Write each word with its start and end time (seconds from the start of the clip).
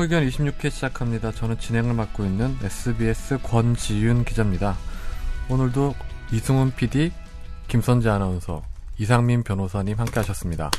의견 0.00 0.26
26회 0.26 0.70
시작합니다. 0.70 1.32
저는 1.32 1.58
진행을 1.58 1.94
맡고 1.94 2.24
있는 2.24 2.56
SBS 2.62 3.38
권지윤 3.42 4.24
기자입니다. 4.24 4.76
오늘도 5.48 5.94
이승훈 6.32 6.72
PD, 6.72 7.12
김선재 7.68 8.08
아나운서, 8.08 8.62
이상민 8.98 9.42
변호사님 9.42 9.98
함께 9.98 10.20
하셨습니다. 10.20 10.70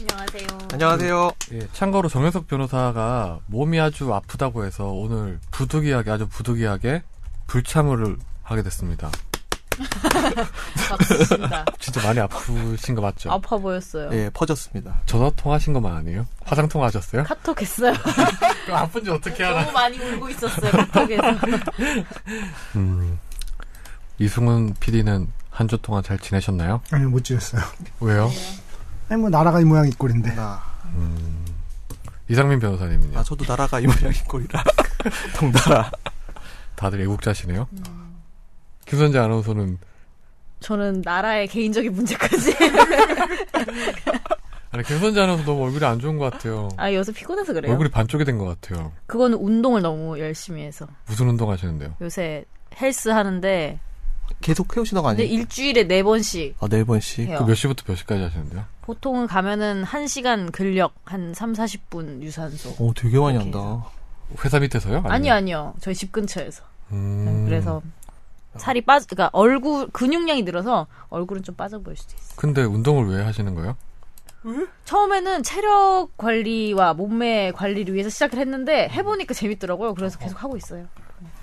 안녕하세요. 0.00 0.46
안녕하세요. 0.72 1.30
예, 1.52 1.68
참고로 1.72 2.08
정현석 2.08 2.48
변호사가 2.48 3.40
몸이 3.46 3.80
아주 3.80 4.12
아프다고 4.12 4.64
해서 4.64 4.86
오늘 4.86 5.38
부득이하게 5.50 6.10
아주 6.10 6.28
부득이하게 6.28 7.02
불참을 7.46 8.16
하게 8.42 8.62
됐습니다. 8.62 9.10
박수입니다. 10.88 11.64
진짜 11.78 12.02
많이 12.06 12.20
아프신 12.20 12.94
거 12.94 13.00
맞죠? 13.02 13.30
아파 13.32 13.56
보였어요. 13.56 14.10
예, 14.12 14.30
퍼졌습니다. 14.32 15.00
전화 15.06 15.30
통하신 15.30 15.72
것만 15.72 15.94
아니에요? 15.96 16.26
화상 16.44 16.68
통화하셨어요? 16.68 17.24
카톡 17.24 17.60
했어요. 17.60 17.92
아픈지 18.70 19.10
어떻게 19.10 19.44
알아? 19.44 19.60
너무 19.62 19.72
많이 19.72 19.98
울고 19.98 20.28
있었어요, 20.30 20.70
카톡에서. 20.70 21.22
음, 22.76 23.18
이승훈 24.18 24.74
PD는 24.80 25.28
한 25.50 25.68
주 25.68 25.76
동안 25.78 26.02
잘 26.02 26.18
지내셨나요? 26.18 26.80
아니 26.90 27.04
못 27.04 27.22
지었어요. 27.24 27.62
왜요? 28.00 28.30
아니 29.08 29.20
뭐 29.20 29.28
나라가 29.30 29.60
이 29.60 29.64
모양 29.64 29.86
이 29.86 29.90
꼴인데. 29.92 30.34
나, 30.34 30.62
음, 30.94 31.44
이상민 32.28 32.60
변호사님은요? 32.60 33.18
아, 33.18 33.22
저도 33.22 33.44
나라가 33.46 33.78
이 33.80 33.86
모양인 33.86 34.12
꼴이라. 34.26 34.62
덩달아. 35.36 35.90
다들 36.76 37.00
애국자시네요. 37.02 37.68
김선재 38.90 39.18
아나운서는 39.18 39.78
저는 40.60 41.02
나라의 41.04 41.46
개인적인 41.48 41.92
문제까지. 41.92 42.54
아니 44.72 44.84
김선재 44.84 45.20
아나운서 45.20 45.44
너무 45.44 45.64
얼굴이 45.64 45.84
안 45.84 45.98
좋은 45.98 46.18
것 46.18 46.30
같아요. 46.32 46.68
아, 46.76 46.92
요새 46.92 47.12
피곤해서 47.12 47.52
그래요. 47.52 47.72
얼굴이 47.72 47.88
반쪽이 47.90 48.24
된 48.24 48.38
것 48.38 48.44
같아요. 48.60 48.92
그거는 49.06 49.38
운동을 49.38 49.82
너무 49.82 50.18
열심히 50.18 50.62
해서. 50.62 50.86
무슨 51.06 51.28
운동 51.28 51.50
하시는데요? 51.50 51.94
요새 52.00 52.44
헬스 52.80 53.08
하는데, 53.08 53.78
계속 54.40 54.76
해오시는 54.76 55.02
거 55.02 55.08
근데 55.08 55.24
아니에요? 55.24 55.38
일주일에 55.40 55.84
네 55.88 56.02
번씩 56.04 56.54
아, 56.60 56.68
네 56.68 56.84
번씩. 56.84 57.26
그 57.36 57.44
몇 57.44 57.54
시부터 57.54 57.82
몇 57.86 57.96
시까지 57.96 58.22
하시는데요? 58.22 58.64
보통은 58.82 59.26
가면은 59.26 59.84
1시간 59.84 60.52
근력, 60.52 60.94
한 61.04 61.34
3, 61.34 61.52
40분 61.52 62.22
유산소. 62.22 62.74
오, 62.78 62.92
되게 62.94 63.18
많이 63.18 63.38
한다. 63.38 63.84
회사 64.44 64.60
밑에서요? 64.60 65.02
아니요, 65.06 65.32
아니요. 65.32 65.74
저희 65.80 65.94
집 65.96 66.12
근처에서. 66.12 66.62
음, 66.92 67.44
그래서 67.46 67.82
살이 68.56 68.80
빠져, 68.80 69.06
그러니까 69.08 69.30
얼굴, 69.32 69.88
근육량이 69.92 70.42
늘어서 70.42 70.86
얼굴은 71.08 71.42
좀 71.42 71.54
빠져 71.54 71.78
보일 71.78 71.96
수도 71.96 72.14
있어요. 72.16 72.32
근데 72.36 72.62
운동을 72.64 73.06
왜 73.08 73.22
하시는 73.22 73.54
거예요? 73.54 73.76
처음에는 74.86 75.42
체력 75.42 76.08
관리와 76.16 76.94
몸매 76.94 77.52
관리를 77.54 77.92
위해서 77.94 78.08
시작을 78.10 78.38
했는데 78.38 78.88
해보니까 78.88 79.34
재밌더라고요. 79.34 79.94
그래서 79.94 80.18
계속 80.18 80.42
하고 80.42 80.56
있어요. 80.56 80.86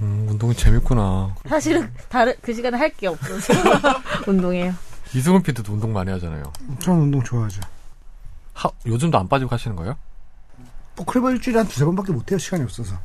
음, 0.02 0.26
운동이 0.30 0.56
재밌구나. 0.56 1.36
사실은 1.48 1.94
다른 2.10 2.34
그 2.42 2.54
시간에 2.54 2.76
할 2.78 2.90
게 2.96 3.08
없어서 3.08 3.54
운동해요. 4.28 4.74
이승훈 5.14 5.44
PD도 5.44 5.72
운동 5.74 5.94
많이 5.94 6.10
하잖아요. 6.12 6.52
저는 6.80 7.04
운동 7.04 7.24
좋아하죠. 7.24 7.62
하, 8.54 8.70
요즘도 8.88 9.18
안 9.20 9.28
빠지고 9.30 9.52
하시는 9.52 9.76
거예요? 9.76 9.96
뭐 10.96 11.06
그래봐 11.06 11.30
일주일에 11.32 11.60
한 11.60 11.68
두세 11.68 11.86
번밖에 11.86 12.12
못 12.12 12.32
해요. 12.32 12.40
시간이 12.40 12.64
없어서. 12.64 12.96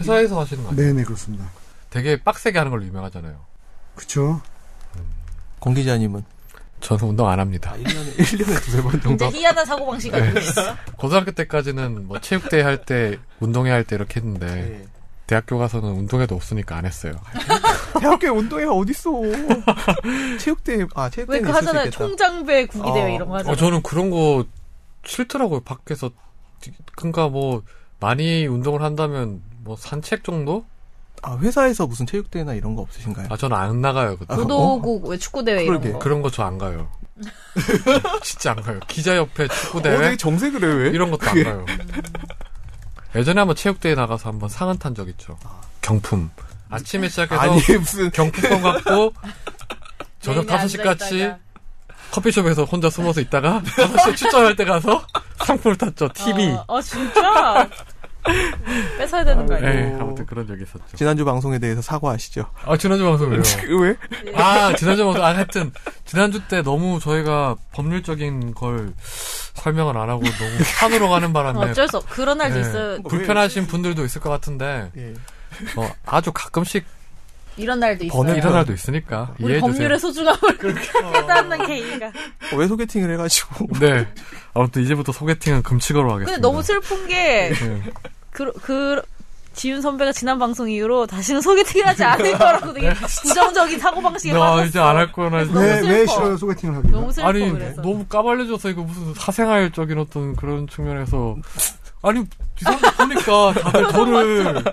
회사에서 0.00 0.40
하시는 0.40 0.64
거 0.64 0.70
아니에요? 0.70 0.86
네네 0.94 1.04
그렇습니다. 1.04 1.44
되게 1.90 2.22
빡세게 2.22 2.58
하는 2.58 2.70
걸로 2.70 2.84
유명하잖아요. 2.84 3.36
그쵸. 3.96 4.40
공 5.58 5.74
기자님은? 5.74 6.24
저는 6.80 7.04
운동 7.04 7.28
안 7.28 7.38
합니다. 7.40 7.74
1년에, 7.76 8.16
1년에 8.16 8.62
두세 8.62 8.82
번 8.82 9.00
정도. 9.02 9.26
이제 9.26 9.38
희한한 9.38 9.66
사고방식 9.66 10.12
가지고 10.12 10.38
있어요. 10.38 10.76
고등학교 10.96 11.30
때까지는 11.32 12.06
뭐 12.08 12.18
체육대회 12.20 12.62
할 12.62 12.84
때, 12.86 13.18
운동회 13.40 13.70
할 13.70 13.84
때 13.84 13.96
이렇게 13.96 14.20
했는데, 14.20 14.46
예. 14.82 14.86
대학교 15.26 15.58
가서는 15.58 15.90
운동회도 15.90 16.34
없으니까 16.34 16.76
안 16.76 16.86
했어요. 16.86 17.12
대학교에 18.00 18.30
운동회가 18.30 18.72
어딨어. 18.72 19.12
체육대회, 20.38 20.86
아, 20.94 21.10
체육대회. 21.10 21.38
왜 21.40 21.44
그 21.44 21.50
하잖아요. 21.50 21.90
총장배 21.90 22.66
구기대회 22.66 23.02
어. 23.04 23.08
이런 23.10 23.28
거 23.28 23.34
하잖아요. 23.36 23.52
어, 23.52 23.56
저는 23.56 23.82
그런 23.82 24.10
거 24.10 24.46
싫더라고요, 25.04 25.60
밖에서. 25.60 26.10
그니까 26.96 27.28
뭐, 27.28 27.62
많이 28.00 28.46
운동을 28.46 28.80
한다면, 28.82 29.42
뭐, 29.60 29.76
산책 29.76 30.24
정도? 30.24 30.64
아, 31.22 31.36
회사에서 31.38 31.86
무슨 31.86 32.06
체육대회나 32.06 32.54
이런 32.54 32.74
거 32.74 32.82
없으신가요? 32.82 33.26
아, 33.30 33.36
저는 33.36 33.56
안 33.56 33.80
나가요. 33.80 34.16
그 34.16 34.24
아, 34.28 34.36
도도국 34.36 35.06
왜 35.08 35.16
축구대회 35.18 35.64
이런 35.64 35.80
그러게. 35.80 35.92
거. 35.92 35.98
그런 35.98 36.22
거 36.22 36.30
저 36.30 36.42
안 36.44 36.56
가요. 36.58 36.88
진짜 38.22 38.52
안 38.52 38.62
가요. 38.62 38.80
기자협회 38.88 39.44
어, 39.44 39.48
축구대회? 39.48 39.98
되게 39.98 40.16
정색을 40.16 40.62
해, 40.64 40.74
왜? 40.84 40.90
이런 40.90 41.10
것도 41.10 41.28
안 41.28 41.42
가요. 41.44 41.66
예전에 43.14 43.40
한번 43.40 43.56
체육대회 43.56 43.94
나가서 43.94 44.28
한번 44.30 44.48
상은 44.48 44.78
탄 44.78 44.94
적 44.94 45.08
있죠. 45.10 45.36
경품. 45.82 46.30
아침에 46.70 47.08
시작해서 47.08 47.40
아니, 47.40 47.60
무슨. 47.78 48.10
경품권 48.10 48.62
갖고 48.62 49.12
저녁 50.22 50.46
메인에 50.46 50.64
5시까지 50.64 51.02
앉아있다가. 51.02 51.38
커피숍에서 52.12 52.64
혼자 52.64 52.88
숨어서 52.90 53.20
있다가 53.20 53.60
5시에 53.76 54.16
출전할 54.16 54.56
때 54.56 54.64
가서 54.64 55.04
상품을 55.44 55.76
탔죠. 55.76 56.08
TV. 56.14 56.50
어, 56.52 56.64
어, 56.68 56.80
진짜? 56.80 57.68
뺏어야 58.98 59.24
되는 59.24 59.46
거 59.46 59.54
아니에요? 59.54 59.72
네, 59.72 59.96
아무튼 60.00 60.26
그런 60.26 60.46
적이 60.46 60.62
있었죠. 60.64 60.96
지난주 60.96 61.24
방송에 61.24 61.58
대해서 61.58 61.80
사과하시죠. 61.82 62.44
아, 62.64 62.76
지난주 62.76 63.04
방송 63.04 63.30
왜요? 63.30 63.42
왜? 63.80 63.96
아, 64.34 64.74
지난주 64.76 65.04
방송, 65.04 65.22
아, 65.22 65.34
하여튼, 65.34 65.72
지난주 66.04 66.40
때 66.48 66.62
너무 66.62 67.00
저희가 67.00 67.56
법률적인 67.72 68.54
걸 68.54 68.92
설명을 69.54 69.96
안 69.96 70.08
하고 70.10 70.22
너무 70.22 70.64
산으로 70.64 71.08
가는 71.08 71.32
바람에 71.32 71.70
어쩔 71.70 71.88
수 71.88 71.98
없. 71.98 72.08
그런 72.10 72.38
날도 72.38 72.54
네. 72.54 72.60
있어요. 72.60 73.02
불편하신 73.02 73.66
분들도 73.66 74.04
있을 74.04 74.20
것 74.20 74.30
같은데, 74.30 74.90
예. 74.96 75.14
어, 75.76 75.90
아주 76.06 76.32
가끔씩 76.32 76.84
이런 77.60 77.80
날도 77.80 78.04
있어요. 78.04 78.34
이런 78.36 78.52
날도 78.52 78.72
있으니까 78.72 79.34
우리 79.38 79.54
이해해 79.54 79.60
주세요. 79.60 79.72
법률의 79.72 79.98
소중함을 79.98 80.40
깨닫는 81.12 81.66
케이가. 81.66 82.06
어, 82.06 82.56
왜 82.56 82.66
소개팅을 82.66 83.12
해가지고. 83.12 83.66
네. 83.80 84.08
아무튼 84.54 84.82
이제부터 84.82 85.12
소개팅은 85.12 85.62
금치거로 85.62 86.12
하겠습니다. 86.12 86.32
근데 86.32 86.40
너무 86.40 86.62
슬픈 86.62 87.06
게, 87.06 87.52
네. 87.52 87.82
그, 88.30 88.52
그, 88.62 89.02
지윤 89.52 89.82
선배가 89.82 90.12
지난 90.12 90.38
방송 90.38 90.70
이후로 90.70 91.06
다시는 91.08 91.40
소개팅을 91.40 91.86
하지 91.88 92.04
않을 92.04 92.38
거라고 92.38 92.72
되게 92.72 92.94
부정적인 93.22 93.78
사고방식에 93.80 94.32
나 94.32 94.38
빠졌어. 94.38 94.64
이제 94.66 94.78
안 94.78 94.96
할 94.96 95.10
거나 95.12 95.44
너무 95.44 95.58
왜, 95.58 95.74
왜 95.74 95.82
슬퍼. 95.82 96.12
싫어요 96.12 96.36
소개팅을 96.36 96.76
하기가? 96.76 96.96
너무 96.98 97.12
슬퍼, 97.12 97.28
아니 97.28 97.50
그래서. 97.50 97.82
너무 97.82 98.04
까발려져서 98.06 98.70
이거 98.70 98.82
무슨 98.82 99.12
사생활적인 99.14 99.98
어떤 99.98 100.36
그런 100.36 100.68
측면에서 100.68 101.36
아니 102.02 102.24
뒤섞어 102.54 102.90
보니까 102.96 103.52
다들 103.60 103.88
저를 103.88 104.64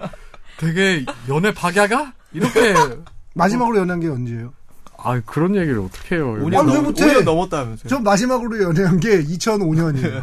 되게 0.57 1.05
연애 1.27 1.51
박야가 1.53 2.13
이렇게 2.33 2.73
마지막으로 3.35 3.77
연애한 3.79 3.99
게 3.99 4.07
언제예요? 4.07 4.53
아 4.97 5.21
그런 5.25 5.55
얘기를 5.55 5.79
어떻게 5.79 6.15
해요? 6.15 6.35
5년, 6.39 6.57
아니, 6.59 6.69
왜 6.69 6.75
넘, 6.75 6.83
못해? 6.85 7.05
5년 7.05 7.23
넘었다면서요. 7.23 7.87
저 7.87 7.99
마지막으로 7.99 8.61
연애한 8.63 8.99
게 8.99 9.23
2005년이에요. 9.23 10.21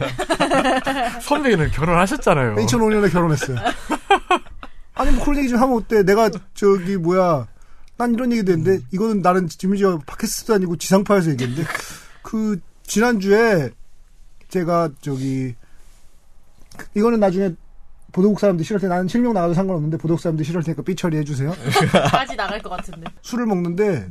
선배는 1.22 1.70
결혼하셨잖아요. 1.70 2.56
2005년에 2.56 3.12
결혼했어요. 3.12 3.56
아니 4.94 5.10
뭐 5.12 5.25
그런 5.25 5.38
얘기 5.38 5.48
좀 5.48 5.60
하면 5.60 5.76
어때? 5.76 6.03
내가 6.03 6.31
저기 6.54 6.97
뭐야? 6.97 7.47
난 7.97 8.14
이런 8.14 8.32
얘기도 8.32 8.53
했는데 8.53 8.84
이거는 8.93 9.22
나는 9.22 9.48
지미지어 9.48 9.98
팟캐스트도 10.06 10.54
아니고 10.54 10.76
지상파에서 10.76 11.31
얘기했는데 11.31 11.69
그 12.22 12.59
지난주에 12.84 13.70
제가 14.48 14.91
저기 15.00 15.54
이거는 16.94 17.20
나중에 17.20 17.54
보도국 18.14 18.38
사람들 18.38 18.64
싫을 18.64 18.80
때 18.80 18.86
나는 18.86 19.08
실명 19.08 19.34
나가도 19.34 19.54
상관없는데 19.54 19.97
보도국 19.98 20.20
사람들 20.20 20.44
싫을 20.44 20.62
테니까 20.62 20.82
삐 20.82 20.94
처리해 20.94 21.25
주세요. 21.25 21.52
까지 22.11 22.37
나갈 22.37 22.62
것 22.62 22.70
같은데. 22.70 23.08
술을 23.22 23.44
먹는데 23.44 24.08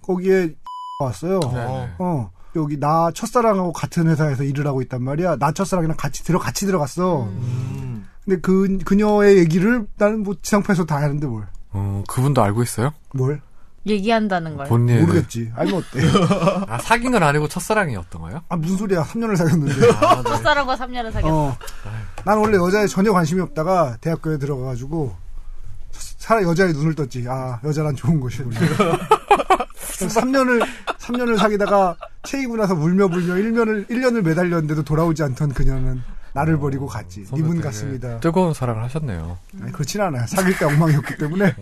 거기에 0.00 0.54
왔어요. 0.98 1.40
네네. 1.40 1.90
어. 1.98 2.30
여기 2.56 2.80
나 2.80 3.10
첫사랑하고 3.12 3.72
같은 3.72 4.06
회사에서 4.08 4.44
일을 4.44 4.66
하고 4.66 4.80
있단 4.80 5.02
말이야. 5.02 5.36
나 5.36 5.52
첫사랑이랑 5.52 5.96
같이 5.98 6.24
들어 6.24 6.38
같이 6.38 6.64
들어갔어. 6.64 7.24
음. 7.24 8.06
근데 8.24 8.40
그 8.40 8.78
그녀의 8.78 9.36
얘기를 9.36 9.86
나는 9.98 10.22
뭐 10.22 10.34
지상파에서 10.40 10.86
다 10.86 10.96
하는데 10.96 11.26
뭘? 11.26 11.46
어, 11.72 12.02
그분도 12.08 12.42
알고 12.42 12.62
있어요? 12.62 12.94
뭘? 13.12 13.42
얘기한다는 13.86 14.56
걸. 14.56 14.66
본인 14.66 15.00
모르겠지. 15.00 15.52
알면 15.54 15.74
어때? 15.76 16.00
아 16.68 16.78
사귄 16.78 17.12
건 17.12 17.22
아니고 17.22 17.48
첫사랑이었던 17.48 18.22
거예요? 18.22 18.42
아 18.48 18.56
무슨 18.56 18.76
소리야? 18.76 19.02
3년을 19.04 19.36
사귀었는데. 19.36 19.72
아, 19.92 20.22
네. 20.22 20.30
첫사랑과 20.30 20.76
3년을 20.76 21.12
사귀었어. 21.12 21.36
어. 21.36 21.56
난 22.24 22.38
원래 22.38 22.56
여자에 22.56 22.86
전혀 22.86 23.12
관심이 23.12 23.40
없다가 23.40 23.96
대학교에 24.00 24.38
들어가가지고 24.38 25.14
사 25.92 26.42
여자의 26.42 26.72
눈을 26.72 26.94
떴지. 26.94 27.26
아 27.28 27.60
여자란 27.64 27.94
좋은 27.94 28.20
것이구나. 28.20 28.58
3년을 29.98 30.66
3년을 30.98 31.36
사귀다가 31.36 31.96
체이고 32.22 32.56
나서 32.56 32.74
울며 32.74 33.08
불며 33.08 33.34
1년을 33.34 33.88
1년을 33.88 34.22
매달렸는데도 34.22 34.82
돌아오지 34.82 35.22
않던 35.22 35.52
그녀는 35.52 36.02
나를 36.34 36.58
버리고 36.58 36.86
갔지. 36.86 37.24
되게 37.30 37.60
같습니다. 37.60 38.18
뜨거운 38.18 38.52
사랑을 38.52 38.82
하셨네요. 38.82 39.38
아니, 39.62 39.70
그렇진 39.72 40.00
않아요. 40.00 40.26
사귈 40.26 40.58
때 40.58 40.64
엉망이었기 40.64 41.16
때문에. 41.16 41.54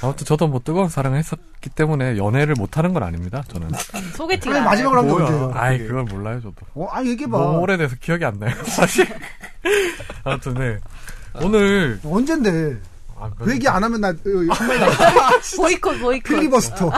아무튼 0.00 0.24
저도 0.24 0.46
뭐 0.46 0.60
뜨거운 0.64 0.88
사랑을 0.88 1.18
했었기 1.18 1.70
때문에 1.70 2.16
연애를 2.16 2.54
못하는 2.56 2.92
건 2.94 3.02
아닙니다. 3.02 3.42
저는. 3.48 3.68
소개팅 4.14 4.52
아니, 4.52 4.60
안 4.60 4.64
마지막으로 4.64 5.00
한게 5.00 5.12
뭐야. 5.12 5.24
언제예요? 5.26 5.52
아이 5.54 5.78
그걸 5.78 6.04
몰라요 6.04 6.40
저도. 6.40 6.54
어, 6.74 6.88
아 6.92 7.04
얘기해봐. 7.04 7.36
너무 7.36 7.58
오래돼서 7.58 7.96
기억이 8.00 8.24
안 8.24 8.38
나요. 8.38 8.54
사실. 8.66 9.08
아무튼 10.22 10.54
네. 10.54 10.78
오늘 11.42 11.98
언젠데? 12.04 12.76
아, 13.18 13.30
그 13.38 13.50
얘기 13.52 13.66
안 13.66 13.82
하면 13.82 14.00
나, 14.00 14.08
어, 14.08 14.14
한마디 14.50 14.78
나 14.80 15.30
보이콧 15.56 16.00
보이콧. 16.00 16.22
필리버스터. 16.24 16.90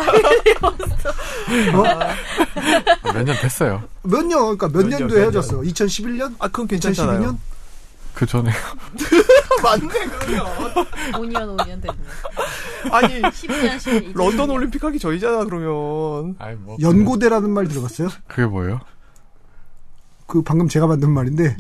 몇년 3.14 3.36
됐어요. 3.40 3.82
몇 4.02 4.24
년, 4.26 4.56
그러니까 4.56 4.68
몇 4.68 4.82
몇 4.82 4.88
년, 4.88 4.98
년도에 5.00 5.18
몇 5.18 5.22
헤어졌어? 5.24 5.60
2011년? 5.60 6.34
아, 6.38 6.48
그건 6.48 6.66
괜찮잖아요. 6.66 7.20
2012년? 7.20 7.36
그 8.14 8.26
전에 8.26 8.50
맞네, 9.62 9.88
그러면. 10.18 10.46
5년 11.12 11.56
5년 11.56 11.66
됐네. 11.82 11.98
아니, 12.90 13.22
12년 13.22 13.76
12년. 13.76 14.16
런던 14.16 14.50
올림픽 14.50 14.82
하기 14.82 14.98
전이잖아, 14.98 15.44
그러면. 15.44 16.34
아이 16.40 16.56
뭐 16.56 16.76
연고대라는 16.80 17.48
말 17.50 17.68
들어봤어요? 17.68 18.08
그게 18.26 18.44
뭐예요? 18.46 18.80
그 20.26 20.42
방금 20.42 20.68
제가 20.68 20.86
만든 20.88 21.10
말인데 21.12 21.56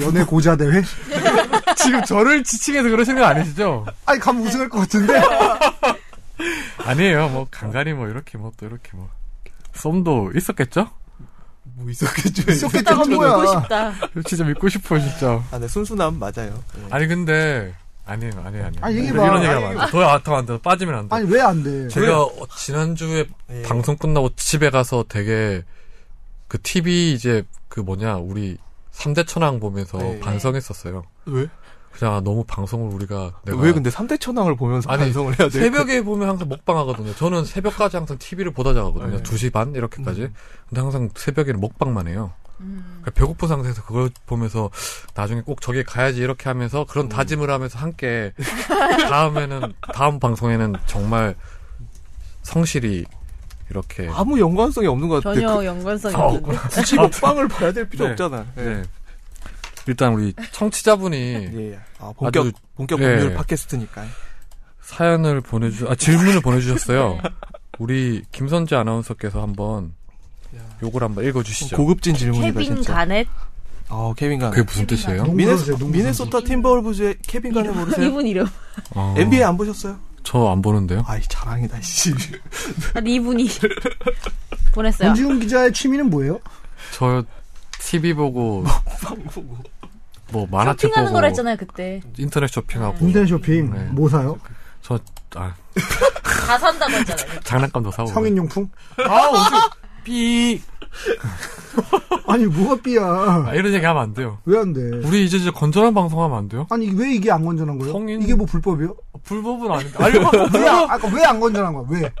연애 0.00 0.24
고자 0.24 0.56
대회? 0.56 0.82
지금 1.78 2.04
저를 2.04 2.42
지칭해서 2.44 2.88
그러시는 2.88 3.20
거 3.20 3.26
아니시죠? 3.26 3.86
아니 4.06 4.18
가면 4.20 4.46
우승할 4.46 4.68
것 4.68 4.78
같은데 4.80 5.14
아니에요. 6.84 7.28
뭐 7.28 7.46
간간히 7.50 7.92
뭐 7.92 8.08
이렇게 8.08 8.38
뭐 8.38 8.52
또 8.56 8.66
이렇게 8.66 8.90
뭐 8.94 9.08
썸도 9.74 10.32
있었겠죠? 10.36 10.88
뭐 11.74 11.90
있었겠죠. 11.90 12.66
한 12.86 13.08
믿고. 13.08 13.46
싶다. 13.46 13.92
진짜 14.26 14.44
믿고 14.44 14.68
싶어요, 14.68 15.00
진짜. 15.00 15.42
아, 15.52 15.58
네, 15.58 15.68
순수남 15.68 16.18
맞아요. 16.18 16.62
네. 16.74 16.86
아니 16.90 17.06
근데 17.06 17.74
아니에요, 18.06 18.32
아니에요, 18.44 18.66
아니에요. 18.66 18.80
아니, 18.80 18.96
얘기해봐. 18.96 19.24
이런 19.26 19.36
안 19.78 19.86
돼. 19.86 19.90
더, 19.92 20.18
더안 20.22 20.46
돼. 20.46 20.58
빠지면 20.60 20.94
안 20.94 21.08
돼. 21.08 21.14
아니 21.16 21.30
왜 21.30 21.40
안 21.40 21.62
돼? 21.62 21.88
제가 21.88 22.22
어, 22.22 22.46
지난 22.56 22.96
주에 22.96 23.26
네. 23.48 23.62
방송 23.62 23.96
끝나고 23.96 24.30
집에 24.36 24.70
가서 24.70 25.04
되게 25.08 25.62
그 26.48 26.60
TV 26.60 27.12
이제 27.12 27.44
그 27.68 27.80
뭐냐 27.80 28.16
우리 28.16 28.56
3대 28.92 29.26
천왕 29.26 29.60
보면서 29.60 29.98
네. 29.98 30.18
반성했었어요. 30.20 31.04
왜? 31.26 31.46
그냥 31.98 32.14
아, 32.14 32.20
너무 32.20 32.44
방송을 32.44 32.94
우리가 32.94 33.32
내가 33.44 33.58
왜 33.58 33.72
근데 33.72 33.90
3대 33.90 34.20
천왕을 34.20 34.54
보면서 34.54 34.88
아니, 34.88 35.02
반성을 35.02 35.38
해야 35.38 35.48
돼? 35.48 35.58
새벽에 35.58 36.02
보면 36.02 36.28
항상 36.28 36.48
먹방 36.48 36.78
하거든요. 36.78 37.12
저는 37.16 37.44
새벽까지 37.44 37.96
항상 37.96 38.16
TV를 38.18 38.52
보다 38.52 38.72
자거든요. 38.72 39.16
네. 39.16 39.22
2시 39.22 39.52
반 39.52 39.74
이렇게까지. 39.74 40.22
음. 40.22 40.34
근데 40.68 40.80
항상 40.80 41.08
새벽에는 41.16 41.60
먹방만 41.60 42.06
해요. 42.06 42.32
음. 42.60 43.00
그러니까 43.02 43.10
배고픈 43.10 43.48
상태에서 43.48 43.82
그걸 43.82 44.10
보면서 44.26 44.70
나중에 45.14 45.40
꼭 45.40 45.60
저기 45.60 45.82
가야지 45.82 46.20
이렇게 46.20 46.48
하면서 46.48 46.84
그런 46.84 47.06
음. 47.06 47.08
다짐을 47.08 47.50
하면서 47.50 47.78
함께 47.80 48.32
다음에는 49.08 49.72
다음 49.92 50.20
방송에는 50.20 50.74
정말 50.86 51.34
성실히 52.42 53.06
이렇게 53.70 54.08
아무 54.12 54.38
연관성이 54.38 54.86
없는 54.86 55.08
것 55.08 55.22
같아. 55.22 55.34
전혀 55.34 55.64
연관성이 55.64 56.14
어, 56.14 56.26
없는데. 56.26 56.56
그, 56.58 56.68
굳이 56.68 56.96
먹방을 56.96 57.48
봐야 57.48 57.72
될 57.72 57.88
필요 57.88 58.04
네. 58.06 58.12
없잖아. 58.12 58.46
네. 58.54 58.64
네. 58.64 58.82
일단 59.88 60.12
우리 60.12 60.34
청취자분이 60.52 61.16
예, 61.16 61.50
예. 61.72 61.78
아, 61.98 62.12
본격, 62.14 62.40
아주- 62.46 62.52
본격 62.76 63.00
예. 63.00 63.16
법률 63.16 63.34
팟캐스트니까. 63.34 64.04
사연을 64.82 65.40
보내주 65.40 65.88
아 65.88 65.94
질문을 65.94 66.40
보내주셨어요. 66.42 67.18
우리 67.78 68.22
김선재 68.32 68.76
아나운서께서 68.76 69.40
한번 69.42 69.94
야. 70.56 70.60
요걸 70.82 71.02
한번 71.04 71.24
읽어주시죠. 71.24 71.76
고급진 71.76 72.14
질문이다, 72.14 72.46
케빈 72.60 72.74
진짜. 72.76 72.94
가넷 72.94 73.26
어, 73.88 74.12
케빈 74.14 74.38
가넷. 74.38 74.54
그게 74.54 74.64
무슨 74.66 74.86
뜻이에요? 74.86 75.24
미네소, 75.32 75.78
미네소타. 75.86 76.40
팀버울브즈의 76.42 77.16
케빈 77.22 77.54
가넷 77.54 77.74
모르세요? 77.74 78.06
이분 78.06 78.26
이름. 78.26 78.46
어, 78.94 79.14
NBA 79.16 79.42
안 79.42 79.56
보셨어요? 79.56 79.96
저 80.24 80.50
안 80.52 80.60
보는데요. 80.60 81.02
아이, 81.06 81.22
자랑이다, 81.22 81.80
씨. 81.80 82.12
아니 82.92 83.14
이분이 83.14 83.48
보냈어요. 84.72 85.08
권지훈 85.08 85.40
기자의 85.40 85.72
취미는 85.72 86.10
뭐예요? 86.10 86.38
저 86.92 87.24
TV 87.80 88.12
보고 88.12 88.64
보고. 89.32 89.56
뭐 90.32 90.46
만화책 90.50 90.90
쇼핑하는 90.90 91.12
거라 91.12 91.26
했잖아요 91.28 91.56
그때. 91.56 92.00
인터넷 92.18 92.48
쇼핑하고 92.48 92.98
인터넷 93.06 93.26
쇼핑 93.26 93.70
네. 93.72 93.84
뭐 93.92 94.08
사요? 94.08 94.38
저 94.82 94.98
아, 95.34 95.54
다 96.46 96.58
산다고 96.58 96.92
했잖아요. 96.92 97.40
장난감도 97.44 97.90
사고 97.90 98.08
성인용품? 98.10 98.68
아 99.06 99.28
어디 99.28 100.04
삐 100.04 100.62
아니 102.26 102.46
뭐가 102.46 102.80
삐야? 102.82 103.02
아, 103.04 103.52
이런 103.54 103.72
얘기 103.72 103.84
하면 103.84 104.02
안 104.02 104.14
돼요. 104.14 104.38
왜 104.44 104.58
안 104.58 104.72
돼? 104.72 104.80
우리 105.04 105.24
이제 105.24 105.36
이제 105.36 105.50
건전한 105.50 105.94
방송하면 105.94 106.36
안 106.36 106.48
돼요? 106.48 106.66
아니 106.70 106.90
왜 106.94 107.12
이게 107.14 107.30
안 107.30 107.44
건전한 107.44 107.78
거예요? 107.78 107.92
성인- 107.92 108.22
이게 108.22 108.34
뭐 108.34 108.46
불법이요? 108.46 108.94
불법은 109.24 109.70
아닌데. 109.70 109.94
아니 110.02 110.18
뭐, 110.18 110.30
왜 110.54 110.68
안, 110.68 110.90
아까 110.90 111.08
왜 111.14 111.24
안 111.24 111.38
건전한 111.40 111.74
거야? 111.74 111.84
왜? 111.90 112.12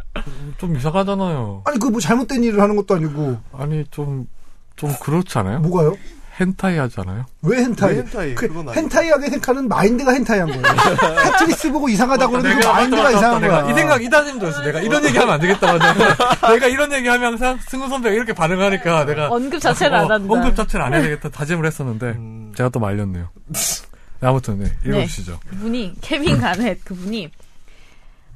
좀 0.58 0.76
이상하잖아요. 0.76 1.62
아니 1.64 1.78
그 1.78 1.88
뭐 1.88 2.00
잘못된 2.00 2.44
일을 2.44 2.60
하는 2.60 2.76
것도 2.76 2.94
아니고 2.94 3.38
아니 3.52 3.84
좀 3.90 4.26
좀 4.76 4.92
그렇지 5.02 5.36
않아요? 5.38 5.58
뭐가요? 5.58 5.96
헨타이 6.40 6.78
하잖아요. 6.78 7.26
왜 7.42 7.58
헨타이? 7.64 7.94
왜 7.94 7.98
헨타이? 7.98 8.34
그. 8.34 8.46
헨타이하게 8.76 9.30
생각하는 9.30 9.68
마인드가 9.68 10.14
헨타이한 10.14 10.46
거예요. 10.48 10.62
테트리스 11.24 11.70
보고 11.72 11.88
이상하다고 11.88 12.30
그러는 12.32 12.60
그 12.60 12.66
마인드가 12.66 13.02
맞다, 13.02 13.14
맞다, 13.14 13.18
이상한 13.18 13.40
내가 13.42 13.62
거야. 13.62 13.70
이 13.70 13.74
생각 13.74 14.02
이 14.02 14.08
다짐도 14.10 14.46
했어. 14.46 14.60
내가 14.62 14.80
이런 14.80 15.04
얘기 15.04 15.18
하면 15.18 15.34
안 15.34 15.40
되겠다. 15.40 15.72
내가, 15.72 16.48
내가 16.54 16.66
이런 16.68 16.92
얘기 16.92 17.08
하면 17.08 17.32
항상 17.32 17.58
승우 17.68 17.88
선배가 17.88 18.14
이렇게 18.14 18.32
반응하니까 18.32 19.04
내가 19.06 19.28
언급 19.30 19.60
자체를 19.60 19.96
안 19.96 20.04
어, 20.04 20.14
한다. 20.14 20.32
언급 20.34 20.54
자체를 20.56 20.84
안 20.86 20.94
해야 20.94 21.02
되겠다 21.02 21.28
다짐을 21.30 21.66
했었는데 21.66 22.06
음. 22.06 22.52
제가 22.56 22.68
또 22.68 22.78
말렸네요. 22.78 23.28
네, 24.20 24.26
아무튼 24.26 24.58
네, 24.60 24.72
읽어주시죠. 24.84 25.40
그분이 25.50 25.94
케빈 26.00 26.38
가넷 26.40 26.84
그분이 26.84 27.30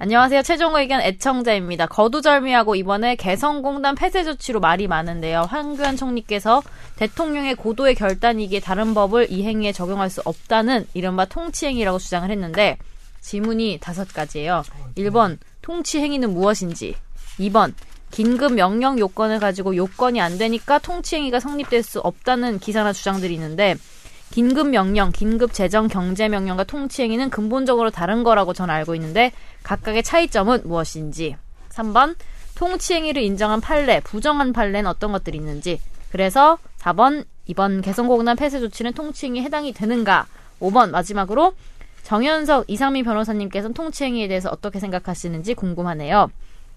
안녕하세요. 0.02 0.42
최종 0.42 0.74
의견 0.74 1.00
애청자입니다. 1.00 1.86
거두절미하고 1.86 2.74
이번에 2.74 3.14
개성공단 3.14 3.94
폐쇄 3.94 4.24
조치로 4.24 4.58
말이 4.58 4.88
많은데요. 4.88 5.42
황교안 5.42 5.96
총리께서 5.96 6.60
대통령의 6.96 7.54
고도의 7.54 7.94
결단이기에 7.94 8.58
다른 8.58 8.94
법을 8.94 9.30
이 9.30 9.44
행위에 9.44 9.70
적용할 9.70 10.10
수 10.10 10.20
없다는 10.24 10.88
이른바 10.94 11.24
통치행위라고 11.26 12.00
주장을 12.00 12.28
했는데 12.28 12.78
질문이 13.20 13.78
다섯 13.80 14.12
가지예요. 14.12 14.64
1번 14.96 15.38
통치행위는 15.60 16.34
무엇인지 16.34 16.96
2번 17.38 17.72
긴급 18.10 18.54
명령 18.54 18.98
요건을 18.98 19.38
가지고 19.38 19.76
요건이 19.76 20.20
안 20.20 20.36
되니까 20.36 20.80
통치행위가 20.80 21.38
성립될 21.38 21.84
수 21.84 22.00
없다는 22.00 22.58
기사나 22.58 22.92
주장들이 22.92 23.34
있는데 23.34 23.76
긴급 24.32 24.70
명령, 24.70 25.12
긴급 25.12 25.52
재정 25.52 25.88
경제 25.88 26.26
명령과 26.28 26.64
통치 26.64 27.02
행위는 27.02 27.28
근본적으로 27.28 27.90
다른 27.90 28.24
거라고 28.24 28.54
저는 28.54 28.74
알고 28.74 28.94
있는데 28.94 29.30
각각의 29.62 30.02
차이점은 30.02 30.62
무엇인지. 30.64 31.36
3번 31.68 32.16
통치 32.54 32.94
행위를 32.94 33.22
인정한 33.22 33.60
판례, 33.60 34.00
부정한 34.00 34.52
판례는 34.52 34.88
어떤 34.88 35.12
것들이 35.12 35.36
있는지. 35.36 35.80
그래서 36.10 36.58
4번 36.80 37.26
이번 37.46 37.82
개성공단 37.82 38.36
폐쇄 38.36 38.58
조치는 38.58 38.94
통치 38.94 39.26
행위에 39.26 39.42
해당이 39.42 39.74
되는가. 39.74 40.26
5번 40.60 40.90
마지막으로 40.90 41.54
정현석 42.02 42.64
이상민 42.68 43.04
변호사님께서는 43.04 43.74
통치 43.74 44.04
행위에 44.04 44.28
대해서 44.28 44.48
어떻게 44.50 44.80
생각하시는지 44.80 45.54
궁금하네요. 45.54 46.30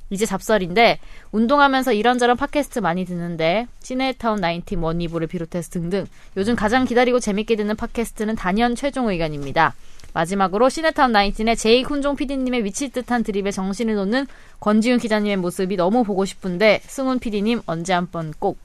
이제 0.09 0.25
잡설인데 0.25 1.00
운동하면서 1.31 1.93
이런저런 1.93 2.38
팟캐스트 2.38 2.79
많이 2.79 3.05
듣는데 3.05 3.67
시네타운 3.81 4.41
19 4.41 4.75
원이브를 4.81 5.27
비롯해서 5.27 5.69
등등 5.71 6.05
요즘 6.38 6.55
가장 6.55 6.85
기다리고 6.85 7.19
재밌게 7.19 7.55
듣는 7.55 7.75
팟캐스트는 7.75 8.35
단연 8.35 8.75
최종 8.75 9.09
의견입니다. 9.09 9.74
마지막으로 10.13 10.69
시네타운 10.69 11.12
19의 11.12 11.57
제이 11.57 11.83
훈종 11.83 12.15
PD님의 12.15 12.63
미칠 12.63 12.89
듯한 12.89 13.24
드립에 13.24 13.51
정신을 13.51 13.95
놓는 13.95 14.27
권지윤 14.62 15.00
기자님의 15.00 15.38
모습이 15.38 15.75
너무 15.75 16.03
보고 16.03 16.24
싶은데 16.24 16.79
승훈 16.85 17.19
PD님 17.19 17.62
언제 17.65 17.93
한번 17.93 18.33
꼭 18.39 18.57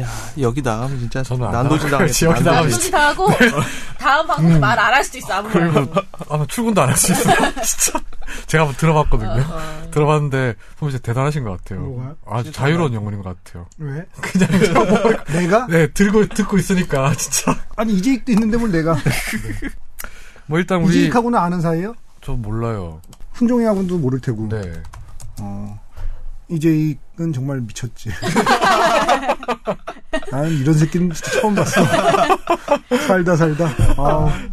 야, 0.00 0.06
여기 0.40 0.62
나가면 0.62 0.98
진짜 0.98 1.22
난도질. 1.36 1.90
당했어. 1.90 2.26
여기 2.26 2.42
나가면 2.44 2.70
소지 2.70 2.90
당하고 2.90 3.28
다음 3.98 4.26
방송에 4.26 4.58
말안 4.58 4.94
할 4.94 5.02
수도 5.04 5.18
있어 5.18 5.34
아무래도 5.34 5.92
아마 6.30 6.46
출근도 6.46 6.80
안 6.82 6.88
할 6.90 6.96
수 6.96 7.12
있어요. 7.12 7.34
진짜 7.64 8.00
제가 8.46 8.64
한번 8.64 8.76
들어봤거든요. 8.76 9.44
어. 9.48 9.88
들어봤는데 9.90 10.54
보면 10.78 10.92
진짜 10.92 11.02
대단하신 11.02 11.44
것 11.44 11.50
같아요. 11.58 11.80
뭐가요? 11.80 12.16
아주 12.26 12.52
자유로운 12.52 12.92
영혼인 12.94 13.22
것 13.22 13.42
같아요. 13.44 13.66
왜? 13.78 14.06
그냥 14.20 14.48
내가? 15.32 15.66
네 15.68 15.86
들고 15.92 16.28
듣고 16.28 16.58
있으니까 16.58 17.12
진짜 17.14 17.56
아니 17.76 17.94
이재익도 17.94 18.32
있는데 18.32 18.56
뭘 18.56 18.70
내가? 18.70 18.96
뭐 20.46 20.58
일단 20.58 20.82
우리 20.82 20.90
이재익하고는 20.96 21.38
아는 21.38 21.60
사이예요? 21.60 21.94
저 22.22 22.32
몰라요. 22.32 23.00
훈종이하고도 23.32 23.98
모를 23.98 24.20
테고. 24.20 24.48
네. 24.48 24.60
어, 25.40 25.78
이재익은 26.48 27.32
정말 27.32 27.60
미쳤지. 27.60 28.10
나는 30.30 30.52
이런 30.58 30.74
새끼는 30.74 31.12
진짜 31.12 31.40
처음 31.40 31.54
봤어. 31.54 31.82
살다 33.06 33.36
살다. 33.36 33.68
아, 33.96 34.48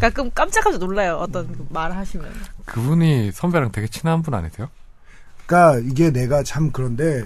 가끔 0.00 0.30
깜짝깜짝 0.30 0.78
놀라요 0.78 1.16
어떤 1.16 1.50
그 1.50 1.66
말을 1.70 1.96
하시면 1.96 2.30
그분이 2.66 3.32
선배랑 3.32 3.72
되게 3.72 3.88
친한 3.88 4.22
분 4.22 4.34
아니세요? 4.34 4.68
그러니까 5.46 5.80
이게 5.90 6.10
내가 6.10 6.42
참 6.42 6.70
그런데 6.70 7.24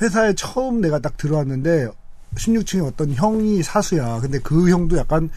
회사에 0.00 0.34
처음 0.34 0.80
내가 0.80 0.98
딱 0.98 1.16
들어왔는데 1.16 1.88
16층에 2.34 2.86
어떤 2.86 3.12
형이 3.12 3.62
사수야. 3.62 4.20
근데 4.20 4.38
그 4.40 4.70
형도 4.70 4.96
약간 4.96 5.30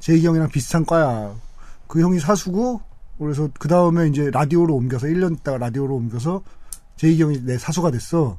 제이 0.00 0.24
형이랑 0.24 0.50
비슷한 0.50 0.84
과야. 0.84 1.34
그 1.86 2.00
형이 2.00 2.20
사수고 2.20 2.80
그래서 3.18 3.48
그 3.58 3.68
다음에 3.68 4.08
이제 4.08 4.30
라디오로 4.30 4.74
옮겨서 4.74 5.06
1년 5.06 5.38
있다가 5.38 5.58
라디오로 5.58 5.94
옮겨서 5.94 6.42
제이 6.96 7.20
형이 7.20 7.40
내 7.44 7.58
사수가 7.58 7.90
됐어. 7.90 8.38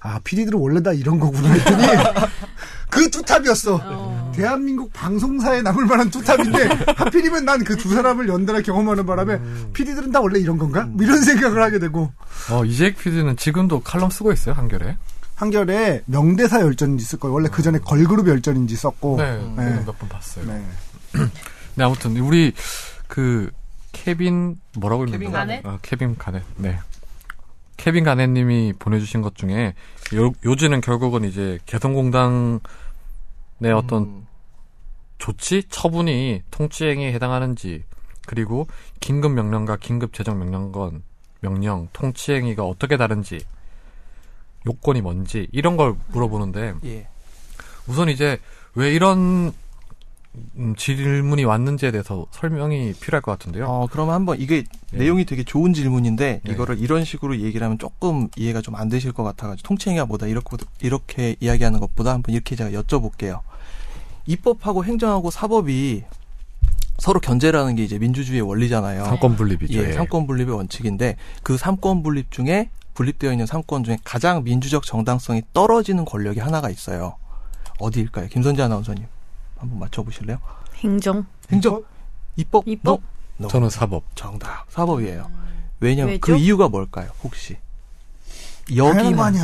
아 0.00 0.18
PD들은 0.24 0.58
원래 0.58 0.82
다 0.82 0.92
이런 0.92 1.20
거구나 1.20 1.50
했더니 1.52 1.84
그 2.88 3.10
투탑이었어. 3.10 3.80
어. 3.84 4.32
대한민국 4.34 4.90
방송사에 4.92 5.60
남을 5.62 5.84
만한 5.86 6.10
투탑인데 6.10 6.68
하필이면 6.96 7.44
난 7.44 7.62
그 7.64 7.76
두 7.76 7.90
사람을 7.94 8.28
연달아 8.28 8.62
경험하는 8.62 9.04
바람에 9.04 9.34
음. 9.34 9.70
PD들은 9.74 10.12
다 10.12 10.20
원래 10.20 10.38
이런 10.40 10.56
건가? 10.56 10.84
뭐 10.86 11.04
이런 11.04 11.22
생각을 11.22 11.62
하게 11.62 11.78
되고 11.78 12.10
어, 12.50 12.64
이재익 12.64 12.96
PD는 12.98 13.36
지금도 13.36 13.80
칼럼 13.80 14.08
쓰고 14.10 14.32
있어요, 14.32 14.54
한결에. 14.54 14.96
한결에 15.34 16.02
명대사 16.06 16.60
열전인지 16.62 17.04
쓸 17.04 17.18
거예요. 17.18 17.34
원래 17.34 17.48
그 17.52 17.60
전에 17.62 17.78
걸그룹 17.78 18.26
열전인지 18.28 18.74
썼고. 18.76 19.16
네, 19.18 19.36
네. 19.58 19.74
몇번 19.84 20.08
봤어요. 20.08 20.46
네. 20.46 20.64
네, 21.76 21.84
아무튼 21.84 22.16
우리 22.16 22.54
그 23.08 23.50
케빈 23.92 24.58
뭐라고 24.78 25.04
읽는 25.04 25.18
케빈 25.18 25.30
거야? 25.32 25.40
가넷? 25.42 25.66
어, 25.66 25.78
케빈 25.82 26.16
가넷. 26.16 26.42
네. 26.56 26.78
케빈 27.76 28.04
가넷님이 28.04 28.74
보내주신 28.78 29.22
것 29.22 29.34
중에 29.34 29.74
요, 30.14 30.32
요지는 30.44 30.80
결국은 30.80 31.24
이제 31.24 31.58
개성공단의 31.66 32.60
어떤 33.74 34.02
음, 34.02 34.26
조치 35.18 35.62
처분이 35.68 36.42
통치행위에 36.50 37.12
해당하는지 37.12 37.84
그리고 38.26 38.66
긴급 39.00 39.32
명령과 39.32 39.76
긴급 39.76 40.12
재정 40.12 40.38
명령건 40.38 41.02
명령 41.40 41.88
통치행위가 41.92 42.64
어떻게 42.64 42.96
다른지 42.96 43.40
요건이 44.66 45.00
뭔지 45.00 45.46
이런 45.52 45.76
걸 45.76 45.94
물어보는데 46.08 46.74
예. 46.84 47.08
우선 47.86 48.08
이제 48.08 48.38
왜 48.74 48.92
이런 48.92 49.52
음, 50.56 50.74
질문이 50.76 51.44
왔는지에 51.44 51.90
대해서 51.90 52.26
설명이 52.30 52.94
필요할 52.94 53.22
것 53.22 53.32
같은데요. 53.32 53.66
어, 53.66 53.88
그러면 53.90 54.14
한번 54.14 54.40
이게 54.40 54.64
네. 54.92 54.98
내용이 54.98 55.24
되게 55.24 55.44
좋은 55.44 55.72
질문인데 55.72 56.40
네. 56.44 56.52
이거를 56.52 56.78
이런 56.78 57.04
식으로 57.04 57.38
얘기를 57.40 57.64
하면 57.64 57.78
조금 57.78 58.28
이해가 58.36 58.60
좀 58.62 58.76
안 58.76 58.88
되실 58.90 59.12
것 59.12 59.22
같아가지고 59.22 59.66
통치행위가 59.66 60.04
뭐다 60.06 60.26
이렇게 60.26 60.56
이렇게 60.82 61.36
이야기하는 61.40 61.80
것보다 61.80 62.12
한번 62.12 62.34
이렇게 62.34 62.54
제가 62.56 62.70
여쭤볼게요. 62.70 63.40
입법하고 64.26 64.84
행정하고 64.84 65.30
사법이 65.30 66.04
서로 66.98 67.20
견제라는 67.20 67.76
게 67.76 67.84
이제 67.84 67.98
민주주의의 67.98 68.42
원리잖아요. 68.42 69.04
삼권 69.04 69.36
분립이죠. 69.36 69.78
예, 69.78 69.92
삼권 69.92 70.26
분립의 70.26 70.54
원칙인데 70.54 71.16
그 71.42 71.56
삼권 71.56 72.02
분립 72.02 72.30
중에 72.30 72.70
분립되어 72.94 73.32
있는 73.32 73.46
삼권 73.46 73.84
중에 73.84 73.98
가장 74.04 74.44
민주적 74.44 74.84
정당성이 74.84 75.42
떨어지는 75.52 76.04
권력이 76.04 76.40
하나가 76.40 76.70
있어요. 76.70 77.16
어디일까요? 77.78 78.28
김선재 78.28 78.62
아나운서님 78.62 79.06
한번 79.58 79.78
맞춰보실래요? 79.78 80.38
행정. 80.76 81.26
행정, 81.50 81.82
입법, 82.36 82.66
입법? 82.66 83.00
No? 83.38 83.44
No. 83.44 83.48
저는 83.48 83.70
사법. 83.70 84.04
정답 84.14 84.66
사법이에요. 84.70 85.30
왜냐면 85.80 86.12
왜죠? 86.14 86.20
그 86.20 86.36
이유가 86.36 86.68
뭘까요? 86.68 87.10
혹시 87.22 87.56
여기만. 88.74 89.34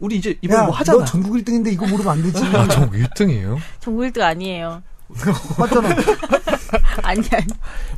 우리 0.00 0.16
이제 0.16 0.38
이번에 0.42 0.60
야, 0.60 0.64
뭐 0.66 0.74
하잖아. 0.74 0.98
너 0.98 1.04
전국 1.04 1.32
1등인데 1.34 1.72
이거 1.72 1.86
모르면 1.86 2.12
안 2.12 2.22
되지. 2.22 2.44
아, 2.56 2.68
저 2.68 2.88
1등이에요? 2.88 3.58
전국 3.80 4.02
1등 4.02 4.22
아니에요. 4.22 4.82
맞잖아. 5.58 5.88
아니, 7.02 7.20
아니. 7.32 7.46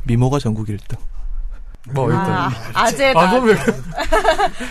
미모가 0.03 0.39
전국 0.39 0.67
1등. 0.67 0.97
뭐 1.93 2.07
1등. 2.07 2.15
아, 2.15 2.51
아재다. 2.73 3.19
아, 3.19 3.29
그럼 3.29 3.45
왜? 3.45 3.55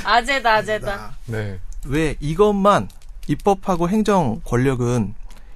아재다, 0.05 0.55
아재다. 0.55 1.17
네. 1.27 1.61
왜 1.87 2.17
이것만 2.21 2.89
입법하고 3.29 3.89
행정 3.89 4.41
권력은 4.45 5.15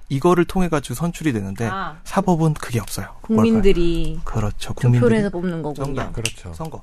이거를 0.08 0.44
통해 0.44 0.68
가지고 0.68 0.94
선출이 0.94 1.32
되는데 1.32 1.68
아. 1.70 1.96
사법은 2.04 2.54
그게 2.54 2.80
없어요. 2.80 3.08
국민들이 3.22 4.12
뭘까요? 4.22 4.24
그렇죠. 4.24 4.74
투표를 4.74 4.90
국민들이 4.92 5.18
해서 5.18 5.30
뽑는 5.30 5.62
거군요. 5.62 5.84
정답. 5.84 6.12
그렇죠. 6.12 6.52
선거. 6.54 6.82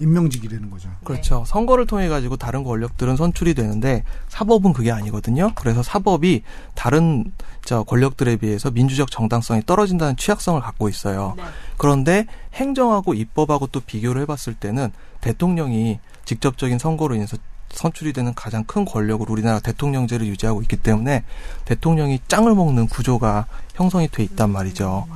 임명직이라는 0.00 0.70
거죠. 0.70 0.88
그렇죠. 1.04 1.44
선거를 1.46 1.86
통해 1.86 2.08
가지고 2.08 2.36
다른 2.36 2.64
권력들은 2.64 3.16
선출이 3.16 3.54
되는데 3.54 4.02
사법은 4.28 4.72
그게 4.72 4.90
아니거든요. 4.90 5.52
그래서 5.54 5.82
사법이 5.82 6.42
다른 6.74 7.32
저 7.64 7.84
권력들에 7.84 8.36
비해서 8.36 8.70
민주적 8.70 9.10
정당성이 9.10 9.62
떨어진다는 9.64 10.16
취약성을 10.16 10.60
갖고 10.60 10.88
있어요. 10.88 11.34
네. 11.36 11.44
그런데 11.76 12.26
행정하고 12.54 13.14
입법하고 13.14 13.68
또 13.68 13.80
비교를 13.80 14.22
해봤을 14.22 14.54
때는 14.58 14.90
대통령이 15.20 16.00
직접적인 16.24 16.78
선거로 16.78 17.14
인해서 17.14 17.36
선출이 17.72 18.12
되는 18.12 18.34
가장 18.34 18.64
큰 18.64 18.84
권력으로 18.84 19.32
우리나라 19.32 19.58
대통령제를 19.60 20.26
유지하고 20.26 20.62
있기 20.62 20.76
때문에 20.76 21.24
대통령이 21.64 22.20
짱을 22.28 22.54
먹는 22.54 22.86
구조가 22.88 23.46
형성이 23.74 24.08
돼 24.08 24.22
있단 24.22 24.50
말이죠. 24.50 25.06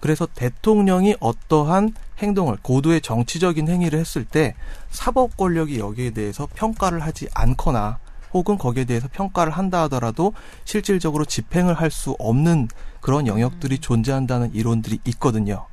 그래서 0.00 0.26
대통령이 0.34 1.16
어떠한 1.20 1.94
행동을 2.18 2.56
고도의 2.62 3.00
정치적인 3.00 3.68
행위를 3.68 3.98
했을 3.98 4.24
때 4.24 4.54
사법 4.90 5.36
권력이 5.36 5.78
여기에 5.78 6.10
대해서 6.10 6.48
평가를 6.54 7.00
하지 7.00 7.28
않거나 7.34 7.98
혹은 8.32 8.58
거기에 8.58 8.84
대해서 8.84 9.08
평가를 9.12 9.52
한다 9.52 9.82
하더라도 9.82 10.32
실질적으로 10.64 11.24
집행을 11.24 11.74
할 11.74 11.90
수 11.90 12.16
없는 12.18 12.68
그런 13.00 13.26
영역들이 13.26 13.78
존재한다는 13.78 14.54
이론들이 14.54 15.00
있거든요. 15.06 15.66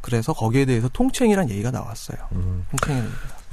그래서 0.00 0.32
거기에 0.32 0.64
대해서 0.64 0.88
통치행위란 0.88 1.50
얘기가 1.50 1.70
나왔어요. 1.70 2.18
음. 2.32 2.64
통치행위. 2.70 3.08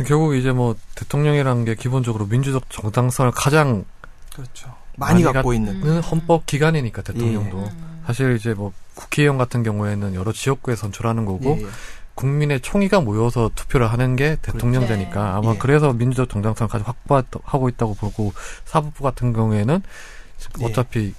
결국 0.06 0.36
이제 0.36 0.51
뭐 0.51 0.75
대통령이라는 0.96 1.66
게 1.66 1.75
기본적으로 1.75 2.25
민주적 2.27 2.70
정당성을 2.70 3.32
가장 3.32 3.86
그렇죠. 4.34 4.74
많이 4.96 5.24
많이 5.24 5.34
갖고 5.34 5.50
갖- 5.50 5.56
있는. 5.56 5.82
음. 5.84 6.00
헌법 6.01 6.46
기관이니까 6.46 7.01
대통령도 7.01 7.58
음. 7.58 8.01
사실 8.06 8.36
이제 8.36 8.54
뭐 8.54 8.72
국회의원 8.96 9.38
같은 9.38 9.63
경우에는 9.63 10.13
여러 10.16 10.32
지역구에 10.32 10.75
선출하는 10.75 11.25
거고 11.25 11.58
예, 11.60 11.63
예. 11.63 11.68
국민의 12.16 12.62
총의가 12.62 13.01
모여서 13.01 13.51
투표를 13.54 13.92
하는 13.92 14.16
게 14.16 14.38
대통령제니까 14.42 15.12
그렇죠. 15.12 15.38
아마 15.38 15.54
예. 15.54 15.58
그래서 15.58 15.94
민주적 15.94 16.30
정당성을 16.30 16.70
가장 16.70 16.88
확보하고 16.88 17.70
있다고 17.70 17.94
보고 17.96 18.34
사법부 18.66 19.04
같은 19.04 19.34
경우에는 19.34 19.82
예. 20.62 20.66
어차피 20.66 21.13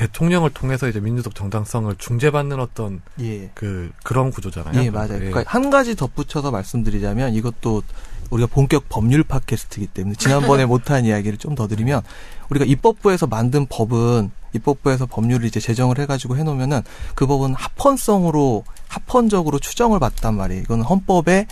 대통령을 0.00 0.48
통해서 0.50 0.88
이제 0.88 0.98
민주적 0.98 1.34
정당성을 1.34 1.94
중재받는 1.96 2.58
어떤 2.58 3.02
예. 3.20 3.50
그 3.54 3.90
그런 4.02 4.30
구조잖아요. 4.30 4.82
예, 4.82 4.88
맞아요. 4.88 5.18
그러니까 5.18 5.44
한 5.46 5.68
가지 5.68 5.94
덧붙여서 5.94 6.50
말씀드리자면 6.50 7.34
이것도 7.34 7.82
우리가 8.30 8.48
본격 8.50 8.88
법률 8.88 9.22
팟캐스트이기 9.24 9.88
때문에 9.88 10.14
지난번에 10.16 10.64
못한 10.66 11.04
이야기를 11.04 11.36
좀 11.36 11.50
더 11.50 11.66
드리면 11.66 12.02
우리가 12.48 12.64
입법부에서 12.64 13.26
만든 13.26 13.66
법은 13.66 14.30
입법부에서 14.54 15.06
법률을 15.06 15.46
이제 15.46 15.58
제정을 15.58 15.98
해가지고 15.98 16.36
해놓으면은 16.36 16.80
그 17.16 17.26
법은 17.26 17.54
합헌성으로 17.54 18.64
합헌적으로 18.88 19.58
추정을 19.58 19.98
받단 19.98 20.34
말이에요. 20.36 20.62
이거는 20.62 20.84
헌법에 20.84 21.46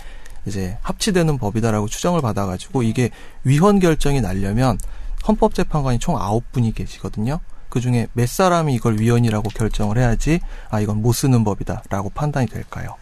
이제 0.45 0.77
합치되는 0.81 1.37
법이다라고 1.37 1.87
추정을 1.87 2.21
받아가지고 2.21 2.83
이게 2.83 3.11
위헌 3.43 3.79
결정이 3.79 4.21
나려면 4.21 4.79
헌법재판관이 5.27 5.99
총 5.99 6.17
아홉 6.17 6.49
분이 6.53 6.73
계시거든요. 6.73 7.41
그 7.69 7.79
중에 7.79 8.07
몇 8.13 8.27
사람이 8.27 8.73
이걸 8.73 8.99
위헌이라고 8.99 9.49
결정을 9.49 9.97
해야지 9.97 10.39
아 10.69 10.79
이건 10.79 11.01
못 11.01 11.13
쓰는 11.13 11.43
법이다라고 11.43 12.09
판단이 12.09 12.47
될까요? 12.47 12.95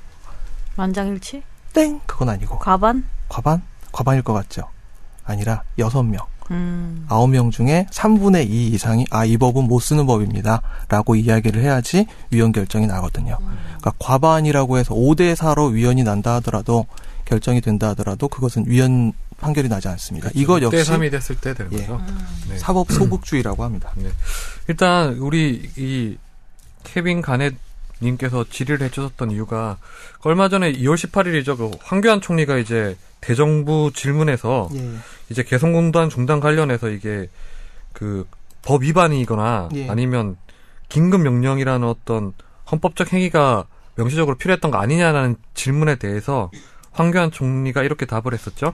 만장일치? 0.75 1.43
땡 1.74 2.00
그건 2.05 2.29
아니고 2.29 2.59
과반? 2.59 3.05
과반 3.29 3.62
과반일 3.91 4.21
것 4.24 4.33
같죠. 4.33 4.63
아니라 5.25 5.63
여섯 5.79 6.03
명 6.03 6.21
음. 6.51 7.05
아홉 7.09 7.29
명 7.29 7.51
중에 7.51 7.88
3분의 7.91 8.50
2 8.50 8.67
이상이 8.69 9.05
아 9.12 9.25
이 9.25 9.38
법은 9.38 9.65
못 9.65 9.79
쓰는 9.79 10.05
법입니다라고 10.05 11.15
이야기를 11.15 11.62
해야지 11.62 12.05
위헌 12.31 12.51
결정이 12.53 12.88
나거든요. 12.88 13.38
그러니까 13.38 13.91
과반이라고 14.00 14.77
해서 14.77 14.93
5대 14.93 15.36
4로 15.36 15.71
위헌이 15.74 16.03
난다 16.03 16.36
하더라도 16.36 16.86
결정이 17.25 17.59
된다 17.59 17.89
하더라도 17.89 18.29
그것은 18.29 18.63
위헌 18.67 19.12
판결이 19.39 19.70
나지 19.70 19.88
않습니다. 19.88 20.29
이거 20.34 20.60
때 20.60 20.65
역시 20.65 20.91
3이 20.91 21.12
됐을 21.12 21.36
때 21.36 21.53
되는 21.53 21.72
예. 21.74 21.77
거죠. 21.77 22.01
네. 22.50 22.58
사법 22.58 22.91
소극주의라고 22.91 23.63
합니다. 23.63 23.91
네. 23.96 24.10
일단 24.67 25.13
우리 25.17 25.70
이 25.75 26.17
케빈 26.84 27.22
가넷 27.22 27.56
님께서 28.01 28.46
질의를 28.50 28.86
해주셨던 28.88 29.32
이유가 29.32 29.77
얼마 30.22 30.50
전에 30.50 30.72
2월 30.74 30.96
18일이죠. 30.96 31.58
그 31.58 31.72
황교안 31.82 32.22
총리가 32.22 32.58
이제 32.58 32.98
대정부 33.22 33.91
질문에서 33.94 34.70
예. 34.75 34.96
이제 35.29 35.44
개성공단 35.44 36.10
중단 36.10 36.39
관련해서 36.39 36.89
이게 36.89 37.29
그 37.94 38.25
법 38.67 38.84
위반이거나 38.84 39.70
예. 39.75 39.89
아니면 39.89 40.36
긴급 40.89 41.22
명령이라는 41.22 41.88
어떤 41.88 42.34
헌법적 42.70 43.13
행위가 43.13 43.65
명시적으로 43.96 44.38
필요했던 44.38 44.72
거 44.72 44.77
아니냐는 44.77 45.38
질문에 45.53 45.96
대해서 45.96 46.51
황교안 46.91 47.32
총리가 47.32 47.84
이렇게 47.84 48.06
답을 48.06 48.34
했었죠. 48.34 48.74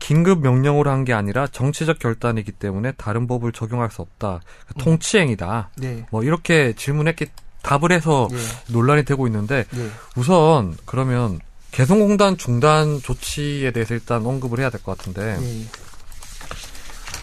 긴급 0.00 0.40
명령으로 0.40 0.90
한 0.90 1.04
게 1.04 1.12
아니라 1.12 1.46
정치적 1.46 1.98
결단이기 2.00 2.52
때문에 2.52 2.92
다른 2.92 3.26
법을 3.28 3.52
적용할 3.52 3.90
수 3.90 4.02
없다. 4.02 4.40
통치행위다. 4.78 5.70
네. 5.76 6.04
뭐 6.10 6.22
이렇게 6.24 6.72
질문했기 6.74 7.26
답을 7.62 7.92
해서 7.92 8.28
예. 8.32 8.72
논란이 8.72 9.04
되고 9.04 9.26
있는데 9.28 9.64
예. 9.74 9.90
우선 10.16 10.76
그러면 10.86 11.38
개성공단 11.70 12.36
중단 12.38 13.00
조치에 13.00 13.70
대해서 13.70 13.94
일단 13.94 14.24
언급을 14.26 14.58
해야 14.58 14.70
될 14.70 14.80
것 14.82 14.96
같은데 14.98 15.38
예. 15.40 15.66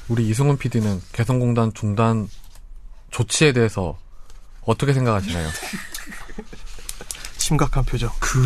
우리 0.07 0.27
이승훈 0.29 0.57
PD는 0.57 1.01
개성공단 1.11 1.73
중단 1.73 2.29
조치에 3.11 3.51
대해서 3.53 3.97
어떻게 4.65 4.93
생각하시나요? 4.93 5.49
심각한 7.37 7.83
표정. 7.85 8.09
그, 8.19 8.39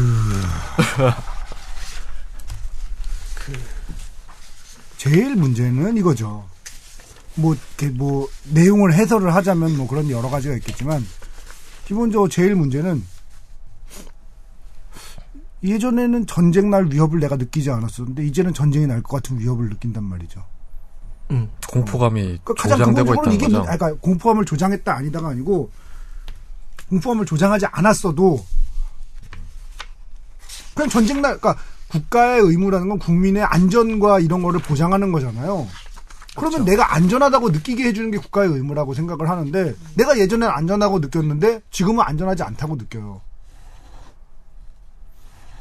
그, 3.36 3.52
제일 5.02 5.36
문제는 5.36 5.98
이거죠. 5.98 6.46
뭐, 7.34 7.56
이렇게 7.56 7.90
뭐, 7.90 8.28
내용을 8.52 8.94
해설을 8.94 9.34
하자면 9.34 9.76
뭐 9.76 9.88
그런 9.88 10.08
여러 10.12 10.30
가지가 10.30 10.54
있겠지만, 10.58 11.04
기본적으로 11.88 12.30
제일 12.30 12.54
문제는, 12.56 13.04
예전에는 15.64 16.28
전쟁 16.28 16.70
날 16.70 16.86
위협을 16.92 17.20
내가 17.20 17.36
느끼지 17.36 17.72
않았었는데, 17.72 18.28
이제는 18.28 18.54
전쟁이 18.54 18.86
날 18.86 19.02
것 19.02 19.24
같은 19.24 19.40
위협을 19.40 19.70
느낀단 19.70 20.04
말이죠. 20.04 20.46
음. 21.32 21.50
공포감이 21.68 22.38
그 22.44 22.54
가장 22.54 22.78
조장되고 22.78 23.08
근본적으로는 23.08 23.34
있다는 23.34 23.34
이게, 23.34 23.46
거죠. 23.48 23.58
문- 23.60 23.70
아니, 23.70 23.80
그러니까 23.80 24.02
공포감을 24.02 24.46
조장했다 24.46 24.94
아니다가 24.98 25.30
아니고, 25.30 25.72
공포감을 26.90 27.26
조장하지 27.26 27.66
않았어도, 27.72 28.46
그냥 30.76 30.90
전쟁 30.92 31.24
날, 31.24 31.40
그러니까 31.40 31.60
국가의 31.92 32.42
의무라는 32.42 32.88
건 32.88 33.00
국민의 33.00 33.44
안전과 33.44 34.20
이런 34.20 34.42
거를 34.42 34.62
보장하는 34.62 35.12
거잖아요. 35.12 35.68
그러면 36.38 36.64
내가 36.64 36.96
안전하다고 36.96 37.50
느끼게 37.50 37.84
해주는 37.84 38.10
게 38.12 38.18
국가의 38.18 38.50
의무라고 38.50 38.94
생각을 38.94 39.30
하는데, 39.30 39.76
내가 39.96 40.18
예전엔 40.18 40.50
안전하고 40.50 41.00
느꼈는데, 41.00 41.62
지금은 41.70 42.06
안전하지 42.06 42.44
않다고 42.44 42.78
느껴요. 42.78 43.20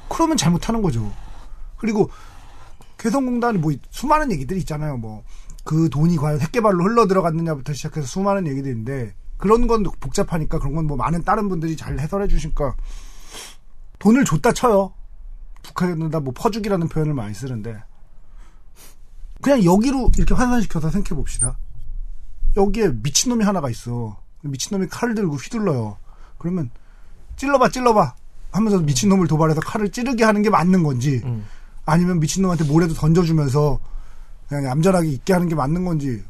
그러면 0.08 0.36
잘못하는 0.36 0.82
거죠. 0.82 1.12
그리고, 1.76 2.10
개성공단이 2.98 3.58
뭐, 3.58 3.72
수많은 3.90 4.30
얘기들이 4.30 4.60
있잖아요. 4.60 4.96
뭐, 4.98 5.24
그 5.64 5.88
돈이 5.90 6.16
과연 6.16 6.40
핵개발로 6.40 6.84
흘러 6.84 7.08
들어갔느냐부터 7.08 7.72
시작해서 7.72 8.06
수많은 8.06 8.46
얘기들이 8.46 8.70
있는데, 8.70 9.14
그런 9.38 9.66
건 9.66 9.82
복잡하니까 9.82 10.60
그런 10.60 10.76
건 10.76 10.86
뭐 10.86 10.96
많은 10.96 11.24
다른 11.24 11.48
분들이 11.48 11.76
잘 11.76 11.98
해설해 11.98 12.28
주시니까, 12.28 12.76
돈을 13.98 14.24
줬다 14.24 14.52
쳐요. 14.52 14.92
북한에다 15.62 16.20
뭐 16.20 16.32
퍼주기라는 16.34 16.88
표현을 16.88 17.14
많이 17.14 17.34
쓰는데 17.34 17.82
그냥 19.40 19.64
여기로 19.64 20.10
이렇게 20.16 20.34
환산시켜서 20.34 20.90
생각해 20.90 21.16
봅시다. 21.16 21.56
여기에 22.56 22.92
미친놈이 23.02 23.44
하나가 23.44 23.70
있어. 23.70 24.18
미친놈이 24.42 24.88
칼을 24.88 25.14
들고 25.14 25.36
휘둘러요. 25.36 25.96
그러면 26.38 26.70
찔러봐 27.36 27.70
찔러봐 27.70 28.14
하면서 28.52 28.78
미친놈을 28.78 29.28
도발해서 29.28 29.60
칼을 29.60 29.90
찌르게 29.90 30.24
하는 30.24 30.42
게 30.42 30.50
맞는 30.50 30.82
건지 30.82 31.22
음. 31.24 31.46
아니면 31.86 32.20
미친놈한테 32.20 32.64
모래도 32.64 32.94
던져주면서 32.94 33.80
그냥 34.48 34.64
얌전하게 34.64 35.08
있게 35.08 35.32
하는 35.32 35.48
게 35.48 35.54
맞는 35.54 35.84
건지 35.84 36.22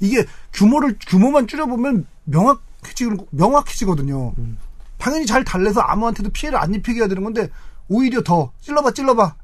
이게 0.00 0.24
규모를 0.52 0.98
규모만 1.06 1.46
줄여보면 1.46 2.06
명확해지 2.24 3.08
명확해지거든요. 3.30 4.34
당연히 4.98 5.26
잘 5.26 5.44
달래서 5.44 5.80
아무한테도 5.80 6.30
피해를 6.30 6.58
안 6.58 6.74
입히게 6.74 7.00
해야 7.00 7.08
되는 7.08 7.22
건데 7.22 7.48
오히려 7.88 8.22
더 8.22 8.52
찔러봐 8.60 8.92
찔러봐 8.92 9.36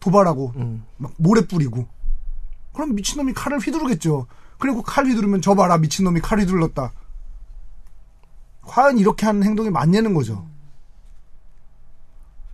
도발하고 0.00 0.52
음. 0.56 0.84
막 0.96 1.12
모래 1.16 1.46
뿌리고 1.46 1.86
그럼 2.72 2.94
미친놈이 2.94 3.32
칼을 3.32 3.58
휘두르겠죠. 3.58 4.26
그리고 4.58 4.82
칼 4.82 5.06
휘두르면 5.06 5.42
저 5.42 5.54
봐라 5.54 5.78
미친놈이 5.78 6.20
칼 6.20 6.40
휘둘렀다. 6.40 6.92
과연 8.62 8.98
이렇게 8.98 9.26
하는 9.26 9.42
행동이 9.42 9.70
맞냐는 9.70 10.14
거죠. 10.14 10.46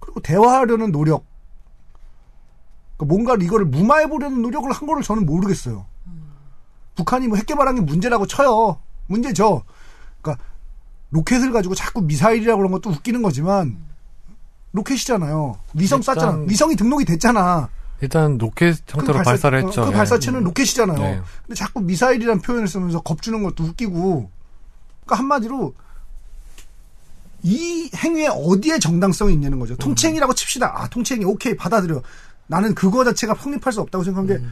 그리고 0.00 0.21
대화하려는 0.21 0.93
노력. 0.93 1.25
그러니까 2.97 3.15
뭔가 3.15 3.37
이거를 3.38 3.67
무마해 3.67 4.09
보려는 4.09 4.41
노력을 4.41 4.71
한 4.71 4.87
거를 4.87 5.03
저는 5.03 5.26
모르겠어요. 5.26 5.87
북한이 6.95 7.29
뭐 7.29 7.37
핵개발한 7.37 7.75
게 7.75 7.81
문제라고 7.83 8.26
쳐요. 8.26 8.81
문제죠. 9.07 9.65
그러니까 10.23 10.43
로켓을 11.11 11.53
가지고 11.53 11.75
자꾸 11.75 12.00
미사일이라고 12.00 12.59
그런 12.59 12.73
것도 12.73 12.91
웃기는 12.91 13.21
거지만 13.23 13.86
로켓이잖아요. 14.76 15.59
위성 15.75 16.00
일단- 16.00 16.14
쐈잖아. 16.14 16.45
위성이 16.49 16.76
등록이 16.76 17.04
됐잖아. 17.04 17.68
일단 18.02 18.37
로켓 18.37 18.77
형태로 18.87 19.22
발사를 19.22 19.59
어, 19.59 19.66
했죠. 19.66 19.83
그 19.87 19.90
예. 19.90 19.92
발사체는 19.94 20.44
로켓이잖아요. 20.44 20.98
네. 20.98 21.20
근데 21.46 21.55
자꾸 21.55 21.81
미사일이라는 21.81 22.42
표현을 22.42 22.68
쓰면서 22.68 23.01
겁주는 23.01 23.42
것도 23.42 23.64
웃기고. 23.64 24.31
그러니까 25.05 25.18
한마디로 25.18 25.74
이 27.42 27.90
행위에 27.94 28.29
어디에 28.29 28.79
정당성이 28.79 29.33
있냐는 29.35 29.59
거죠. 29.59 29.77
통치행위라고 29.77 30.35
칩시다. 30.35 30.72
아, 30.83 30.88
통치행위 30.88 31.24
오케이 31.24 31.57
받아들여. 31.57 32.03
나는 32.48 32.74
그거 32.74 33.05
자체가 33.05 33.35
성립할 33.35 33.72
수 33.72 33.81
없다고 33.81 34.05
생각하는 34.05 34.37
게 34.37 34.44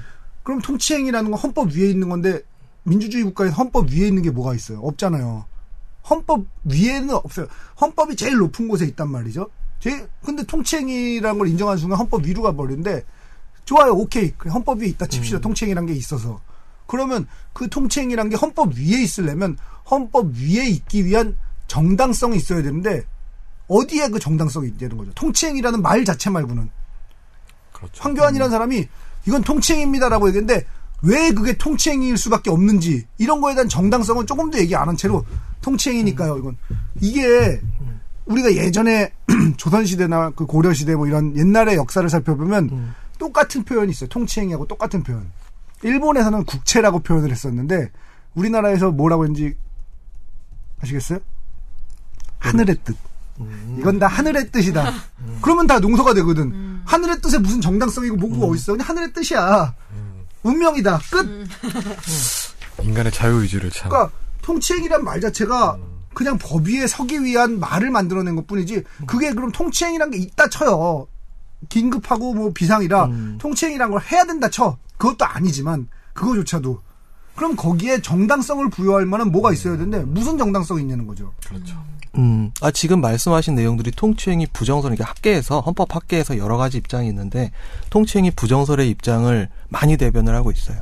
그럼 0.42 0.60
통치행위라는 0.60 1.30
건 1.30 1.38
헌법 1.40 1.70
위에 1.72 1.88
있는 1.90 2.08
건데 2.08 2.40
민주주의 2.84 3.24
국가에서 3.24 3.54
헌법 3.54 3.90
위에 3.90 4.06
있는 4.08 4.22
게 4.22 4.30
뭐가 4.30 4.54
있어요? 4.54 4.78
없잖아요. 4.80 5.44
헌법 6.08 6.44
위에는 6.64 7.10
없어요. 7.14 7.46
헌법이 7.80 8.14
제일 8.16 8.36
높은 8.36 8.68
곳에 8.68 8.84
있단 8.86 9.10
말이죠. 9.10 9.48
제 9.84 10.08
근데 10.24 10.42
통치행위라는 10.44 11.38
걸 11.38 11.46
인정하는 11.48 11.78
순간 11.78 11.98
헌법 11.98 12.24
위로 12.24 12.40
가버리는데 12.40 13.04
좋아요, 13.66 13.92
오케이. 13.92 14.30
그래, 14.30 14.50
헌법 14.50 14.80
위에 14.80 14.86
있다 14.86 15.04
칩시다. 15.06 15.40
통치행위란 15.40 15.84
게 15.84 15.92
있어서. 15.92 16.40
그러면 16.86 17.26
그 17.52 17.68
통치행위란 17.68 18.30
게 18.30 18.36
헌법 18.36 18.72
위에 18.78 19.02
있으려면 19.02 19.58
헌법 19.90 20.32
위에 20.36 20.68
있기 20.68 21.04
위한 21.04 21.36
정당성이 21.66 22.38
있어야 22.38 22.62
되는데 22.62 23.02
어디에 23.68 24.08
그 24.08 24.18
정당성이 24.18 24.68
있다는 24.68 24.96
거죠. 24.96 25.12
통치행위라는 25.16 25.82
말 25.82 26.02
자체 26.06 26.30
말고는. 26.30 26.70
그렇죠. 27.74 28.02
황교안이라는 28.02 28.50
사람이 28.50 28.88
이건 29.26 29.42
통치행위입니다라고 29.42 30.28
얘기했는데 30.28 30.64
왜 31.02 31.30
그게 31.32 31.58
통치행위일 31.58 32.16
수밖에 32.16 32.48
없는지 32.48 33.06
이런 33.18 33.42
거에 33.42 33.52
대한 33.54 33.68
정당성은 33.68 34.26
조금 34.26 34.50
더 34.50 34.56
얘기 34.58 34.74
안 34.74 34.88
한 34.88 34.96
채로 34.96 35.26
통치행위니까요. 35.60 36.38
이건 36.38 36.56
이게 37.02 37.60
우리가 38.26 38.54
예전에 38.54 39.12
조선시대나 39.56 40.30
그 40.30 40.46
고려시대 40.46 40.94
뭐 40.96 41.06
이런 41.06 41.36
옛날의 41.36 41.76
역사를 41.76 42.08
살펴보면 42.08 42.94
똑같은 43.18 43.64
표현이 43.64 43.90
있어요. 43.90 44.08
통치행위하고 44.08 44.66
똑같은 44.66 45.02
표현. 45.02 45.30
일본에서는 45.82 46.44
국채라고 46.44 47.00
표현을 47.00 47.30
했었는데 47.30 47.90
우리나라에서 48.34 48.90
뭐라고 48.90 49.24
했는지 49.24 49.54
아시겠어요? 50.80 51.18
하늘의 52.38 52.76
뜻. 52.84 52.96
이건 53.78 53.98
다 53.98 54.06
하늘의 54.06 54.50
뜻이다. 54.50 54.92
그러면 55.42 55.66
다 55.66 55.78
농서가 55.78 56.14
되거든. 56.14 56.80
하늘의 56.84 57.20
뜻에 57.20 57.38
무슨 57.38 57.60
정당성이고 57.60 58.16
뭐가 58.16 58.46
어딨어. 58.46 58.74
그냥 58.74 58.88
하늘의 58.88 59.12
뜻이야. 59.12 59.74
운명이다. 60.42 61.00
끝. 61.10 61.48
인간의 62.82 63.12
자유의지를 63.12 63.70
참. 63.70 63.88
그러니까 63.90 64.14
통치행위란 64.42 65.04
말 65.04 65.20
자체가 65.20 65.78
그냥 66.14 66.38
법 66.38 66.66
위에 66.66 66.86
서기 66.86 67.22
위한 67.24 67.58
말을 67.60 67.90
만들어낸 67.90 68.36
것 68.36 68.46
뿐이지 68.46 68.82
그게 69.06 69.32
그럼 69.32 69.50
통치행위란 69.52 70.10
게 70.10 70.18
있다 70.18 70.48
쳐요. 70.48 71.06
긴급하고 71.68 72.34
뭐 72.34 72.52
비상이라 72.52 73.08
통치행위란 73.38 73.90
걸 73.90 74.00
해야 74.02 74.24
된다 74.24 74.48
쳐. 74.48 74.76
그것도 74.98 75.24
아니지만 75.24 75.88
그거조차도 76.12 76.80
그럼 77.34 77.56
거기에 77.56 78.00
정당성을 78.00 78.70
부여할 78.70 79.06
만한 79.06 79.32
뭐가 79.32 79.52
있어야 79.52 79.76
되는데 79.76 80.00
무슨 80.04 80.38
정당성이 80.38 80.82
있냐는 80.82 81.06
거죠. 81.06 81.32
그렇죠. 81.46 81.76
음, 82.16 82.52
아, 82.60 82.70
지금 82.70 83.00
말씀하신 83.00 83.56
내용들이 83.56 83.90
통치행위 83.90 84.46
부정설, 84.52 84.90
그러니까 84.92 85.10
학계에서, 85.10 85.58
헌법 85.58 85.96
학계에서 85.96 86.38
여러 86.38 86.56
가지 86.56 86.76
입장이 86.76 87.08
있는데, 87.08 87.50
통치행위 87.90 88.30
부정설의 88.36 88.88
입장을 88.90 89.48
많이 89.68 89.96
대변을 89.96 90.32
하고 90.32 90.52
있어요. 90.52 90.78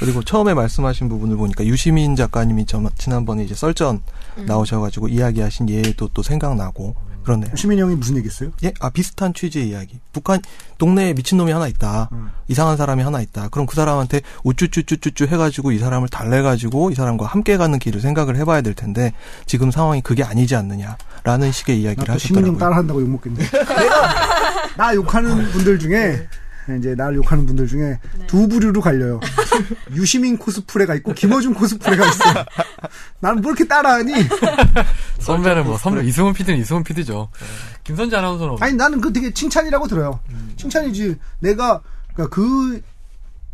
그리고 0.00 0.24
처음에 0.24 0.52
말씀하신 0.52 1.08
부분을 1.08 1.36
보니까 1.36 1.64
유시민 1.64 2.16
작가님이 2.16 2.66
저- 2.66 2.82
지난번에 2.98 3.44
이제 3.44 3.54
썰전 3.54 4.00
나오셔가지고 4.36 5.08
이야기하신 5.08 5.68
예도 5.68 6.08
또 6.14 6.22
생각나고, 6.22 6.94
그러네요. 7.24 7.56
시민 7.56 7.78
형이 7.78 7.94
무슨 7.96 8.18
얘기했어요? 8.18 8.50
예, 8.64 8.72
아, 8.80 8.90
비슷한 8.90 9.32
취지의 9.32 9.70
이야기. 9.70 9.98
북한, 10.12 10.42
동네에 10.76 11.14
미친 11.14 11.38
놈이 11.38 11.52
하나 11.52 11.66
있다. 11.66 12.10
음. 12.12 12.28
이상한 12.48 12.76
사람이 12.76 13.02
하나 13.02 13.22
있다. 13.22 13.48
그럼 13.48 13.66
그 13.66 13.74
사람한테 13.74 14.20
우쭈쭈쭈쭈쭈 14.42 15.26
해가지고 15.28 15.72
이 15.72 15.78
사람을 15.78 16.08
달래가지고 16.08 16.90
이 16.90 16.94
사람과 16.94 17.24
함께 17.24 17.56
가는 17.56 17.78
길을 17.78 18.02
생각을 18.02 18.36
해봐야 18.36 18.60
될 18.60 18.74
텐데 18.74 19.14
지금 19.46 19.70
상황이 19.70 20.02
그게 20.02 20.22
아니지 20.22 20.54
않느냐라는 20.54 21.50
식의 21.50 21.80
이야기를 21.80 22.04
나또 22.06 22.18
시민 22.18 22.44
형 22.44 22.54
하셨더라고요. 22.54 22.58
따라한다고 22.58 23.00
욕 23.00 23.08
먹겠네. 23.08 23.42
내가 23.42 24.76
나 24.76 24.94
욕하는 24.94 25.50
분들 25.52 25.78
중에 25.78 26.28
이제 26.78 26.94
나를 26.94 27.16
욕하는 27.16 27.44
분들 27.46 27.66
중에 27.66 27.98
두 28.26 28.48
부류로 28.48 28.80
갈려요. 28.80 29.20
유시민 29.94 30.38
코스프레가 30.38 30.94
있고 30.96 31.12
김어준 31.12 31.54
코스프레가 31.54 32.06
있어. 32.08 32.24
나는 33.20 33.42
뭐 33.42 33.52
이렇게 33.52 33.66
따라하니? 33.66 34.12
선배는 35.18 35.64
뭐 35.64 35.76
선배 35.78 36.04
이승훈 36.04 36.32
PD는 36.32 36.60
이승훈 36.60 36.82
PD죠. 36.84 37.28
김선재 37.84 38.16
아나운서는 38.16 38.56
아니 38.60 38.74
나는 38.74 39.00
그 39.00 39.12
되게 39.12 39.32
칭찬이라고 39.32 39.86
들어요. 39.88 40.20
칭찬이지. 40.56 41.16
내가 41.40 41.82
그러니까 42.14 42.34
그 42.34 42.80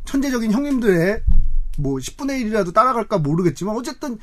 천재적인 0.05 0.53
형님들의 0.53 1.23
뭐 1.79 1.99
10분의 1.99 2.43
1이라도 2.45 2.73
따라갈까 2.73 3.19
모르겠지만 3.19 3.75
어쨌든 3.77 4.19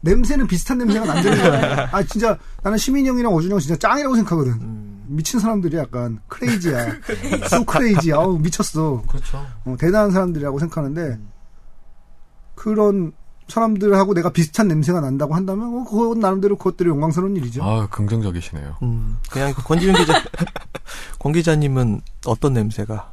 냄새는 0.00 0.46
비슷한 0.48 0.78
냄새가 0.78 1.06
난다는 1.12 1.42
거야. 1.42 1.88
아 1.92 2.02
진짜 2.02 2.38
나는 2.62 2.76
시민 2.78 3.06
형이랑 3.06 3.32
어준 3.32 3.52
형 3.52 3.58
진짜 3.60 3.76
짱이라고 3.76 4.16
생각하거든. 4.16 5.01
미친 5.14 5.40
사람들이 5.40 5.76
약간 5.76 6.20
크레이지야. 6.28 6.86
so 7.46 7.64
크레이지. 7.64 8.12
아우 8.12 8.38
미쳤어. 8.38 9.02
그렇죠. 9.08 9.44
어, 9.64 9.76
대단한 9.78 10.10
사람들이라고 10.10 10.58
생각하는데 10.58 11.18
그런 12.54 13.12
사람들하고 13.48 14.14
내가 14.14 14.30
비슷한 14.30 14.68
냄새가 14.68 15.00
난다고 15.00 15.34
한다면 15.34 15.80
어, 15.80 15.84
그건 15.84 16.20
나름대로 16.20 16.56
그것들이 16.56 16.88
영광스러운 16.88 17.36
일이죠. 17.36 17.62
아 17.62 17.86
긍정적이시네요. 17.88 18.76
음, 18.82 19.18
그냥 19.30 19.52
그 19.54 19.62
권지윤 19.62 19.94
기자, 19.96 20.14
권 21.18 21.32
기자님은 21.32 22.00
어떤 22.26 22.52
냄새가? 22.54 23.10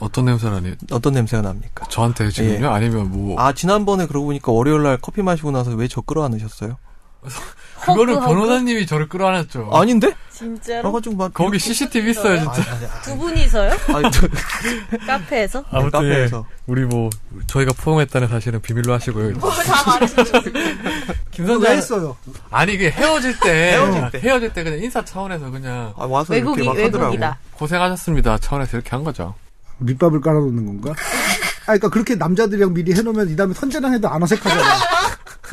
어떤 0.00 0.24
냄새라니? 0.26 0.74
어떤 0.92 1.14
냄새가 1.14 1.42
납니까? 1.42 1.86
저한테 1.88 2.30
지금요? 2.30 2.66
예. 2.66 2.68
아니면 2.68 3.10
뭐 3.10 3.38
아 3.40 3.52
지난번에 3.52 4.06
그러고 4.06 4.26
보니까 4.26 4.52
월요일 4.52 4.82
날 4.82 4.98
커피 5.00 5.22
마시고 5.22 5.50
나서 5.50 5.70
왜 5.72 5.88
저 5.88 6.00
끌어안으셨어요? 6.00 6.76
그거를 7.80 8.14
허그, 8.16 8.26
변호사님이 8.26 8.86
저를 8.86 9.08
끌어안았죠. 9.08 9.70
아닌데? 9.72 10.14
진짜로? 10.30 10.82
그래가지고 10.90 11.16
막 11.16 11.34
거기 11.34 11.58
CCTV 11.58 12.10
있어요, 12.12 12.36
진짜. 12.38 12.52
아니, 12.52 12.70
아니, 12.70 12.84
아니. 12.86 13.02
두 13.02 13.16
분이서요? 13.18 13.70
아니, 13.94 14.10
저, 14.10 14.26
카페에서? 15.06 15.64
아무튼 15.70 16.04
예, 16.04 16.08
카페에서. 16.10 16.46
우리 16.66 16.84
뭐 16.84 17.10
저희가 17.46 17.72
포옹했다는 17.76 18.28
사실은 18.28 18.60
비밀로 18.62 18.92
하시고요. 18.94 19.34
다 19.38 19.82
말해주셨어요. 19.86 20.42
왜 20.54 21.04
김선재 21.30 21.70
했어요? 21.70 22.16
아니 22.50 22.74
이게 22.74 22.90
헤어질 22.90 23.38
때 23.40 23.50
헤어질 23.72 24.10
때. 24.12 24.18
헤어질 24.20 24.52
때 24.52 24.64
그냥 24.64 24.78
인사 24.82 25.04
차원에서 25.04 25.50
그냥 25.50 25.92
아, 25.96 26.06
와서 26.06 26.32
외국이, 26.32 26.62
이렇게 26.62 26.78
막 26.80 26.86
하더라고. 26.86 27.10
외국이다. 27.12 27.38
고생하셨습니다 27.52 28.38
차원에서 28.38 28.76
이렇게 28.78 28.90
한 28.90 29.04
거죠. 29.04 29.34
밑밥을 29.78 30.20
깔아놓는 30.20 30.66
건가? 30.66 30.90
아, 31.62 31.64
그러니까 31.66 31.88
그렇게 31.90 32.14
남자들이랑 32.14 32.72
미리 32.74 32.92
해놓으면 32.94 33.28
이 33.30 33.36
다음에 33.36 33.52
선재랑 33.54 33.92
해도 33.94 34.08
안 34.08 34.22
어색하잖아. 34.22 34.62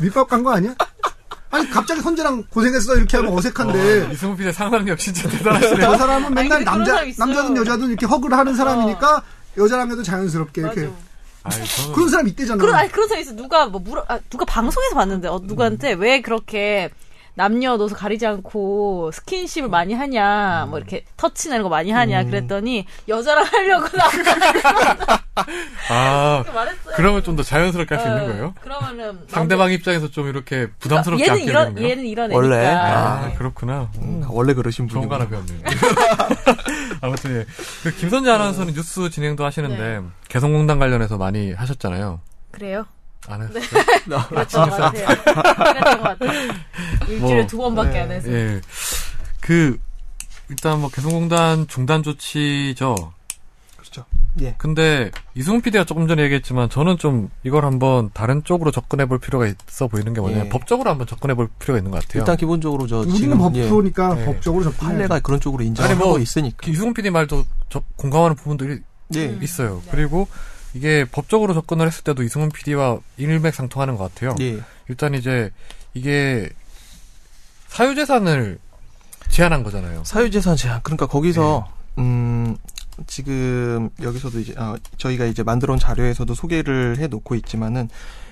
밑밥 0.00 0.28
간 0.28 0.42
거 0.42 0.52
아니야? 0.52 0.74
아니 1.50 1.68
갑자기 1.70 2.00
선재랑 2.00 2.44
고생했어 2.50 2.96
이렇게 2.96 3.16
하면 3.16 3.32
어색한데 3.32 4.10
이승훈 4.12 4.36
PD의 4.36 4.52
상상력 4.52 4.98
진짜 4.98 5.28
대단하시네요. 5.28 5.80
저 5.80 5.96
사람은 5.96 6.34
맨날 6.34 6.56
아니, 6.58 6.64
남자. 6.64 7.04
남자든 7.16 7.56
여자든 7.56 7.88
이렇게 7.88 8.06
허그를 8.06 8.36
하는 8.36 8.54
사람이니까 8.54 9.22
여자랑 9.56 9.90
해도 9.90 10.02
자연스럽게 10.02 10.60
이렇게 10.60 10.82
맞아. 10.82 11.58
아니, 11.60 11.66
저는 11.66 11.92
그런 11.94 12.08
사람 12.10 12.28
있대잖아. 12.28 12.60
그런, 12.60 12.74
아니, 12.74 12.92
그런 12.92 13.08
사람 13.08 13.22
있어. 13.22 13.32
누가, 13.34 13.66
뭐, 13.66 13.80
물어, 13.80 14.04
아, 14.08 14.18
누가 14.28 14.44
방송에서 14.44 14.94
봤는데, 14.94 15.28
어, 15.28 15.40
누구한테 15.42 15.92
왜 15.94 16.20
그렇게 16.20 16.90
남녀노소 17.38 17.94
가리지 17.94 18.26
않고 18.26 19.12
스킨십을 19.12 19.68
많이 19.68 19.94
하냐, 19.94 20.66
뭐, 20.68 20.78
이렇게 20.78 21.04
터치나 21.16 21.54
이런 21.54 21.62
거 21.62 21.68
많이 21.68 21.92
하냐, 21.92 22.24
그랬더니, 22.24 22.84
여자랑 23.06 23.44
하려고 23.44 23.96
나 23.96 24.08
아 25.88 26.44
말했어요. 26.52 26.94
그러면 26.96 27.22
좀 27.22 27.36
더 27.36 27.44
자연스럽게 27.44 27.94
할 27.94 28.02
수 28.02 28.08
있는 28.08 28.22
어, 28.24 28.26
거예요? 28.26 28.54
그러면. 28.60 29.20
상대방 29.30 29.70
입장에서 29.70 30.08
좀 30.10 30.26
이렇게 30.28 30.66
부담스럽지 30.80 31.22
얘는 31.22 31.34
않게 31.34 31.44
이런, 31.44 31.64
되는 31.66 31.74
거예요? 31.76 31.88
얘는 31.90 32.06
이런 32.06 32.32
원래? 32.32 32.56
애니까. 32.56 32.98
아 32.98 33.32
그렇구나. 33.38 33.88
음, 33.98 34.24
원래 34.28 34.52
그러신 34.54 34.88
좋은. 34.88 35.08
거 35.08 35.14
하나 35.14 35.28
배웠네요. 35.28 35.60
아무튼 37.00 37.36
예. 37.36 37.46
그 37.84 37.94
김선재 37.94 38.28
아나운서는 38.32 38.74
뉴스 38.74 39.08
진행도 39.10 39.44
하시는데 39.44 40.00
네. 40.00 40.04
개성공단 40.28 40.80
관련해서 40.80 41.16
많이 41.18 41.52
하셨잖아요. 41.52 42.20
그래요? 42.50 42.84
안 43.28 43.42
했어요? 43.42 43.62
그랬던 44.28 44.70
것 44.70 44.76
같아요. 44.76 45.06
그랬던 45.06 45.98
것 45.98 46.02
같아요. 46.02 46.32
일주일에 47.08 47.34
뭐, 47.40 47.46
두 47.46 47.56
번밖에 47.58 47.98
안 48.00 48.10
해서. 48.10 48.30
예. 48.32 48.60
그 49.40 49.78
일단 50.48 50.80
뭐 50.80 50.90
개성공단 50.90 51.66
중단 51.68 52.02
조치죠. 52.02 53.12
그렇죠. 53.76 54.04
예. 54.40 54.54
근데 54.58 55.10
이승훈 55.34 55.60
PD가 55.62 55.84
조금 55.84 56.06
전에 56.06 56.22
얘기했지만 56.24 56.68
저는 56.68 56.98
좀 56.98 57.30
이걸 57.42 57.64
한번 57.64 58.10
다른 58.12 58.44
쪽으로 58.44 58.70
접근해 58.70 59.06
볼 59.06 59.18
필요가 59.18 59.46
있어 59.46 59.88
보이는 59.88 60.12
게 60.12 60.20
뭐냐면 60.20 60.46
예. 60.46 60.48
법적으로 60.48 60.90
한번 60.90 61.06
접근해 61.06 61.34
볼 61.34 61.48
필요가 61.58 61.78
있는 61.78 61.90
것 61.90 62.02
같아요. 62.02 62.20
일단 62.22 62.36
기본적으로 62.36 62.86
저 62.86 62.98
우리는 62.98 63.16
지금 63.16 63.54
예, 63.54 63.62
법프로니까 63.62 64.20
예. 64.20 64.24
법적으로 64.24 64.64
접근해. 64.64 64.92
판례가 64.92 65.20
그런 65.20 65.40
쪽으로 65.40 65.64
인정하고 65.64 66.08
뭐, 66.08 66.18
있으니까. 66.18 66.70
이승훈 66.70 66.94
PD 66.94 67.10
말도 67.10 67.44
저 67.68 67.82
공감하는 67.96 68.36
부분들이 68.36 68.80
예. 69.16 69.38
있어요. 69.40 69.82
그리고 69.90 70.28
이게 70.74 71.04
법적으로 71.04 71.54
접근을 71.54 71.86
했을 71.86 72.04
때도 72.04 72.22
이승훈 72.22 72.50
PD와 72.50 72.98
일맥상통하는 73.16 73.96
것 73.96 74.12
같아요. 74.14 74.34
예. 74.40 74.60
일단 74.88 75.14
이제 75.14 75.50
이게 75.94 76.48
사유재산을 77.68 78.58
제한한 79.30 79.62
거잖아요. 79.62 80.02
사유재산 80.04 80.56
제한. 80.56 80.80
그러니까 80.82 81.06
거기서 81.06 81.66
네. 81.96 82.02
음 82.02 82.56
지금 83.06 83.90
여기서도 84.02 84.40
이제 84.40 84.54
아, 84.56 84.76
저희가 84.96 85.26
이제 85.26 85.42
만들어온 85.42 85.78
자료에서도 85.78 86.32
소개를 86.34 86.98
해 86.98 87.06
놓고 87.06 87.34
있지만은 87.36 87.88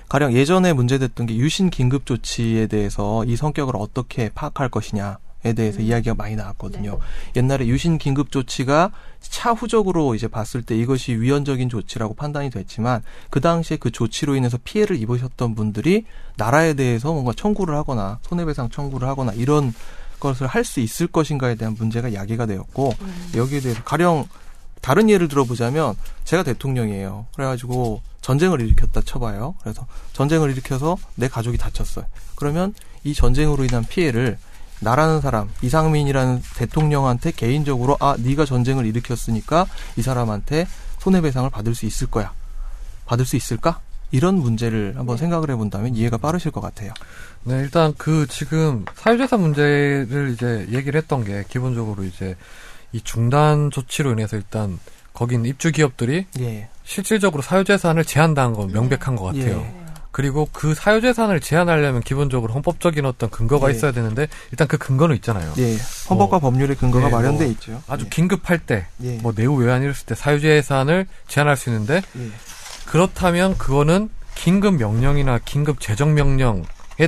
가령 0.09 0.33
예전에 0.33 0.73
문제됐던 0.73 1.25
게 1.25 1.35
유신 1.35 1.69
긴급 1.69 2.05
조치에 2.05 2.67
대해서 2.67 3.25
이 3.25 3.35
성격을 3.35 3.75
어떻게 3.77 4.29
파악할 4.29 4.69
것이냐 4.69 5.17
에 5.45 5.53
대해서 5.53 5.81
이야기가 5.81 6.15
많이 6.15 6.35
나왔거든요. 6.35 6.97
옛날에 7.35 7.67
유신 7.67 7.99
긴급 7.99 8.31
조치가 8.31 8.91
차후적으로 9.21 10.15
이제 10.15 10.27
봤을 10.27 10.63
때 10.63 10.75
이것이 10.75 11.13
위헌적인 11.13 11.69
조치라고 11.69 12.15
판단이 12.15 12.49
됐지만 12.49 13.03
그 13.29 13.39
당시에 13.39 13.77
그 13.77 13.91
조치로 13.91 14.35
인해서 14.35 14.57
피해를 14.63 14.95
입으셨던 14.97 15.53
분들이 15.53 16.05
나라에 16.37 16.73
대해서 16.73 17.13
뭔가 17.13 17.33
청구를 17.35 17.75
하거나 17.75 18.19
손해배상 18.23 18.69
청구를 18.71 19.07
하거나 19.07 19.31
이런 19.33 19.73
것을 20.19 20.47
할 20.47 20.63
수 20.63 20.79
있을 20.79 21.05
것인가에 21.07 21.55
대한 21.55 21.75
문제가 21.77 22.13
야기가 22.13 22.47
되었고 22.47 22.93
여기에 23.35 23.59
대해서 23.59 23.83
가령 23.83 24.27
다른 24.81 25.09
예를 25.09 25.27
들어보자면 25.27 25.95
제가 26.23 26.43
대통령이에요. 26.43 27.27
그래가지고 27.35 28.01
전쟁을 28.21 28.59
일으켰다 28.61 29.01
쳐봐요. 29.01 29.55
그래서 29.61 29.85
전쟁을 30.13 30.51
일으켜서 30.51 30.97
내 31.15 31.27
가족이 31.27 31.57
다쳤어요. 31.57 32.05
그러면 32.35 32.73
이 33.03 33.13
전쟁으로 33.13 33.63
인한 33.63 33.85
피해를 33.85 34.37
나라는 34.79 35.21
사람 35.21 35.49
이상민이라는 35.61 36.41
대통령한테 36.55 37.31
개인적으로 37.31 37.97
아 37.99 38.15
네가 38.17 38.45
전쟁을 38.45 38.85
일으켰으니까 38.85 39.65
이 39.95 40.01
사람한테 40.01 40.67
손해배상을 40.99 41.49
받을 41.49 41.75
수 41.75 41.85
있을 41.85 42.07
거야. 42.07 42.33
받을 43.05 43.25
수 43.25 43.35
있을까? 43.35 43.79
이런 44.11 44.35
문제를 44.35 44.93
한번 44.97 45.17
생각을 45.17 45.49
해본다면 45.51 45.95
이해가 45.95 46.17
빠르실 46.17 46.51
것 46.51 46.61
같아요. 46.61 46.93
네, 47.43 47.59
일단 47.59 47.93
그 47.97 48.25
지금 48.27 48.85
사유재산 48.95 49.41
문제를 49.41 50.31
이제 50.33 50.67
얘기를 50.71 50.99
했던 50.99 51.23
게 51.23 51.43
기본적으로 51.49 52.03
이제 52.03 52.35
이 52.93 53.01
중단 53.01 53.69
조치로 53.69 54.11
인해서 54.11 54.37
일단 54.37 54.79
있는 55.31 55.49
입주 55.49 55.71
기업들이 55.71 56.27
예. 56.39 56.69
실질적으로 56.83 57.41
사유재산을 57.41 58.05
제한당한 58.05 58.53
건 58.53 58.71
명백한 58.71 59.15
것 59.15 59.25
같아요. 59.25 59.59
예. 59.59 59.86
그리고 60.17 60.49
그 60.51 60.73
사유재산을 60.73 61.39
제한하려면 61.41 62.01
기본적으로 62.01 62.51
헌법적인 62.51 63.05
어떤 63.05 63.29
근거가 63.29 63.69
예. 63.69 63.75
있어야 63.75 63.91
되는데 63.91 64.27
일단 64.49 64.67
그 64.67 64.79
근거는 64.79 65.15
있잖아요. 65.17 65.53
예. 65.59 65.77
헌법과 66.09 66.39
법률의 66.39 66.75
근거가 66.77 67.05
예, 67.05 67.09
뭐 67.11 67.19
마련돼 67.19 67.45
있죠. 67.49 67.83
아주 67.87 68.05
예. 68.05 68.09
긴급할 68.09 68.57
때, 68.57 68.87
예. 69.03 69.11
뭐 69.17 69.31
내후 69.35 69.53
외환 69.53 69.83
이랬을 69.83 70.07
때 70.07 70.15
사유재산을 70.15 71.05
제한할 71.27 71.55
수 71.55 71.69
있는데 71.69 72.01
예. 72.17 72.31
그렇다면 72.87 73.59
그거는 73.59 74.09
긴급 74.33 74.77
명령이나 74.77 75.37
긴급 75.45 75.79
재정 75.79 76.15
명령에 76.15 76.63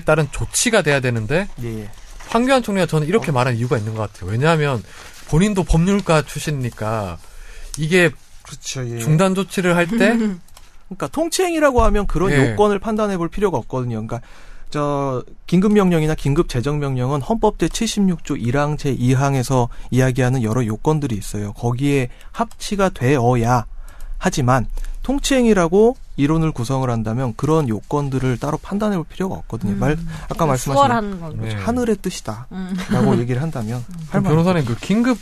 따른 0.05 0.27
조치가 0.29 0.83
돼야 0.83 0.99
되는데 0.99 1.47
예. 1.63 1.89
황교안 2.27 2.61
총리가 2.61 2.85
저는 2.85 3.07
이렇게 3.07 3.31
말한 3.31 3.55
이유가 3.55 3.79
있는 3.79 3.95
것 3.95 4.03
같아요. 4.03 4.29
왜냐하면 4.29 4.83
본인도 5.29 5.63
법률가 5.63 6.21
출신이니까 6.27 7.17
이게 7.79 8.11
그렇죠. 8.43 8.87
예. 8.87 8.99
중단 8.99 9.33
조치를 9.33 9.75
할 9.75 9.87
때 9.87 10.15
그러니까 10.89 11.07
통치행위라고 11.07 11.83
하면 11.83 12.07
그런 12.07 12.31
예. 12.31 12.51
요건을 12.51 12.79
판단해 12.79 13.17
볼 13.17 13.29
필요가 13.29 13.57
없거든요. 13.57 13.95
그러니까 14.05 14.21
저 14.69 15.23
긴급 15.47 15.73
명령이나 15.73 16.15
긴급 16.15 16.49
재정 16.49 16.79
명령은 16.79 17.21
헌법 17.21 17.57
제 17.57 17.67
76조 17.67 18.39
1항 18.41 18.77
제 18.77 18.95
2항에서 18.95 19.69
이야기하는 19.91 20.43
여러 20.43 20.65
요건들이 20.65 21.15
있어요. 21.15 21.53
거기에 21.53 22.09
합치가 22.31 22.89
되어야 22.89 23.65
하지만 24.17 24.67
통치행위라고 25.03 25.95
이론을 26.17 26.51
구성을 26.51 26.87
한다면 26.87 27.33
그런 27.35 27.67
요건들을 27.69 28.37
따로 28.37 28.57
판단해 28.57 28.97
볼 28.97 29.05
필요가 29.05 29.35
없거든요. 29.35 29.75
말 29.77 29.97
아까 30.29 30.45
말씀하신 30.45 30.73
수월한 30.73 31.19
거. 31.21 31.33
네. 31.37 31.55
하늘의 31.55 31.97
뜻이다라고 32.01 32.47
음. 32.51 33.19
얘기를 33.19 33.41
한다면 33.41 33.83
말. 34.11 34.21
변호사님 34.21 34.65
그 34.65 34.75
긴급 34.75 35.17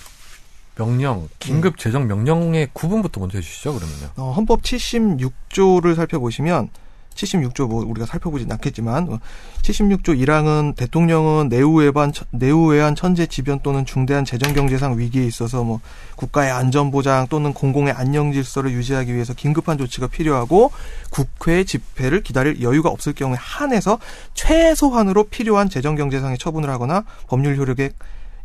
명령, 0.78 1.28
긴급 1.40 1.78
재정 1.78 2.08
명령의 2.08 2.70
구분부터 2.74 3.20
먼저 3.20 3.38
해주시죠 3.38 3.74
그러면요. 3.74 4.10
어, 4.16 4.32
헌법 4.32 4.62
76조를 4.62 5.96
살펴보시면 5.96 6.70
76조 7.18 7.68
뭐 7.68 7.84
우리가 7.84 8.06
살펴보진 8.06 8.52
않겠지만 8.52 9.10
어, 9.10 9.20
76조 9.64 10.18
1항은 10.20 10.76
대통령은 10.76 11.50
내후 11.50 11.74
외반 11.80 12.14
내후 12.30 12.68
외환 12.68 12.96
천재 12.96 13.26
지변 13.26 13.60
또는 13.62 13.86
중대한 13.86 14.24
재정 14.24 14.54
경제상 14.54 14.98
위기에 14.98 15.26
있어서 15.26 15.64
뭐 15.64 15.82
국가의 16.16 16.52
안전 16.52 16.92
보장 16.92 17.28
또는 17.28 17.54
공공의 17.54 17.94
안녕 17.94 18.32
질서를 18.32 18.72
유지하기 18.72 19.14
위해서 19.14 19.34
긴급한 19.34 19.78
조치가 19.78 20.08
필요하고 20.08 20.72
국회 21.10 21.64
집회를 21.64 22.22
기다릴 22.22 22.62
여유가 22.62 22.90
없을 22.90 23.14
경우에 23.14 23.38
한해서 23.40 24.00
최소한으로 24.36 25.26
필요한 25.26 25.70
재정 25.70 25.96
경제상의 25.96 26.38
처분을 26.38 26.70
하거나 26.70 27.04
법률 27.28 27.58
효력에 27.58 27.92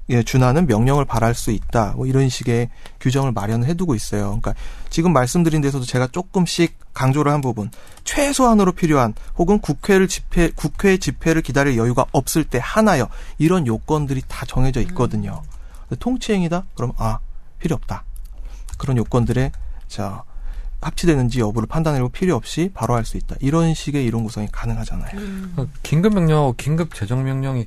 예, 0.09 0.23
준하는 0.23 0.67
명령을 0.67 1.05
발할 1.05 1.35
수 1.35 1.51
있다. 1.53 1.93
뭐 1.97 2.07
이런 2.07 2.29
식의 2.29 2.71
규정을 3.01 3.33
마련해 3.33 3.75
두고 3.75 3.95
있어요. 3.95 4.27
그러니까 4.41 4.55
지금 4.91 5.13
말씀드린 5.13 5.61
데서도 5.61 5.85
제가 5.85 6.09
조금씩 6.09 6.77
강조를 6.93 7.33
한 7.33 7.41
부분 7.41 7.71
최소한으로 8.05 8.73
필요한 8.73 9.15
혹은 9.39 9.59
국회를 9.61 10.09
집회 10.09 10.51
국회 10.51 10.97
집회를 10.99 11.43
기다릴 11.43 11.77
여유가 11.79 12.05
없을 12.13 12.45
때 12.45 12.59
하나여 12.63 13.09
이런 13.39 13.67
요건들이 13.67 14.23
다 14.29 14.45
정해져 14.45 14.81
있거든요. 14.83 15.43
근데 15.89 15.99
통치행위다? 16.01 16.65
그럼 16.75 16.93
아 16.97 17.19
필요 17.59 17.77
없다. 17.77 18.05
그런 18.77 18.97
요건들에 18.97 19.53
자 19.87 20.25
합치되는지 20.81 21.39
여부를 21.41 21.69
판단해볼 21.69 22.11
필요 22.11 22.35
없이 22.35 22.71
바로 22.75 22.95
할 22.97 23.05
수 23.05 23.17
있다. 23.17 23.37
이런 23.41 23.73
식의 23.73 24.05
이론 24.05 24.25
구성이 24.25 24.49
가능하잖아요. 24.51 25.13
긴급 25.85 26.15
명령하고 26.15 26.55
긴급 26.57 26.95
재정 26.95 27.23
명령이 27.25 27.67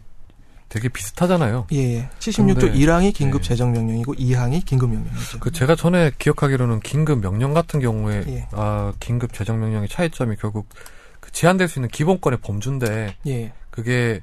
되게 0.76 0.90
비슷하잖아요. 0.90 1.68
예, 1.72 1.78
예. 1.78 2.10
76조 2.20 2.60
근데- 2.60 2.74
1항이 2.74 3.14
긴급 3.14 3.42
네. 3.44 3.48
재정 3.48 3.72
명령이고 3.72 4.14
2항이 4.16 4.66
긴급 4.66 4.90
명령이죠. 4.90 5.40
그 5.40 5.50
제가 5.50 5.74
전에 5.76 6.12
기억하기로는 6.20 6.82
긴급 6.82 7.22
명령 7.22 7.54
같은 7.54 7.80
경우에 7.80 8.26
예. 8.28 8.48
아 8.52 8.92
긴급 9.00 9.32
재정 9.32 9.62
명령의 9.62 9.88
차이점이 9.88 10.36
결국 10.36 10.68
그 11.22 11.32
제한될 11.32 11.70
수 11.70 11.80
있는 11.80 11.88
기본권의 11.88 12.40
범주인데 12.42 13.16
예. 13.28 13.54
그게 13.70 14.20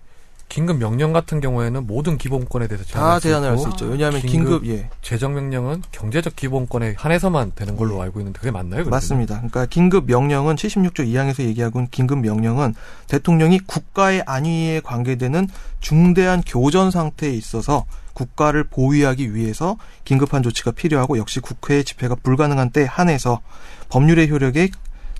긴급 0.53 0.77
명령 0.77 1.15
같은 1.15 1.41
경우에는 1.41 1.87
모든 1.87 2.19
기본권에 2.19 2.67
대해서 2.69 2.85
다 2.85 3.19
제한할 3.19 3.21
수 3.21 3.29
제한을 3.29 3.49
할 3.49 3.59
수 3.59 3.69
있죠. 3.71 3.87
왜냐하면 3.87 4.21
긴급 4.21 4.61
긴급, 4.63 4.67
예. 4.67 4.91
재정 5.01 5.33
명령은 5.33 5.83
경제적 5.93 6.37
기본권에 6.37 6.97
한해서만 6.99 7.53
되는 7.55 7.75
걸로 7.75 8.03
알고 8.03 8.21
있는데 8.21 8.39
그게 8.39 8.51
맞나요? 8.51 8.83
그러면? 8.83 8.91
맞습니다. 8.91 9.37
그러니까 9.37 9.65
긴급 9.65 10.05
명령은 10.05 10.57
76조 10.57 11.07
2항에서 11.07 11.43
얘기하고 11.45 11.87
긴급 11.91 12.19
명령은 12.19 12.75
대통령이 13.09 13.61
국가의 13.61 14.25
안위에 14.27 14.81
관계되는 14.81 15.49
중대한 15.81 16.43
교전 16.45 16.91
상태에 16.91 17.31
있어서 17.31 17.87
국가를 18.13 18.65
보위하기 18.65 19.35
위해서 19.35 19.79
긴급한 20.05 20.43
조치가 20.43 20.73
필요하고 20.73 21.17
역시 21.17 21.41
국회의 21.41 21.83
집회가 21.83 22.15
불가능한 22.15 22.73
때에 22.73 22.85
한해서 22.85 23.41
법률의 23.89 24.31
효력에 24.31 24.69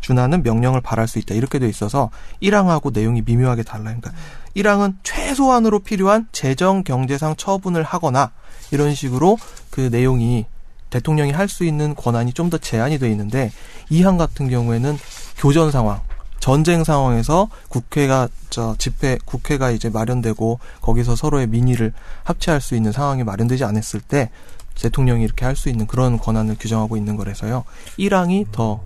준하는 0.03 0.43
명령을 0.43 0.83
발할 0.83 1.09
수 1.09 1.19
있다. 1.19 1.35
이렇게 1.35 1.59
돼 1.59 1.69
있어서 1.69 2.11
1항하고 2.43 2.93
내용이 2.93 3.23
미묘하게 3.25 3.63
달라요. 3.63 3.97
그러니까 3.99 4.13
1항은 4.57 4.97
최소한으로 5.03 5.81
필요한 5.81 6.29
재정 6.33 6.83
경제상 6.85 7.37
처분을 7.37 7.83
하거나 7.83 8.33
이런 8.71 8.95
식으로 8.95 9.39
그 9.71 9.89
내용이 9.91 10.47
대통령이 10.91 11.33
할 11.33 11.49
수 11.49 11.65
있는 11.65 11.95
권한이 11.95 12.33
좀 12.35 12.51
더 12.51 12.59
제한이 12.59 12.99
돼 12.99 13.11
있는데 13.11 13.51
2항 13.91 14.19
같은 14.19 14.51
경우에는 14.51 14.99
교전 15.39 15.71
상황, 15.71 16.01
전쟁 16.39 16.85
상황에서 16.85 17.49
국회가 17.69 18.29
저 18.51 18.75
집회 18.79 19.17
국회가 19.25 19.71
이제 19.71 19.89
마련되고 19.89 20.59
거기서 20.83 21.17
서로의 21.17 21.47
민의를 21.47 21.93
합치할 22.25 22.61
수 22.61 22.75
있는 22.75 22.93
상황이 22.93 23.25
마련되지 23.25 23.65
않았을 23.65 24.01
때 24.01 24.31
대통령이 24.75 25.25
이렇게 25.25 25.45
할 25.45 25.57
수 25.57 25.69
있는 25.71 25.87
그런 25.87 26.19
권한을 26.19 26.57
규정하고 26.59 26.97
있는 26.97 27.17
거라서요. 27.17 27.65
1항이 27.99 28.47
더 28.53 28.83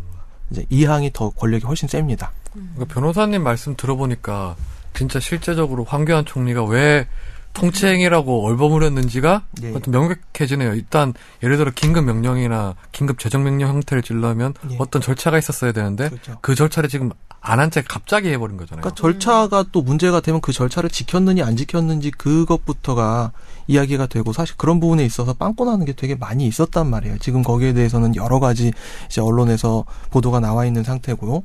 이제 0.50 0.64
2항이 0.70 1.12
더 1.12 1.31
권력이 1.31 1.64
훨씬 1.64 1.88
셉니다. 1.88 2.31
그러니까 2.52 2.85
변호사님 2.94 3.42
말씀 3.42 3.74
들어보니까 3.76 4.55
진짜 4.96 5.20
실제적으로 5.20 5.85
황교안 5.85 6.24
총리가 6.24 6.64
왜 6.64 7.06
통치행위라고 7.52 8.46
얼버무렸는지가 8.46 9.42
예. 9.62 9.72
좀 9.80 9.92
명백해지네요. 9.92 10.74
일단 10.74 11.14
예를 11.42 11.56
들어 11.56 11.70
긴급 11.74 12.04
명령이나 12.04 12.74
긴급 12.92 13.18
재정 13.18 13.44
명령 13.44 13.70
형태를 13.70 14.02
찔러면 14.02 14.52
예. 14.70 14.76
어떤 14.78 15.00
절차가 15.00 15.38
있었어야 15.38 15.72
되는데 15.72 16.11
그렇죠. 16.11 16.38
그 16.42 16.54
절차를 16.54 16.88
지금 16.90 17.11
안 17.40 17.61
한 17.61 17.70
채 17.70 17.80
갑자기 17.80 18.28
해버린 18.30 18.56
거잖아요. 18.56 18.82
그러니까 18.82 19.00
절차가 19.00 19.66
또 19.72 19.80
문제가 19.80 20.20
되면 20.20 20.40
그 20.40 20.52
절차를 20.52 20.90
지켰느냐 20.90 21.46
안 21.46 21.56
지켰는지 21.56 22.11
그것부터가 22.11 23.32
이야기가 23.68 24.06
되고 24.06 24.32
사실 24.32 24.56
그런 24.56 24.80
부분에 24.80 25.04
있어서 25.04 25.32
빵꾸 25.32 25.64
나는 25.64 25.87
게 25.87 25.92
되게 25.92 26.14
많이 26.14 26.46
있었단 26.46 26.88
말이에요. 26.90 27.18
지금 27.18 27.42
거기에 27.42 27.72
대해서는 27.72 28.16
여러 28.16 28.40
가지 28.40 28.72
이제 29.06 29.20
언론에서 29.20 29.85
보도가 30.11 30.40
나와 30.40 30.66
있는 30.66 30.82
상태고요. 30.82 31.42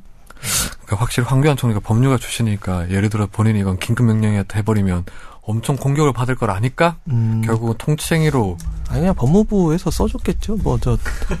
그러니까 0.82 0.96
확실히 0.96 1.26
황교안 1.26 1.56
총리가 1.56 1.80
법률가 1.80 2.18
출신이니까 2.18 2.90
예를 2.90 3.10
들어 3.10 3.26
본인이 3.26 3.60
이건 3.60 3.78
긴급 3.78 4.06
명령이었다 4.06 4.58
해버리면 4.58 5.04
엄청 5.42 5.76
공격을 5.76 6.12
받을 6.12 6.36
걸 6.36 6.50
아니까 6.50 6.96
음, 7.08 7.42
결국은 7.44 7.74
통치행위로 7.78 8.56
아니 8.88 9.00
그냥 9.00 9.14
법무부에서 9.14 9.90
써줬겠죠. 9.90 10.58
뭐저 10.62 10.96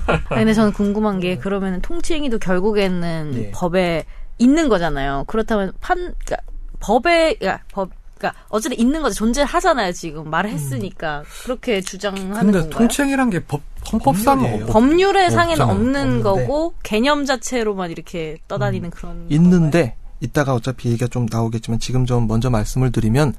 아니, 0.06 0.40
근데 0.40 0.54
저는 0.54 0.72
궁금한 0.72 1.20
게 1.20 1.38
그러면 1.38 1.80
통치행위도 1.80 2.38
결국에는 2.38 3.30
네. 3.30 3.50
법에 3.52 4.04
있는 4.38 4.68
거잖아요. 4.68 5.24
그렇다면 5.28 5.72
판 5.80 5.96
그러니까 5.98 6.36
법에 6.80 7.34
그러니까 7.34 7.62
법 7.72 7.90
그러니까 8.22 8.40
어쨌든 8.48 8.78
있는 8.78 9.02
거죠. 9.02 9.14
존재하잖아요. 9.16 9.92
지금 9.92 10.30
말을 10.30 10.50
했으니까 10.50 11.24
그렇게 11.42 11.80
주장하는 11.80 12.30
근데 12.32 12.60
건가요? 12.60 12.70
통치행위란 12.70 13.30
게 13.30 13.40
법, 13.40 13.60
헌법상 13.92 14.36
법률이에요. 14.38 14.64
뭐- 14.66 14.72
법률의 14.72 15.30
상에는. 15.32 15.60
없는 15.64 16.00
없는데. 16.00 16.22
거고 16.22 16.74
개념 16.84 17.24
자체로만 17.26 17.90
이렇게 17.90 18.36
떠다니는 18.46 18.90
그런 18.90 19.12
건가요? 19.12 19.28
있는데 19.36 19.96
이따가 20.20 20.54
어차피 20.54 20.88
얘기가 20.90 21.08
좀 21.08 21.26
나오겠지만 21.30 21.80
지금 21.80 22.06
좀 22.06 22.28
먼저 22.28 22.48
말씀을 22.48 22.92
드리면 22.92 23.34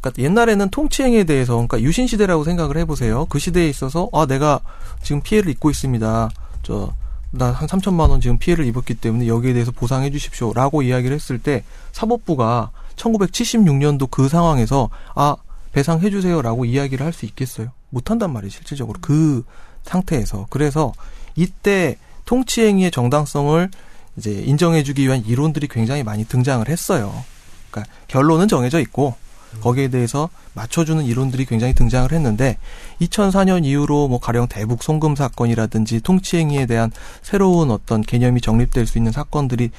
그러니까 0.00 0.22
옛날에는 0.22 0.70
통치행위에 0.70 1.24
대해서 1.24 1.54
그러니까 1.54 1.80
유신 1.80 2.06
시대라고 2.06 2.44
생각을 2.44 2.76
해보세요. 2.78 3.26
그 3.28 3.38
시대에 3.40 3.68
있어서 3.68 4.08
아 4.12 4.26
내가 4.26 4.60
지금 5.02 5.20
피해를 5.22 5.50
입고 5.50 5.70
있습니다. 5.70 6.30
저 6.62 6.92
나 7.32 7.52
한 7.52 7.68
3천만 7.68 8.10
원 8.10 8.20
지금 8.20 8.38
피해를 8.38 8.64
입었기 8.66 8.94
때문에 8.94 9.28
여기에 9.28 9.52
대해서 9.52 9.70
보상해 9.70 10.10
주십시오라고 10.10 10.82
이야기를 10.82 11.14
했을 11.14 11.38
때 11.38 11.62
사법부가 11.92 12.72
1976년도 12.96 14.10
그 14.10 14.28
상황에서 14.28 14.90
아 15.14 15.36
배상해 15.72 16.10
주세요라고 16.10 16.64
이야기를 16.64 17.04
할 17.04 17.12
수 17.12 17.26
있겠어요? 17.26 17.70
못 17.90 18.10
한단 18.10 18.32
말이에요, 18.32 18.50
실질적으로. 18.50 18.98
그 19.00 19.44
상태에서. 19.82 20.46
그래서 20.50 20.92
이때 21.36 21.96
통치 22.24 22.62
행위의 22.62 22.90
정당성을 22.90 23.70
이제 24.16 24.30
인정해 24.32 24.82
주기 24.82 25.04
위한 25.04 25.24
이론들이 25.24 25.68
굉장히 25.68 26.02
많이 26.02 26.24
등장을 26.24 26.68
했어요. 26.68 27.24
그러니까 27.70 27.92
결론은 28.08 28.48
정해져 28.48 28.80
있고 28.80 29.14
거기에 29.60 29.88
대해서 29.88 30.28
맞춰주는 30.54 31.04
이론들이 31.04 31.44
굉장히 31.44 31.74
등장을 31.74 32.10
했는데 32.12 32.56
2004년 33.00 33.64
이후로 33.64 34.08
뭐 34.08 34.20
가령 34.20 34.46
대북 34.48 34.82
송금 34.82 35.16
사건이라든지 35.16 36.00
통치행위에 36.00 36.66
대한 36.66 36.92
새로운 37.22 37.70
어떤 37.70 38.02
개념이 38.02 38.40
정립될 38.40 38.86
수 38.86 38.98
있는 38.98 39.10
사건들이 39.10 39.70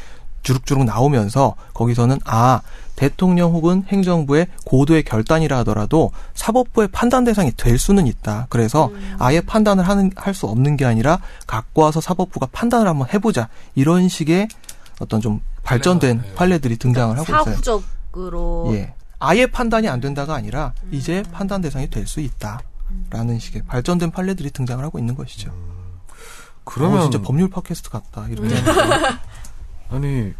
주룩주룩 0.43 0.84
나오면서 0.86 1.56
거기서는 1.73 2.19
아 2.25 2.62
대통령 2.95 3.54
혹은 3.54 3.84
행정부의 3.88 4.47
고도의 4.65 5.04
결단이라 5.04 5.58
하더라도 5.60 6.12
사법부의 6.34 6.89
판단 6.89 7.23
대상이 7.23 7.51
될 7.58 7.77
수는 7.80 8.06
있다. 8.08 8.47
그래서 8.49 8.91
아예 9.19 9.41
판단을 9.41 9.88
하는 9.88 10.12
할 10.15 10.34
수 10.34 10.45
없는 10.47 10.77
게 10.77 10.86
아니라 10.86 11.19
갖고 11.47 11.82
와서 11.82 11.99
사법부가 12.01 12.47
판단을 12.51 12.88
한번 12.88 13.08
해보자 13.13 13.49
이런 13.75 14.08
식의 14.08 14.47
어떤 14.99 15.19
좀 15.21 15.41
발전된 15.63 16.21
예. 16.25 16.34
판례들이 16.36 16.77
등장을 16.77 17.17
하고 17.17 17.23
있어요. 17.23 17.43
사후적으로 17.43 18.69
예. 18.73 18.93
아예 19.19 19.45
판단이 19.47 19.88
안 19.89 19.99
된다가 19.99 20.36
아니라 20.36 20.73
이제 20.91 21.23
판단 21.32 21.62
대상이 21.62 21.89
될 21.89 22.06
수 22.08 22.19
있다라는 22.21 23.39
식의 23.39 23.63
발전된 23.67 24.12
판례들이 24.12 24.51
등장을 24.51 24.84
하고 24.84 24.99
있는 24.99 25.15
것이죠. 25.15 25.51
그러면 26.63 26.99
어, 26.99 27.01
진짜 27.04 27.19
법률 27.21 27.49
팟캐스트 27.49 27.89
같다. 27.89 28.27
이렇게. 28.30 28.56
아니 29.91 30.34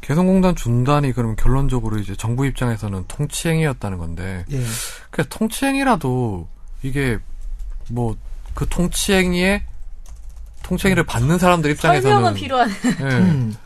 개성공단 0.00 0.56
준단이 0.56 1.12
그러면 1.12 1.36
결론적으로 1.36 1.98
이제 1.98 2.16
정부 2.16 2.46
입장에서는 2.46 3.04
통치행위였다는 3.06 3.98
건데 3.98 4.44
예. 4.50 4.62
그 5.10 5.28
통치행위라도 5.28 6.48
이게 6.82 7.18
뭐 7.90 8.16
그 8.54 8.66
통치행위에 8.68 9.64
통치행위를 10.62 11.04
받는 11.04 11.38
사람들 11.38 11.70
입장에서는 11.72 12.16
설명은 12.16 12.34
필요하네. 12.34 12.72
예, 13.00 13.04
음, 13.04 13.56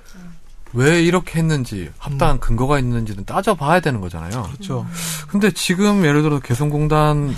왜 0.72 1.02
이렇게 1.02 1.38
했는지 1.38 1.90
합당한 1.98 2.40
근거가 2.40 2.78
있는지는 2.78 3.24
따져봐야 3.24 3.80
되는 3.80 4.00
거잖아요. 4.00 4.42
그렇죠. 4.44 4.86
근데 5.28 5.50
지금 5.50 6.04
예를 6.04 6.22
들어 6.22 6.40
개성공단 6.40 7.36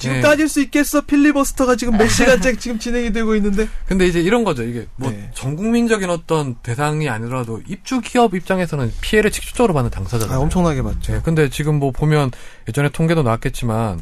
지금 0.00 0.16
예. 0.16 0.20
따질 0.22 0.48
수 0.48 0.60
있겠어? 0.62 1.02
필리버스터가 1.02 1.76
지금 1.76 1.96
몇 1.96 2.08
시간째 2.10 2.56
지금 2.56 2.78
진행이 2.78 3.12
되고 3.12 3.36
있는데. 3.36 3.68
근데 3.86 4.06
이제 4.06 4.20
이런 4.20 4.42
거죠. 4.42 4.64
이게 4.64 4.86
뭐 4.96 5.10
네. 5.10 5.30
전국민적인 5.34 6.08
어떤 6.10 6.54
대상이 6.56 7.08
아니라도 7.08 7.60
입주 7.68 8.00
기업 8.00 8.34
입장에서는 8.34 8.92
피해를 9.02 9.30
직접적으로 9.30 9.74
받는 9.74 9.90
당사자잖아요. 9.90 10.38
아, 10.38 10.40
엄청나게 10.40 10.82
맞죠. 10.82 11.12
네, 11.12 11.20
근데 11.22 11.50
지금 11.50 11.78
뭐 11.78 11.92
보면 11.92 12.30
예전에 12.66 12.88
통계도 12.88 13.22
나왔겠지만 13.22 14.00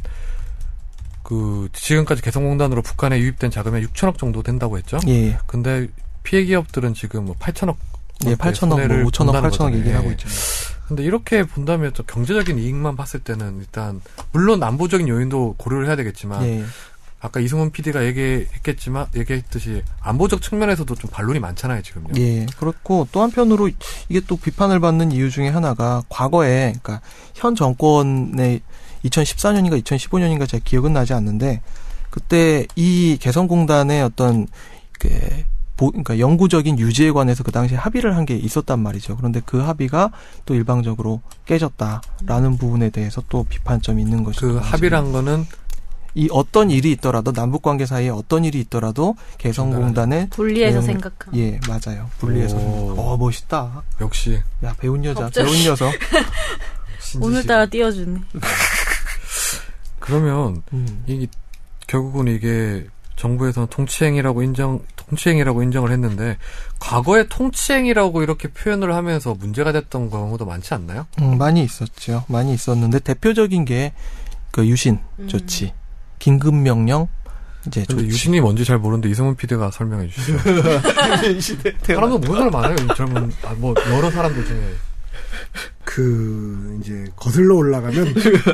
그 1.21 1.67
지금까지 1.73 2.21
개성공단으로 2.21 2.81
북한에 2.81 3.19
유입된 3.19 3.51
자금이 3.51 3.85
6천억 3.87 4.17
정도 4.17 4.41
된다고 4.41 4.77
했죠. 4.77 4.99
예. 5.07 5.37
근데 5.45 5.87
피해 6.23 6.43
기업들은 6.43 6.93
지금 6.93 7.25
뭐 7.25 7.35
8천억 7.35 7.75
예, 8.25 8.35
8천억, 8.35 8.67
뭐 8.67 8.77
손해를 8.77 9.05
5천억, 9.05 9.25
본다는 9.25 9.49
8천억 9.49 9.51
거잖아요. 9.51 9.77
얘기를 9.79 9.97
하고 9.97 10.07
예. 10.07 10.11
있죠. 10.13 10.27
근데 10.89 11.03
이렇게 11.03 11.43
본다면 11.43 11.91
또 11.93 12.01
경제적인 12.01 12.57
이익만 12.57 12.95
봤을 12.95 13.19
때는 13.19 13.59
일단 13.59 14.01
물론 14.31 14.63
안보적인 14.63 15.07
요인도 15.07 15.53
고려를 15.57 15.85
해야 15.85 15.95
되겠지만 15.95 16.43
예. 16.43 16.65
아까 17.21 17.39
이승훈 17.39 17.69
PD가 17.69 18.05
얘기했겠지만 18.05 19.05
얘기했듯이 19.15 19.83
안보적 20.01 20.41
측면에서도 20.41 20.95
좀 20.95 21.11
반론이 21.11 21.39
많잖아요 21.39 21.83
지금요. 21.83 22.07
예, 22.17 22.47
그렇고 22.57 23.07
또 23.11 23.21
한편으로 23.21 23.69
이게 24.07 24.19
또 24.25 24.35
비판을 24.35 24.79
받는 24.79 25.11
이유 25.11 25.29
중에 25.29 25.49
하나가 25.49 26.01
과거에 26.09 26.73
그러니까 26.81 27.01
현 27.35 27.53
정권의 27.53 28.61
2014년인가 29.05 29.83
2015년인가 29.83 30.47
제가 30.47 30.63
기억은 30.65 30.93
나지 30.93 31.13
않는데 31.13 31.61
그때 32.09 32.65
이 32.75 33.19
개성공단의 33.21 34.01
어떤 34.01 34.47
그 34.93 35.09
보, 35.79 35.87
그러니까 35.91 36.19
영구적인 36.19 36.77
유지에 36.77 37.11
관해서 37.11 37.41
그 37.43 37.53
당시에 37.53 37.77
합의를 37.77 38.17
한 38.17 38.25
게 38.25 38.35
있었단 38.35 38.79
말이죠. 38.81 39.15
그런데 39.15 39.41
그 39.45 39.59
합의가 39.59 40.11
또 40.45 40.53
일방적으로 40.53 41.21
깨졌다라는 41.45 42.57
부분에 42.57 42.89
대해서 42.89 43.23
또 43.29 43.45
비판점이 43.45 44.01
있는 44.01 44.25
것이죠. 44.25 44.47
그 44.47 44.57
합의란 44.57 45.13
거는 45.13 45.45
이 46.15 46.27
어떤 46.31 46.69
일이 46.69 46.91
있더라도 46.91 47.31
남북 47.31 47.61
관계 47.61 47.85
사이에 47.85 48.09
어떤 48.09 48.43
일이 48.43 48.59
있더라도 48.59 49.15
개성공단의 49.37 50.29
분리해서 50.31 50.81
생각한. 50.81 51.33
예, 51.37 51.59
맞아요. 51.67 52.09
분리해서. 52.17 52.57
오. 52.57 52.95
어, 52.97 53.15
멋있다. 53.17 53.83
역시 54.01 54.37
야, 54.65 54.75
배운 54.77 55.05
여자, 55.05 55.21
갑자기. 55.21 55.49
배운 55.49 55.63
녀석. 55.63 55.93
오늘따라 57.21 57.67
띄워주네. 57.67 58.19
그러면 59.99 60.61
음. 60.73 61.03
이 61.07 61.27
결국은 61.87 62.27
이게 62.27 62.85
정부에서는 63.19 63.67
통치행위라고 63.69 64.43
인정 64.43 64.79
통치행위라고 64.95 65.61
인정을 65.63 65.91
했는데 65.91 66.37
과거에 66.79 67.27
통치행위라고 67.27 68.23
이렇게 68.23 68.47
표현을 68.47 68.95
하면서 68.95 69.33
문제가 69.33 69.71
됐던 69.71 70.09
경우도 70.09 70.45
많지 70.45 70.73
않나요? 70.73 71.05
음, 71.21 71.37
많이 71.37 71.63
있었죠. 71.63 72.23
많이 72.27 72.53
있었는데 72.53 72.99
대표적인 72.99 73.65
게 73.65 73.93
그 74.51 74.65
유신 74.67 74.99
조치, 75.27 75.73
긴급 76.17 76.55
명령 76.55 77.07
이제 77.67 77.85
조치. 77.85 78.05
유신이 78.05 78.41
뭔지 78.41 78.65
잘 78.65 78.77
모르는데 78.77 79.09
이승훈 79.09 79.35
PD가 79.35 79.71
설명해 79.71 80.07
주시죠. 80.07 80.37
사람도 81.85 82.19
모르는 82.19 82.51
많아요. 82.51 82.75
이 82.75 82.87
젊은 82.95 83.31
아, 83.45 83.53
뭐 83.57 83.73
여러 83.91 84.09
사람들 84.09 84.45
중에 84.45 84.73
그 85.83 86.79
이제 86.81 87.05
거슬러 87.15 87.55
올라가면 87.55 88.13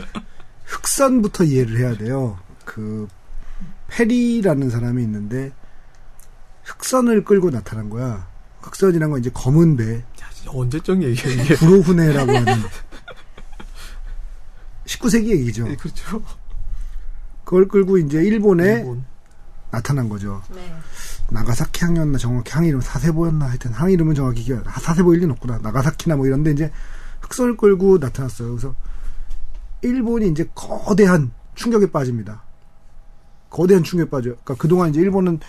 흑선부터 0.65 1.43
이해를 1.45 1.79
해야 1.79 1.95
돼요. 1.95 2.37
그 2.65 3.07
페리라는 3.87 4.69
사람이 4.69 5.01
있는데 5.03 5.51
흑선을 6.63 7.23
끌고 7.23 7.51
나타난 7.51 7.89
거야. 7.89 8.27
흑선이란 8.61 9.11
건 9.11 9.19
이제 9.19 9.29
검은 9.31 9.77
배, 9.77 10.03
언제적 10.47 11.01
얘기야 11.03 11.43
이게? 11.43 11.55
구로훈해라고 11.55 12.31
하는 12.31 12.53
19세기 14.85 15.27
얘기죠. 15.27 15.65
그렇죠. 15.77 16.21
그걸 17.43 17.67
끌고 17.67 17.97
이제 17.99 18.23
일본에 18.23 18.79
일본. 18.79 19.05
나타난 19.71 20.09
거죠. 20.09 20.41
네. 20.53 20.73
나가사키 21.29 21.83
항이었나 21.83 22.17
정확히 22.17 22.51
항 22.51 22.65
이름 22.65 22.81
사세보였나 22.81 23.49
하여튼 23.49 23.71
항 23.73 23.91
이름은 23.91 24.15
정확히 24.15 24.43
기억 24.43 24.65
아, 24.67 24.79
사세보 24.79 25.13
일 25.13 25.21
리는 25.21 25.33
없구나 25.33 25.57
나가사키나 25.57 26.15
뭐 26.15 26.27
이런데 26.27 26.51
이제 26.51 26.71
흑선을 27.21 27.57
끌고 27.57 27.97
나타났어요 27.97 28.49
그래서 28.49 28.75
일본이 29.81 30.29
이제 30.29 30.47
거대한 30.53 31.31
충격에 31.55 31.89
빠집니다 31.91 32.43
거대한 33.55 33.83
충격에 33.83 34.09
빠져요. 34.09 34.33
그러니까 34.43 34.55
그동안 34.55 34.89
이제 34.89 34.99
일본은 34.99 35.39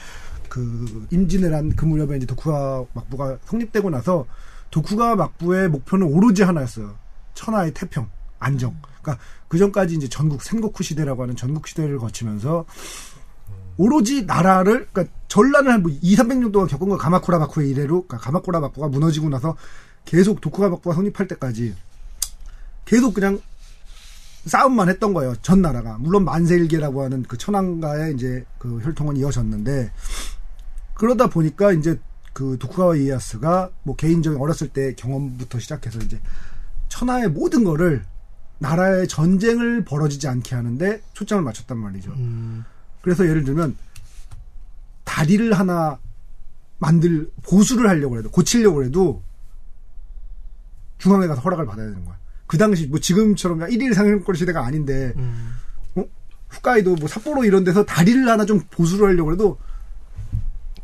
그 0.49 1.07
임진왜란 1.11 1.75
그 1.75 1.85
무렵에 1.85 2.16
이제 2.16 2.27
도쿠가 2.27 2.85
막부가 2.92 3.37
성립되고 3.47 3.90
나서 3.90 4.27
도쿠가 4.71 5.16
막부의 5.16 5.69
목표는 5.69 6.07
오로지 6.07 6.45
하나였어요. 6.45 6.95
천하의 7.35 7.75
태평 7.75 8.09
안정. 8.38 8.77
그러니까 9.03 9.23
그 9.49 9.59
전까지 9.59 9.97
이제 9.97 10.09
전국 10.09 10.42
생고쿠 10.42 10.85
시대라고 10.85 11.25
하는 11.25 11.35
전국 11.35 11.66
시대를 11.66 11.99
거치면서 11.99 12.64
오로지 13.77 14.25
나라를 14.25 14.87
그러니까 14.92 15.12
전란을 15.27 15.73
한뭐 15.73 15.90
2, 16.01 16.16
300년 16.16 16.53
동안 16.53 16.69
겪은 16.69 16.88
거 16.88 16.97
가마쿠라 16.97 17.40
바쿠의 17.40 17.71
이래로 17.71 18.07
그러니까 18.07 18.19
가마쿠라 18.19 18.61
바쿠가 18.61 18.87
무너지고 18.87 19.29
나서 19.29 19.57
계속 20.05 20.40
도쿠가 20.40 20.71
바쿠가 20.71 20.95
성립할 20.95 21.27
때까지 21.27 21.75
계속 22.85 23.14
그냥 23.14 23.40
싸움만 24.46 24.88
했던 24.88 25.12
거예요. 25.12 25.35
전 25.42 25.61
나라가. 25.61 25.98
물론 25.98 26.24
만세일계라고 26.24 27.02
하는 27.02 27.22
그 27.24 27.37
천황가의 27.37 28.14
이제 28.14 28.44
그 28.59 28.78
혈통은 28.80 29.16
이어졌는데 29.16 29.92
그러다 30.94 31.26
보니까 31.26 31.72
이제 31.72 32.00
그 32.32 32.56
도쿠가와 32.59 32.96
이에야스가 32.96 33.70
뭐 33.82 33.96
개인적인 33.96 34.40
어렸을 34.40 34.68
때 34.68 34.94
경험부터 34.94 35.59
시작해서 35.59 35.98
이제 35.98 36.20
천하의 36.88 37.28
모든 37.28 37.64
거를 37.64 38.04
나라의 38.59 39.09
전쟁을 39.09 39.85
벌어지지 39.85 40.28
않게 40.28 40.54
하는데 40.54 41.02
초점을 41.12 41.42
맞췄단 41.42 41.76
말이죠. 41.76 42.12
음, 42.12 42.64
그래서 43.02 43.26
예를 43.26 43.44
들면 43.44 43.76
다리를 45.04 45.52
하나 45.52 45.98
만들 46.78 47.30
보수를 47.42 47.88
하려고 47.88 48.18
해도 48.18 48.30
고치려고 48.30 48.85
해도 48.85 49.22
중앙에 50.98 51.26
가서 51.26 51.40
허락을 51.40 51.66
받아야 51.66 51.87
되는 51.87 52.04
거야. 52.04 52.16
그 52.46 52.59
당시 52.59 52.87
뭐 52.87 52.98
지금처럼 53.00 53.61
1일 53.61 53.94
상용권 53.94 54.35
시대가 54.35 54.64
아닌데 54.64 55.12
음. 55.16 55.52
어? 55.96 56.04
홋카이도 56.54 56.96
뭐 56.96 57.09
삿포로 57.09 57.44
이런 57.44 57.64
데서 57.64 57.85
다리를 57.85 58.28
하나 58.28 58.44
좀 58.44 58.61
보수를 58.70 59.09
하려고 59.09 59.32
해도 59.32 59.59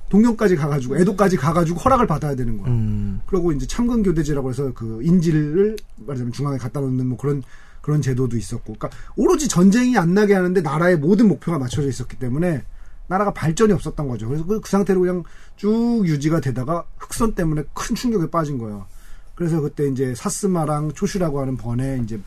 동경까지 0.09 0.57
가가지고 0.57 0.98
에도까지 0.98 1.37
가가지고 1.38 1.79
허락을 1.81 2.07
받아야 2.07 2.35
되는 2.35 2.59
거야. 2.59 2.70
음. 2.70 3.20
그리고 3.27 3.51
이제 3.53 3.66
참근 3.66 4.03
교대제라고 4.03 4.51
해서 4.51 4.70
그 4.75 5.01
인질을 5.03 5.77
말하자면 5.96 6.33
중앙에 6.33 6.59
갖다 6.59 6.81
놓는 6.81 7.07
뭐 7.07 7.16
그런 7.16 7.42
그런 7.81 8.01
제도도 8.01 8.37
있었고, 8.37 8.75
그러니까 8.75 8.90
오로지 9.16 9.48
전쟁이 9.48 9.98
안 9.98 10.14
나게 10.14 10.35
하는데 10.35 10.61
나라의 10.61 10.98
모든 10.98 11.29
목표가 11.29 11.59
맞춰져 11.59 11.88
있었기 11.88 12.16
때문에 12.16 12.62
나라가 13.09 13.33
발전이 13.33 13.72
없었던 13.72 14.07
거죠. 14.07 14.29
그래서 14.29 14.46
그, 14.46 14.61
그 14.61 14.70
상태로 14.70 15.01
그냥 15.01 15.25
쭉 15.57 16.03
유지가 16.05 16.40
되다가 16.40 16.85
흑선 16.98 17.35
때문에 17.35 17.64
큰 17.75 17.96
충격에 17.96 18.31
빠진 18.31 18.59
거예요. 18.59 18.87
그래서 19.35 19.61
그때 19.61 19.87
이제 19.88 20.14
사스마랑 20.14 20.92
초슈라고 20.92 21.40
하는 21.40 21.57
번에 21.57 22.01
이제 22.03 22.21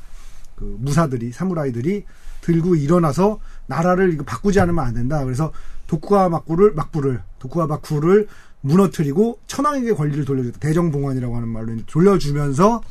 그 0.56 0.78
무사들이 0.80 1.32
사무라이들이 1.32 2.06
들고 2.42 2.76
일어나서 2.76 3.40
나라를 3.68 4.14
이거 4.14 4.24
바꾸지 4.24 4.60
않으면 4.60 4.86
안 4.86 4.94
된다. 4.94 5.24
그래서 5.24 5.52
도쿠가 5.88 6.30
막부를 6.30 6.74
막부를 6.74 7.22
도쿠가 7.40 7.68
막부를 7.68 8.28
무너뜨리고 8.62 9.40
천황에게 9.48 9.94
권리를 9.94 10.26
돌려줬다. 10.26 10.60
대정봉환이라고 10.60 11.36
하는 11.36 11.48
말로 11.48 11.76
돌려주면서 11.86 12.82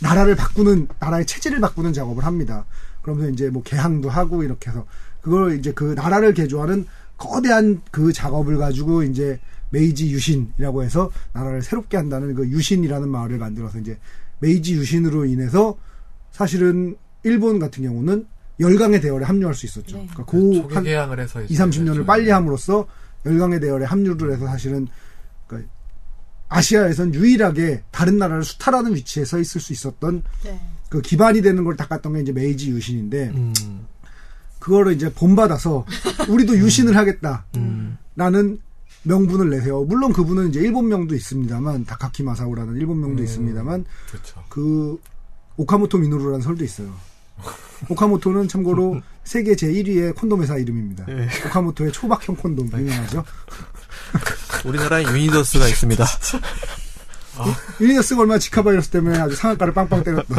나라를 0.00 0.34
바꾸는 0.34 0.88
나라의 0.98 1.26
체질을 1.26 1.60
바꾸는 1.60 1.92
작업을 1.92 2.24
합니다. 2.24 2.64
그러면서 3.02 3.30
이제 3.30 3.50
뭐 3.50 3.62
개항도 3.62 4.08
하고 4.08 4.42
이렇게 4.42 4.70
해서 4.70 4.84
그걸 5.20 5.58
이제 5.58 5.72
그 5.72 5.94
나라를 5.94 6.34
개조하는 6.34 6.86
거대한 7.16 7.80
그 7.90 8.12
작업을 8.12 8.58
가지고 8.58 9.02
이제 9.02 9.38
메이지 9.72 10.10
유신이라고 10.10 10.84
해서 10.84 11.10
나라를 11.32 11.62
새롭게 11.62 11.96
한다는 11.96 12.34
그 12.34 12.46
유신이라는 12.46 13.08
말을 13.08 13.38
만들어서 13.38 13.78
이제 13.78 13.98
메이지 14.38 14.74
유신으로 14.74 15.24
인해서 15.24 15.76
사실은 16.30 16.96
일본 17.24 17.58
같은 17.58 17.82
경우는 17.82 18.26
열강의 18.60 19.00
대열에 19.00 19.24
합류할 19.24 19.54
수 19.54 19.66
있었죠. 19.66 19.96
네. 19.96 20.06
그러니까 20.12 20.24
그 20.24 20.54
초기 20.54 20.74
한 20.74 20.84
개항을 20.84 21.18
해서 21.18 21.42
2, 21.42 21.46
30년을 21.48 22.06
빨리 22.06 22.30
함으로써 22.30 22.86
열강의 23.24 23.60
대열에 23.60 23.86
합류를 23.86 24.32
해서 24.32 24.46
사실은 24.46 24.88
그 25.46 25.66
아시아에선 26.48 27.14
유일하게 27.14 27.82
다른 27.90 28.18
나라를 28.18 28.44
수탈하는 28.44 28.94
위치에 28.94 29.24
서 29.24 29.38
있을 29.38 29.60
수 29.60 29.72
있었던 29.72 30.22
네. 30.44 30.60
그 30.90 31.00
기반이 31.00 31.40
되는 31.40 31.64
걸 31.64 31.76
닦았던 31.76 32.12
게 32.12 32.20
이제 32.20 32.32
메이지 32.32 32.70
유신인데 32.70 33.30
음. 33.30 33.86
그거를 34.58 34.92
이제 34.92 35.12
본받아서 35.12 35.86
우리도 36.28 36.58
유신을 36.58 36.96
하겠다. 36.96 37.46
음. 37.56 37.96
라는 38.14 38.60
명분을 39.04 39.50
내세요. 39.50 39.82
물론 39.84 40.12
그분은 40.12 40.50
이제 40.50 40.60
일본 40.60 40.88
명도 40.88 41.14
있습니다만 41.14 41.84
다카키 41.84 42.22
마사오라는 42.22 42.76
일본 42.76 43.00
명도 43.00 43.22
음. 43.22 43.24
있습니다만 43.24 43.84
그렇죠. 44.10 44.44
그 44.48 45.00
오카모토 45.56 45.98
미노루라는 45.98 46.40
설도 46.40 46.64
있어요. 46.64 46.92
오카모토는 47.88 48.48
참고로 48.48 49.00
세계 49.24 49.54
제1위의 49.54 50.14
콘돔 50.16 50.42
회사 50.42 50.56
이름입니다. 50.56 51.06
예. 51.08 51.28
오카모토의 51.46 51.92
초박형 51.92 52.36
콘돔 52.36 52.68
유명하죠. 52.72 53.24
우리나라에 54.64 55.04
유니더스가 55.04 55.66
있습니다. 55.68 56.04
유니너스가 57.80 58.20
얼마나 58.20 58.38
지카바이러스 58.38 58.90
때문에 58.90 59.18
아주 59.18 59.34
상한가를 59.34 59.72
빵빵 59.74 60.04
때렸던. 60.04 60.38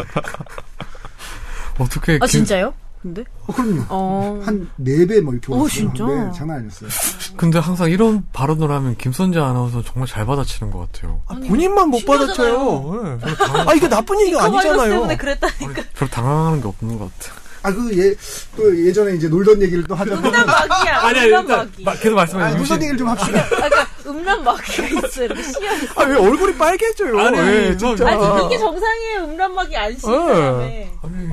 어떻게 1.79 2.19
아 2.21 2.27
진짜요? 2.27 2.73
근데? 3.03 3.23
어, 3.45 3.53
그럼요. 3.53 3.81
어. 3.89 4.41
한네 4.45 5.05
배 5.05 5.19
뭐 5.21 5.33
이렇게 5.33 5.51
오, 5.51 5.57
올랐어요. 5.57 5.67
진짜? 5.69 6.05
네, 6.05 6.31
장난 6.33 6.57
아니었어요. 6.59 6.89
근데 7.35 7.59
항상 7.59 7.91
이런 7.91 8.23
발언을 8.31 8.71
하면 8.71 8.95
김선재 8.97 9.39
아나운서 9.39 9.83
정말 9.83 10.07
잘 10.07 10.25
받아치는 10.25 10.71
것 10.71 10.89
같아요. 10.91 11.21
아, 11.27 11.35
본인만 11.35 11.89
못 11.89 12.05
받아쳐요. 12.05 13.01
예. 13.03 13.19
아 13.67 13.73
이게 13.73 13.89
나쁜 13.89 14.19
얘기가 14.21 14.45
아니잖아요. 14.45 14.89
때문에 14.89 15.17
그랬다니까. 15.17 15.83
별로 15.93 16.09
당황하는 16.09 16.61
게 16.61 16.67
없는 16.69 16.97
것 16.97 17.11
같아요. 17.19 17.42
아, 17.63 17.71
그, 17.71 17.97
예, 17.97 18.13
또 18.57 18.85
예전에 18.85 19.15
이제 19.15 19.27
놀던 19.29 19.61
얘기를 19.61 19.83
또 19.85 19.95
하자면. 19.95 20.25
음란 20.25 20.45
마귀야. 20.45 21.01
음란 21.27 21.47
마귀. 21.47 21.83
마- 21.83 21.93
계속 21.95 22.15
말씀해 22.15 22.43
아, 22.43 22.49
주시 22.51 22.59
놀던 22.59 22.81
얘기를 22.81 22.97
좀 22.97 23.07
합시다. 23.09 23.39
아, 23.39 23.47
그러니까 23.49 23.87
음란 24.05 24.43
마귀가 24.43 24.83
있어. 25.07 25.23
이렇게 25.23 25.43
씨앗. 25.43 25.97
아왜 25.97 26.15
얼굴이 26.17 26.55
빨개져요? 26.55 27.17
아니, 27.19 27.37
예, 27.39 27.77
저- 27.77 27.95
진짜. 27.95 28.07
아니 28.09 28.45
이게 28.45 28.57
정상이에요. 28.57 29.23
음란 29.23 29.53
마귀 29.55 29.75
안 29.77 29.97
씌우다며. 29.97 30.61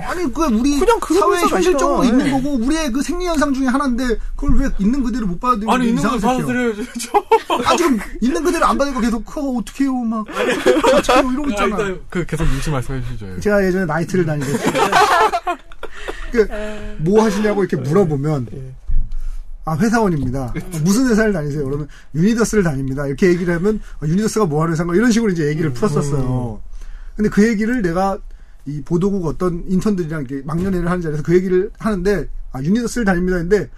아니, 0.08 0.32
그, 0.32 0.44
우리 0.46 0.78
그냥 0.78 0.98
그런 1.00 1.20
사회에 1.20 1.36
회사가 1.36 1.56
현실적으로. 1.56 2.04
있는 2.04 2.26
예. 2.26 2.30
거고, 2.30 2.54
우리의 2.54 2.90
그 2.92 3.02
생리 3.02 3.26
현상 3.26 3.52
중에 3.52 3.66
하나인데, 3.66 4.04
그걸 4.34 4.56
왜 4.58 4.68
있는 4.78 5.02
그대로 5.02 5.26
못 5.26 5.38
받아들이고 5.38 5.70
아니 5.72 5.88
있는 5.88 6.02
거 6.02 6.16
이상하게 6.16 6.42
받아들여야죠. 6.42 6.82
저. 7.48 7.62
아, 7.64 7.76
지금 7.76 7.98
있는 8.20 8.42
그대로 8.42 8.66
안 8.66 8.78
받으니까 8.78 9.00
계속, 9.00 9.24
그거 9.24 9.58
어떡해요, 9.58 9.92
막. 9.94 10.24
어떡해요, 10.28 11.30
이러고 11.32 11.44
아, 11.46 11.50
있잖아. 11.50 11.76
일단 11.78 12.00
그 12.08 12.26
계속 12.26 12.44
유시 12.48 12.70
말씀해 12.70 13.00
주시죠. 13.02 13.40
제가 13.40 13.64
예전에 13.64 13.84
나이트를 13.84 14.24
다니고 14.26 14.46
그, 16.32 16.46
뭐 16.98 17.22
하시냐고 17.22 17.64
이렇게 17.64 17.76
물어보면 17.76 18.48
아 19.64 19.76
회사원입니다. 19.76 20.54
무슨 20.82 21.08
회사를 21.08 21.32
다니세요? 21.32 21.64
그러면 21.64 21.88
유니더스를 22.14 22.62
다닙니다. 22.62 23.06
이렇게 23.06 23.28
얘기를 23.28 23.54
하면 23.54 23.80
아, 24.00 24.06
유니더스가 24.06 24.46
뭐 24.46 24.62
하는 24.62 24.72
회사인가 24.72 24.94
이런 24.94 25.12
식으로 25.12 25.30
이제 25.32 25.48
얘기를 25.48 25.72
풀었었어요. 25.72 26.60
근데 27.16 27.28
그 27.28 27.46
얘기를 27.46 27.82
내가 27.82 28.18
이 28.66 28.82
보도국 28.82 29.26
어떤 29.26 29.64
인턴들이랑 29.68 30.26
이렇게 30.28 30.46
막년회를 30.46 30.88
하는 30.88 31.02
자리에서 31.02 31.22
그 31.22 31.34
얘기를 31.34 31.70
하는데 31.78 32.28
아 32.52 32.62
유니더스를 32.62 33.04
다닙니다. 33.04 33.38
근데 33.38 33.68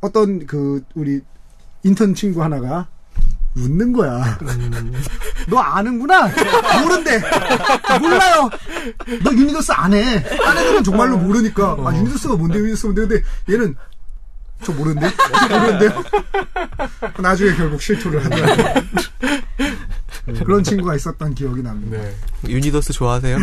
어떤 0.00 0.46
그 0.46 0.82
우리 0.94 1.20
인턴 1.84 2.14
친구 2.14 2.42
하나가 2.42 2.88
웃는 3.54 3.92
거야. 3.92 4.38
너 5.48 5.58
아는구나? 5.58 6.30
모른대. 6.82 7.20
몰라요. 8.00 8.48
너 9.22 9.30
유니더스 9.32 9.72
아네. 9.72 10.22
딴 10.22 10.56
애들은 10.58 10.84
정말로 10.84 11.18
모르니까. 11.18 11.76
아, 11.84 11.94
유니더스가 11.94 12.36
뭔데, 12.36 12.58
유니더스가 12.58 12.92
뭔데. 12.92 13.22
근데 13.22 13.24
얘는 13.52 13.76
저 14.64 14.72
모르는데? 14.72 15.10
모르는데요? 15.50 16.04
나중에 17.18 17.54
결국 17.56 17.82
실토를 17.82 18.24
하더라고요. 18.24 18.82
그런 20.44 20.62
친구가 20.62 20.94
있었던 20.96 21.34
기억이 21.34 21.62
납니다. 21.62 21.98
네. 21.98 22.14
유니더스 22.48 22.92
좋아하세요? 22.92 23.36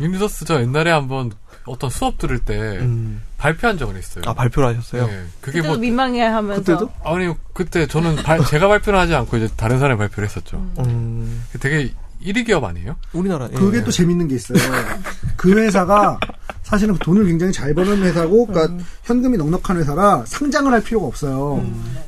유니더스 0.00 0.46
저 0.46 0.60
옛날에 0.60 0.90
한번 0.90 1.30
어떤 1.68 1.90
수업 1.90 2.18
들을 2.18 2.38
때 2.38 2.78
음. 2.80 3.22
발표한 3.36 3.78
적은 3.78 3.98
있어요. 3.98 4.24
아 4.26 4.34
발표를 4.34 4.70
하셨어요? 4.70 5.06
네. 5.06 5.24
그게 5.40 5.62
뭐 5.62 5.76
민망해 5.76 6.22
하면서 6.22 6.60
그때도? 6.60 6.90
아니 7.04 7.32
그때 7.52 7.86
저는 7.86 8.16
발- 8.16 8.44
제가 8.44 8.66
발표는 8.68 8.98
하지 8.98 9.14
않고 9.14 9.36
이제 9.36 9.48
다른 9.56 9.78
사람이 9.78 9.98
발표를 9.98 10.28
했었죠. 10.28 10.56
음, 10.80 11.44
되게 11.60 11.92
1위 12.24 12.44
기업 12.46 12.64
아니에요? 12.64 12.96
우리나라 13.12 13.48
예. 13.50 13.54
그게 13.54 13.84
또 13.84 13.92
재밌는 13.92 14.26
게 14.26 14.34
있어요. 14.34 14.58
그 15.36 15.52
회사가 15.56 16.18
사실은 16.64 16.96
돈을 16.96 17.24
굉장히 17.26 17.52
잘 17.52 17.72
버는 17.74 18.02
회사고, 18.02 18.46
그러니까 18.46 18.84
현금이 19.04 19.38
넉넉한 19.38 19.76
회사라 19.78 20.24
상장을 20.26 20.70
할 20.72 20.82
필요가 20.82 21.06
없어요. 21.06 21.64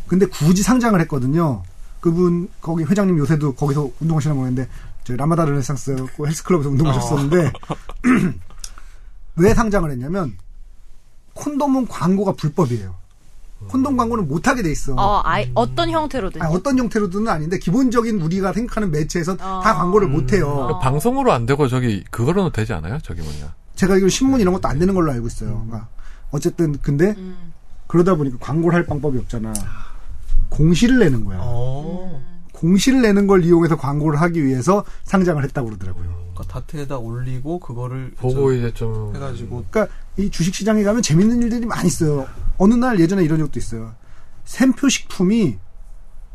근데 0.09 0.27
굳이 0.27 0.63
상장을 0.65 1.01
했거든요. 1.03 1.63
그분 2.01 2.49
거기 2.61 2.83
회장님 2.85 3.19
요새도 3.19 3.55
거기서 3.55 3.89
운동하시나 4.01 4.35
모르겠는데 4.35 4.69
저희 5.05 5.17
라마다 5.17 5.45
르네상스 5.45 6.07
그 6.17 6.27
헬스클럽에서 6.27 6.71
운동하셨었는데 6.71 7.53
왜 9.41 9.55
상장을 9.55 9.91
했냐면 9.91 10.37
콘돔은 11.35 11.89
광고가 11.89 12.33
불법이에요. 12.33 12.95
콘돔 13.69 13.97
광고는 13.97 14.27
못하게 14.27 14.63
돼 14.63 14.71
있어. 14.73 14.95
어, 14.95 15.21
아이, 15.23 15.51
어떤 15.55 15.91
형태로든 15.91 16.41
아니, 16.41 16.55
어떤 16.55 16.79
형태로든 16.79 17.29
아닌데 17.29 17.59
기본적인 17.59 18.21
우리가 18.21 18.53
생각하는 18.53 18.91
매체에서 18.91 19.33
어. 19.33 19.61
다 19.63 19.75
광고를 19.75 20.09
못해요. 20.09 20.69
그 20.69 20.79
방송으로 20.79 21.33
안 21.33 21.45
되고 21.47 21.69
저기 21.69 22.03
그거로는 22.11 22.53
되지 22.53 22.73
않아요? 22.73 22.99
저기 23.03 23.21
뭐냐? 23.21 23.55
제가 23.75 23.97
이거 23.99 24.09
신문 24.09 24.41
이런 24.41 24.55
것도 24.55 24.69
안 24.69 24.79
되는 24.79 24.95
걸로 24.95 25.13
알고 25.13 25.27
있어요. 25.27 25.65
그러니까 25.67 25.89
어쨌든 26.31 26.79
근데 26.81 27.15
음. 27.19 27.53
그러다 27.87 28.15
보니까 28.15 28.39
광고를 28.41 28.77
할 28.77 28.87
방법이 28.87 29.19
없잖아. 29.19 29.53
공시를 30.49 30.99
내는 30.99 31.25
거야. 31.25 31.39
어. 31.43 32.23
공시를 32.53 33.03
내는 33.03 33.27
걸 33.27 33.45
이용해서 33.45 33.77
광고를 33.77 34.21
하기 34.21 34.45
위해서 34.45 34.85
상장을 35.05 35.43
했다고 35.45 35.69
그러더라고요. 35.69 36.20
그러니까 36.41 36.53
다트에다 36.61 36.99
올리고 36.99 37.61
그거를 37.61 38.13
보고 38.17 38.51
저- 38.51 38.57
이제 38.57 38.73
좀 38.73 39.15
해가지고 39.15 39.65
그러니까 39.71 39.95
이 40.17 40.31
주식 40.31 40.55
시장에 40.55 40.83
가면 40.83 41.03
재밌는 41.03 41.43
일들이 41.43 41.67
많이 41.67 41.87
있어요. 41.89 42.27
어느 42.59 42.75
날 42.75 42.99
예전에 43.01 43.23
이런 43.25 43.39
적도 43.39 43.59
있어요. 43.59 43.95
샘표 44.45 44.89
식품이 44.89 45.59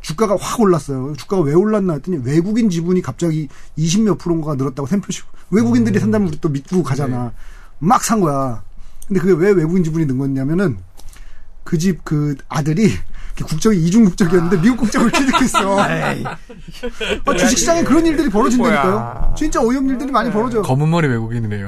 주가가 0.02 0.38
확 0.40 0.60
올랐어요. 0.60 1.14
주가가 1.16 1.42
왜 1.44 1.54
올랐나 1.54 1.94
했더니 1.94 2.18
외국인 2.24 2.70
지분이 2.70 3.02
갑자기 3.02 3.48
20몇 3.78 4.20
프로가 4.20 4.56
늘었다고 4.56 4.88
샘표 4.88 5.12
식품. 5.12 5.34
외국인들이 5.52 6.00
산다면 6.00 6.28
우리 6.28 6.40
또 6.40 6.50
믿고 6.50 6.84
가잖아. 6.84 7.34
막산 7.80 8.22
거야. 8.22 8.64
근데 9.08 9.20
그게 9.20 9.34
왜 9.34 9.52
외국인 9.52 9.84
지분이 9.84 10.06
는 10.06 10.18
거냐면은 10.18 10.78
그 11.64 11.78
집그 11.78 12.36
아들이 12.50 12.92
국적이 13.44 13.84
이중 13.86 14.06
국적이었는데 14.06 14.62
미국 14.62 14.78
국적을 14.78 15.12
취득했어. 15.12 15.80
아, 15.82 17.38
주식시장에 17.38 17.84
그런 17.84 18.06
일들이 18.06 18.30
벌어진다니까요. 18.30 19.34
진짜 19.38 19.62
어이없는 19.62 19.94
일들이 19.94 20.12
많이 20.12 20.32
벌어져요. 20.32 20.62
검은 20.62 20.90
머리 20.90 21.08
외국인이네요. 21.08 21.68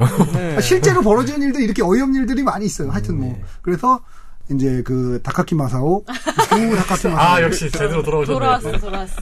아, 0.57 0.61
실제로 0.61 1.01
벌어지는 1.01 1.41
일들 1.41 1.61
이렇게 1.61 1.83
어이없는 1.83 2.21
일들이 2.21 2.43
많이 2.43 2.65
있어요. 2.65 2.89
하여튼 2.91 3.17
뭐 3.19 3.27
네. 3.29 3.43
그래서 3.61 3.99
이제 4.49 4.81
그 4.85 5.19
다카키 5.23 5.55
마사오, 5.55 6.03
구 6.03 6.75
다카키 6.77 7.07
마사오, 7.09 7.17
아 7.17 7.41
역시 7.41 7.69
제대로 7.69 8.01
돌아오셨네요. 8.01 8.39
돌아왔어, 8.39 8.71
돌아왔어. 8.77 9.21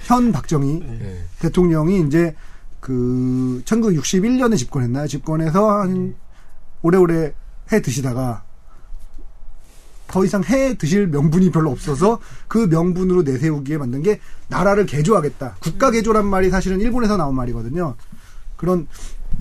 현 0.00 0.32
박정희 0.32 0.80
네. 0.80 1.24
대통령이 1.38 2.02
이제 2.06 2.34
그 2.80 3.62
1961년에 3.64 4.58
집권했나요? 4.58 5.06
집권해서 5.06 5.80
한 5.80 6.14
오래오래 6.82 7.32
해 7.72 7.80
드시다가 7.80 8.42
더 10.10 10.24
이상 10.24 10.42
해 10.44 10.74
드실 10.74 11.06
명분이 11.06 11.50
별로 11.50 11.70
없어서 11.70 12.18
그 12.48 12.58
명분으로 12.58 13.22
내세우기에 13.22 13.78
만든 13.78 14.02
게 14.02 14.20
나라를 14.48 14.86
개조하겠다. 14.86 15.56
국가 15.60 15.90
개조란 15.90 16.26
말이 16.26 16.50
사실은 16.50 16.80
일본에서 16.80 17.16
나온 17.16 17.34
말이거든요. 17.34 17.94
그런 18.56 18.88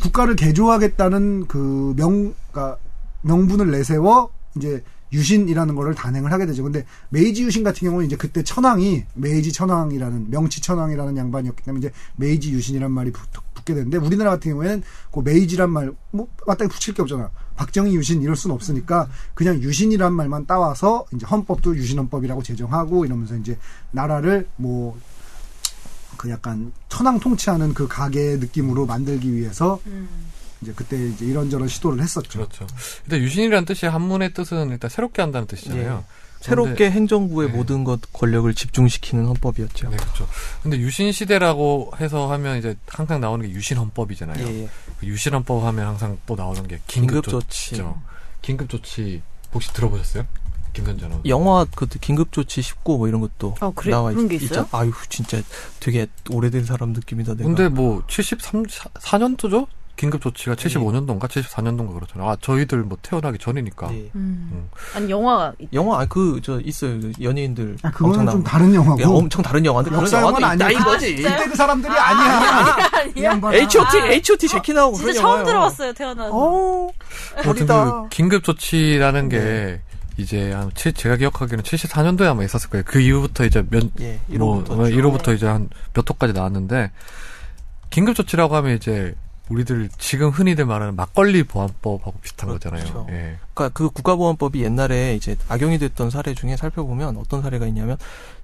국가를 0.02 0.36
개조하겠다는 0.36 1.48
그 1.48 1.94
명, 1.98 2.34
그러니까 2.52 2.78
명분을 3.24 3.72
내세워 3.72 4.32
이제 4.56 4.84
유신이라는 5.12 5.76
거를 5.76 5.96
단행을 5.96 6.32
하게 6.32 6.46
되죠. 6.46 6.64
근데 6.64 6.86
메이지 7.10 7.44
유신 7.44 7.64
같은 7.64 7.88
경우는 7.88 8.06
이제 8.06 8.16
그때 8.16 8.44
천황이 8.44 9.04
메이지 9.16 9.52
천황이라는 9.52 10.30
명치 10.30 10.62
천황이라는 10.62 11.18
양반이었기 11.18 11.64
때문에 11.64 11.88
이제 11.88 11.94
메이지 12.16 12.52
유신이란 12.52 12.92
말이 12.92 13.12
붙, 13.12 13.28
붙게 13.70 13.74
되는데 13.74 13.98
우리나라 13.98 14.32
같은 14.32 14.52
경우에는 14.52 14.84
그 15.12 15.20
메이지란 15.20 15.70
말 15.70 15.95
뭐 15.95 16.28
마땅하게 16.48 16.70
붙일 16.70 16.94
게 16.94 17.02
없잖아. 17.02 17.30
박정희 17.56 17.96
유신 17.96 18.22
이럴 18.22 18.36
수는 18.36 18.56
없으니까 18.56 19.10
그냥 19.34 19.62
유신이란 19.62 20.14
말만 20.14 20.46
따와서 20.46 21.06
이제 21.14 21.26
헌법도 21.26 21.76
유신헌법이라고 21.76 22.42
제정하고 22.44 23.06
이러면서 23.06 23.36
이제 23.36 23.58
나라를 23.92 24.48
뭐 24.56 24.98
그 26.20 26.30
약간 26.30 26.74
천황 26.90 27.18
통치하는 27.18 27.74
그 27.74 27.88
가계의 27.88 28.40
느낌으로 28.40 28.86
만들기 28.86 29.34
위해서 29.34 29.80
음. 29.88 30.10
이제 30.62 30.74
그때 30.76 31.08
이제 31.08 31.26
이런저런 31.26 31.70
시도를 31.70 32.04
했었죠. 32.04 32.40
그렇죠. 32.40 32.68
일단 33.06 33.22
유신이라는 33.22 33.64
뜻이 33.64 33.86
한문의 33.86 34.34
뜻은 34.34 34.70
일단 34.72 34.90
새롭게 34.90 35.22
한다는 35.22 35.48
뜻이잖아요. 35.48 36.04
새롭게 36.42 36.90
행정부의 36.92 37.50
네. 37.52 37.58
모든 37.58 37.84
것 37.84 38.00
권력을 38.14 38.52
집중시키는 38.54 39.26
헌법이었죠. 39.26 39.90
네, 39.90 39.98
그렇죠. 39.98 40.28
근데 40.64 40.78
유신 40.78 41.12
시대라고 41.12 41.92
해서 42.00 42.32
하면 42.32 42.58
이제 42.58 42.76
항상 42.88 43.20
나오는 43.20 43.46
게 43.46 43.52
유신 43.54 43.78
헌법이잖아요. 43.78 44.48
예, 44.48 44.64
예. 44.64 44.70
그 45.00 45.06
유신 45.08 45.34
헌법 45.34 45.64
하면 45.66 45.86
항상 45.88 46.18
또 46.26 46.36
나오는 46.36 46.66
게 46.68 46.80
긴급, 46.88 47.24
긴급 47.24 47.30
조치. 47.32 47.70
조치죠. 47.72 48.02
긴급 48.42 48.70
조치 48.70 49.22
혹시 49.54 49.74
들어보셨어요? 49.74 50.26
김선재 50.72 51.08
는 51.08 51.20
영화 51.26 51.66
그 51.76 51.88
긴급 51.88 52.32
조치 52.32 52.62
19 52.62 52.98
뭐 52.98 53.08
이런 53.08 53.22
것도 53.22 53.56
어, 53.60 53.72
그래? 53.76 53.92
나와 53.92 54.12
그런 54.12 54.26
있, 54.26 54.30
게 54.30 54.36
있어요? 54.36 54.62
있잖아. 54.62 54.68
아유 54.72 54.92
진짜 55.10 55.42
되게 55.80 56.06
오래된 56.30 56.64
사람 56.64 56.94
느낌이다 56.94 57.34
내가. 57.34 57.44
근데 57.48 57.68
뭐 57.70 58.04
73, 58.08 58.64
4년도죠? 58.66 59.68
긴급 60.00 60.22
조치가 60.22 60.56
75년도인가 60.56 61.24
74년도인가 61.28 61.94
그렇잖아요. 61.94 62.30
아 62.30 62.38
저희들 62.40 62.84
뭐 62.84 62.98
태어나기 63.02 63.38
전이니까. 63.38 63.94
예. 63.94 64.10
음. 64.16 64.70
아니 64.96 65.10
영화가 65.10 65.54
있- 65.60 65.74
영화 65.74 66.06
그저 66.06 66.62
있어요 66.62 67.02
그 67.02 67.12
연예인들 67.22 67.76
아, 67.84 67.92
그거는 67.92 68.20
엄청 68.22 68.32
좀 68.36 68.44
다른 68.46 68.74
영화고. 68.74 69.02
야, 69.02 69.08
엄청 69.10 69.42
다른 69.44 69.66
영화인데 69.66 69.90
그런 69.92 70.10
영화도 70.10 70.38
있다 70.40 70.48
아니야. 70.52 70.70
이거지. 70.70 71.16
그때 71.18 71.46
그 71.50 71.56
사람들이 71.58 71.94
아 71.94 72.14
니야. 72.14 73.12
이 73.14 73.24
양반아. 73.26 73.58
H.O.T. 73.58 74.00
아. 74.00 74.06
H.O.T. 74.06 74.48
제키 74.48 74.72
나오고 74.72 74.96
진짜 74.96 75.12
그런 75.12 75.22
처음 75.22 75.26
영화예요. 75.32 75.46
들어봤어요 75.46 75.94
태어나서. 75.94 76.32
어. 76.34 76.90
아무튼 77.36 77.50
어리다. 77.50 77.92
그 78.04 78.10
긴급 78.10 78.44
조치라는 78.46 79.28
게 79.28 79.82
이제 80.16 80.54
한 80.54 80.72
칠- 80.76 80.94
제가 80.94 81.18
기억하기로는 81.18 81.64
74년도에 81.66 82.24
아마 82.28 82.46
있었을 82.46 82.70
거예요. 82.70 82.84
그 82.88 83.02
이후부터 83.02 83.44
이제 83.44 83.66
몇 83.70 83.84
예, 84.00 84.18
뭐, 84.28 84.64
1호부터. 84.64 84.72
어, 84.72 84.76
1호부터 84.84 85.36
이제 85.36 85.46
한 85.46 85.70
몇 85.94 86.10
호까지 86.10 86.32
나왔는데 86.32 86.92
긴급 87.90 88.16
조치라고 88.16 88.56
하면 88.56 88.76
이제 88.78 89.14
우리들 89.50 89.90
지금 89.98 90.30
흔히들 90.30 90.66
말하는 90.66 90.96
막걸리 90.96 91.44
보안법하고 91.44 92.20
비슷한 92.22 92.50
그렇죠. 92.50 92.72
거잖아요. 92.72 93.08
예. 93.10 93.38
그러니까 93.54 93.70
그 93.74 93.90
국가보안법이 93.90 94.64
옛날에 94.64 95.16
이제 95.16 95.36
악용이 95.48 95.80
됐던 95.80 96.10
사례 96.10 96.34
중에 96.34 96.56
살펴보면 96.56 97.18
어떤 97.18 97.42
사례가 97.42 97.66
있냐면 97.68 97.98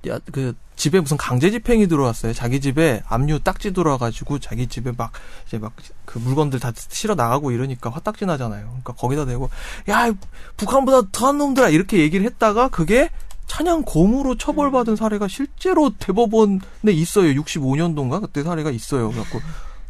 야, 0.08 0.20
그 0.32 0.56
집에 0.76 1.00
무슨 1.00 1.16
강제 1.18 1.52
집행이 1.52 1.88
들어왔어요. 1.88 2.34
자기 2.34 2.60
집에 2.60 3.02
압류 3.08 3.40
딱지 3.40 3.72
들어와가지고 3.72 4.40
자기 4.40 4.68
집에 4.68 4.92
막 4.96 5.12
이제 5.48 5.58
막 5.58 5.74
그 6.16 6.20
물건들 6.20 6.60
다 6.60 6.72
실어 6.76 7.14
나가고 7.14 7.52
이러니까 7.52 7.90
화딱지 7.90 8.26
나잖아요. 8.26 8.66
그러니까 8.68 8.94
거기다 8.94 9.26
대고 9.26 9.50
야 9.90 10.14
북한보다 10.56 11.10
더한 11.12 11.38
놈들아 11.38 11.70
이렇게 11.70 12.00
얘기를 12.00 12.26
했다가 12.26 12.70
그게 12.70 13.10
찬양 13.48 13.84
고무로 13.86 14.38
처벌받은 14.38 14.96
사례가 14.96 15.28
실제로 15.28 15.92
대법원에 16.00 16.62
있어요. 16.86 17.34
65년도인가 17.34 18.22
그때 18.22 18.44
사례가 18.44 18.72
있어요. 18.72 19.10
그래갖고 19.10 19.40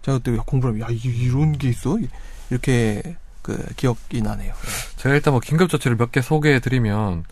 제가 0.06 0.20
그때 0.20 0.38
공부를 0.46 0.76
하면 0.76 0.88
야 0.88 0.92
이- 0.94 1.00
이런 1.26 1.54
게 1.54 1.70
있어 1.70 1.98
이렇게 2.52 3.02
그 3.42 3.58
기억이 3.76 4.22
나네요. 4.22 4.54
제가 4.98 5.16
일단 5.16 5.34
뭐 5.34 5.42
긴급 5.42 5.70
조치를 5.70 5.98
몇 5.98 6.12
개 6.12 6.22
소개해 6.22 6.60
드리면 6.60 7.24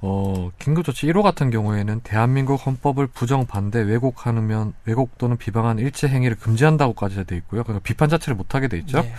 어, 0.00 0.50
긴급 0.60 0.84
조치 0.84 1.06
1호 1.08 1.22
같은 1.22 1.50
경우에는 1.50 2.00
대한민국 2.04 2.64
헌법을 2.64 3.08
부정 3.08 3.46
반대 3.46 3.80
왜곡하면 3.80 4.72
왜곡 4.84 5.18
또는 5.18 5.36
비방한 5.36 5.80
일체 5.80 6.06
행위를 6.06 6.36
금지한다고까지 6.36 7.24
돼 7.24 7.36
있고요. 7.38 7.64
그러니까 7.64 7.82
비판 7.82 8.08
자체를 8.08 8.36
못 8.36 8.54
하게 8.54 8.68
돼 8.68 8.78
있죠. 8.78 9.02
네. 9.02 9.12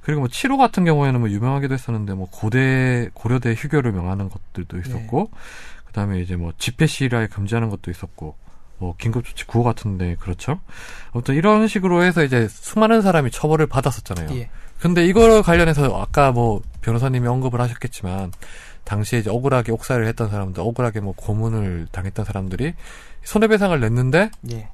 그리고 0.00 0.20
뭐 0.22 0.28
7호 0.30 0.56
같은 0.56 0.84
경우에는 0.86 1.20
뭐 1.20 1.28
유명하기도 1.28 1.74
했었는데 1.74 2.14
뭐 2.14 2.28
고대 2.30 3.10
고려대 3.12 3.52
휴교를 3.52 3.92
명하는 3.92 4.30
것들도 4.30 4.78
있었고 4.78 5.30
그다음에 5.86 6.20
이제 6.22 6.36
뭐 6.36 6.52
집회 6.56 6.86
시위를 6.86 7.28
금지하는 7.28 7.68
것도 7.68 7.90
있었고 7.90 8.34
뭐 8.82 8.96
긴급조치 8.98 9.46
9호 9.46 9.62
같은데 9.62 10.16
그렇죠. 10.18 10.58
아무튼 11.12 11.36
이런 11.36 11.68
식으로 11.68 12.02
해서 12.02 12.24
이제 12.24 12.48
수많은 12.48 13.00
사람이 13.00 13.30
처벌을 13.30 13.68
받았었잖아요. 13.68 14.36
예. 14.36 14.50
근데 14.80 15.06
이걸 15.06 15.40
관련해서 15.42 16.00
아까 16.00 16.32
뭐 16.32 16.60
변호사님이 16.80 17.28
언급을 17.28 17.60
하셨겠지만 17.60 18.32
당시에 18.82 19.20
이제 19.20 19.30
억울하게 19.30 19.70
옥살이를 19.70 20.08
했던 20.08 20.28
사람들, 20.28 20.60
억울하게 20.60 20.98
뭐 20.98 21.14
고문을 21.16 21.86
당했던 21.92 22.24
사람들이 22.24 22.74
손해배상을 23.22 23.78
냈는데 23.78 24.32
예. 24.50 24.68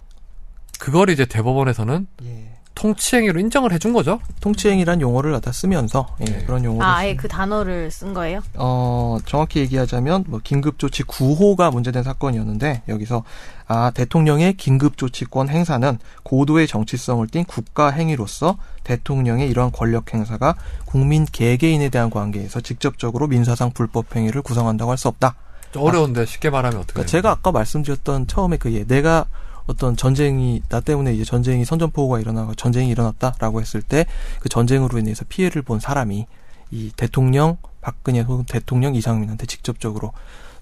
그걸 0.79 1.11
이제 1.11 1.27
대법원에서는 1.27 2.07
예. 2.25 2.58
통치행위로 2.79 3.41
인정을 3.41 3.73
해준 3.73 3.93
거죠. 3.93 4.21
통치행위란 4.41 5.01
용어를 5.01 5.33
갖다 5.33 5.51
쓰면서 5.51 6.07
예, 6.21 6.25
네. 6.27 6.45
그런 6.45 6.65
용어를 6.65 6.87
아, 6.87 6.99
아예 6.99 7.17
그 7.17 7.27
단어를 7.27 7.91
쓴 7.91 8.15
거예요? 8.15 8.41
어, 8.55 9.19
정확히 9.27 9.59
얘기하자면 9.59 10.25
뭐 10.29 10.41
긴급조치 10.43 11.03
9호가 11.03 11.73
문제된 11.73 12.05
사건이었는데 12.05 12.83
여기서 12.87 13.25
아, 13.67 13.91
대통령의 13.91 14.55
긴급조치권 14.55 15.49
행사는 15.49 15.99
고도의 16.23 16.69
정치성을 16.69 17.27
띤 17.27 17.45
국가 17.45 17.91
행위로서 17.91 18.57
대통령의 18.85 19.51
이러한 19.51 19.73
권력 19.73 20.15
행사가 20.15 20.55
국민 20.85 21.25
개개인에 21.25 21.89
대한 21.89 22.11
관계에서 22.11 22.61
직접적으로 22.61 23.27
민사상 23.27 23.73
불법 23.73 24.15
행위를 24.15 24.41
구성한다고 24.43 24.93
할 24.93 24.99
수 24.99 25.09
없다. 25.09 25.35
좀 25.73 25.83
어려운데 25.83 26.25
쉽게 26.27 26.49
말하면 26.51 26.79
어떻게? 26.79 26.95
그러니까 26.95 27.11
제가 27.11 27.31
아까 27.31 27.53
말씀드렸던 27.53 28.27
처음에 28.29 28.57
그 28.57 28.73
예, 28.73 28.85
내가 28.85 29.27
어떤 29.69 29.97
전쟁이 29.97 30.63
나 30.69 30.81
때문에 30.81 31.15
이제 31.15 31.25
전쟁이 31.25 31.65
선전포고가 31.65 32.19
일어나고 32.21 32.55
전쟁이 32.57 32.89
일어났다라고 32.91 33.61
했을 33.61 33.83
때 33.83 34.07
그 34.41 34.49
전쟁으로 34.49 34.99
인해서 34.99 35.25
피해를 35.29 35.63
본 35.63 35.79
사람이 35.81 36.27
이 36.71 36.93
대통령 36.97 37.57
박근혜 37.81 38.21
혹은 38.21 38.45
대통령 38.45 38.95
이상민한테 38.95 39.47
직접적으로 39.47 40.13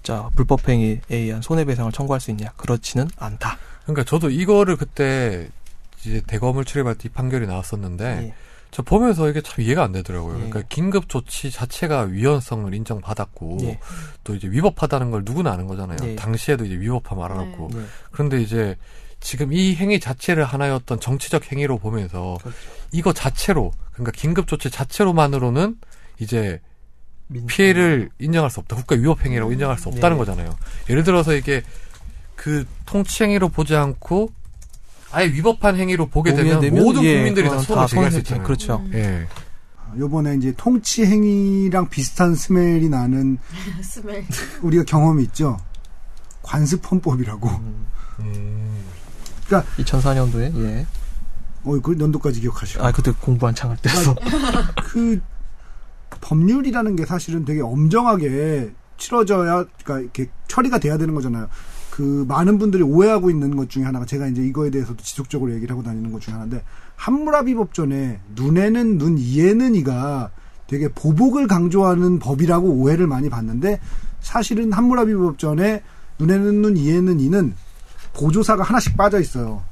자 0.03 0.29
불법 0.35 0.67
행위에 0.67 1.01
의한 1.09 1.41
손해배상을 1.41 1.91
청구할 1.91 2.19
수 2.21 2.31
있냐 2.31 2.51
그렇지는 2.57 3.09
않다. 3.17 3.57
그러니까 3.83 4.03
저도 4.03 4.29
이거를 4.29 4.75
그때 4.75 5.49
이제 6.01 6.21
대검을 6.25 6.65
출입할 6.65 6.95
때이 6.95 7.11
판결이 7.13 7.47
나왔었는데 7.47 8.05
예. 8.05 8.33
저 8.77 8.83
보면서 8.83 9.27
이게 9.27 9.41
참 9.41 9.65
이해가 9.65 9.83
안 9.83 9.91
되더라고요. 9.91 10.35
예. 10.35 10.49
그러니까 10.49 10.61
긴급 10.69 11.09
조치 11.09 11.49
자체가 11.49 12.01
위헌성을 12.11 12.71
인정받았고 12.75 13.57
예. 13.61 13.79
또 14.23 14.35
이제 14.35 14.47
위법하다는 14.47 15.09
걸 15.09 15.23
누구나 15.25 15.51
아는 15.51 15.65
거잖아요. 15.65 15.97
예. 16.03 16.15
당시에도 16.15 16.63
이제 16.63 16.75
위법함 16.79 17.19
알아놓고 17.19 17.69
예. 17.73 17.79
그런데 18.11 18.39
이제 18.39 18.75
지금 19.19 19.51
이 19.51 19.73
행위 19.73 19.99
자체를 19.99 20.43
하나의 20.45 20.73
어떤 20.73 20.99
정치적 20.99 21.51
행위로 21.51 21.79
보면서 21.79 22.37
그렇죠. 22.39 22.57
이거 22.91 23.13
자체로 23.13 23.71
그러니까 23.93 24.11
긴급 24.11 24.45
조치 24.45 24.69
자체로만으로는 24.69 25.77
이제 26.19 26.61
민- 27.25 27.47
피해를 27.47 28.11
인정할 28.19 28.51
수 28.51 28.59
없다. 28.59 28.75
국가 28.75 28.95
위법 28.95 29.25
행위라고 29.25 29.53
인정할 29.53 29.79
수 29.79 29.89
없다는 29.89 30.17
네. 30.17 30.19
거잖아요. 30.19 30.55
예를 30.87 31.03
들어서 31.03 31.33
이게 31.33 31.63
그 32.35 32.63
통치 32.85 33.23
행위로 33.23 33.49
보지 33.49 33.75
않고 33.75 34.29
아예 35.17 35.27
위법한 35.33 35.75
행위로 35.77 36.09
보게 36.09 36.35
되면, 36.35 36.59
되면, 36.59 36.83
모든 36.83 37.03
예, 37.03 37.15
국민들이 37.15 37.49
다 37.49 37.57
그건 37.57 37.65
손을 37.65 37.87
제기할 37.87 38.11
수. 38.11 38.17
있잖아요. 38.19 38.43
그렇죠. 38.43 38.83
음. 38.85 38.91
예. 38.93 39.27
요번에 39.97 40.35
이제 40.35 40.53
통치 40.55 41.03
행위랑 41.07 41.89
비슷한 41.89 42.35
스멜이 42.35 42.87
나는 42.87 43.39
스멜. 43.81 44.25
우리가 44.61 44.83
경험이 44.83 45.23
있죠. 45.23 45.57
관습헌법이라고. 46.43 47.49
음. 48.19 48.83
2004년도에 49.49 50.55
예. 50.63 50.85
어, 51.63 51.79
그 51.81 51.97
연도까지 51.99 52.39
기억하시고. 52.41 52.85
아 52.85 52.91
그때 52.91 53.11
공부 53.19 53.47
한창 53.47 53.71
할 53.71 53.77
때서 53.77 54.13
그 54.83 55.19
법률이라는 56.21 56.95
게 56.95 57.05
사실은 57.07 57.43
되게 57.43 57.61
엄정하게 57.61 58.71
치러져야 58.97 59.65
그러니까 59.83 59.99
이렇게 59.99 60.29
처리가 60.47 60.77
돼야 60.77 60.99
되는 60.99 61.15
거잖아요. 61.15 61.47
그 61.97 62.25
많은 62.27 62.59
분들이 62.59 62.83
오해하고 62.83 63.31
있는 63.31 63.55
것 63.55 63.71
중에 63.71 63.83
하나가 63.83 64.05
제가 64.05 64.27
이제 64.27 64.43
이거에 64.43 64.69
대해서도 64.69 65.01
지속적으로 65.01 65.51
얘기를 65.51 65.71
하고 65.71 65.81
다니는 65.81 66.11
것 66.11 66.21
중에 66.21 66.31
하나인데 66.31 66.63
함무라비 66.95 67.55
법전에 67.55 68.19
눈에는 68.35 68.99
눈 68.99 69.17
이에는 69.17 69.73
이가 69.73 70.29
되게 70.67 70.89
보복을 70.89 71.47
강조하는 71.47 72.19
법이라고 72.19 72.67
오해를 72.67 73.07
많이 73.07 73.31
받는데 73.31 73.79
사실은 74.19 74.71
함무라비 74.73 75.15
법전에 75.15 75.81
눈에는 76.19 76.61
눈 76.61 76.77
이에는 76.77 77.19
이는 77.19 77.55
보조사가 78.13 78.61
하나씩 78.61 78.95
빠져 78.95 79.19
있어요. 79.19 79.63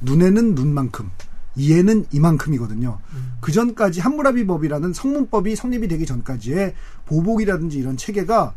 눈에는 0.00 0.56
눈만큼, 0.56 1.08
이에는 1.54 2.06
이만큼이거든요. 2.10 2.98
그 3.40 3.52
전까지 3.52 4.00
함무라비 4.00 4.46
법이라는 4.46 4.92
성문법이 4.92 5.54
성립이 5.54 5.86
되기 5.86 6.06
전까지의 6.06 6.74
보복이라든지 7.06 7.78
이런 7.78 7.96
체계가 7.96 8.54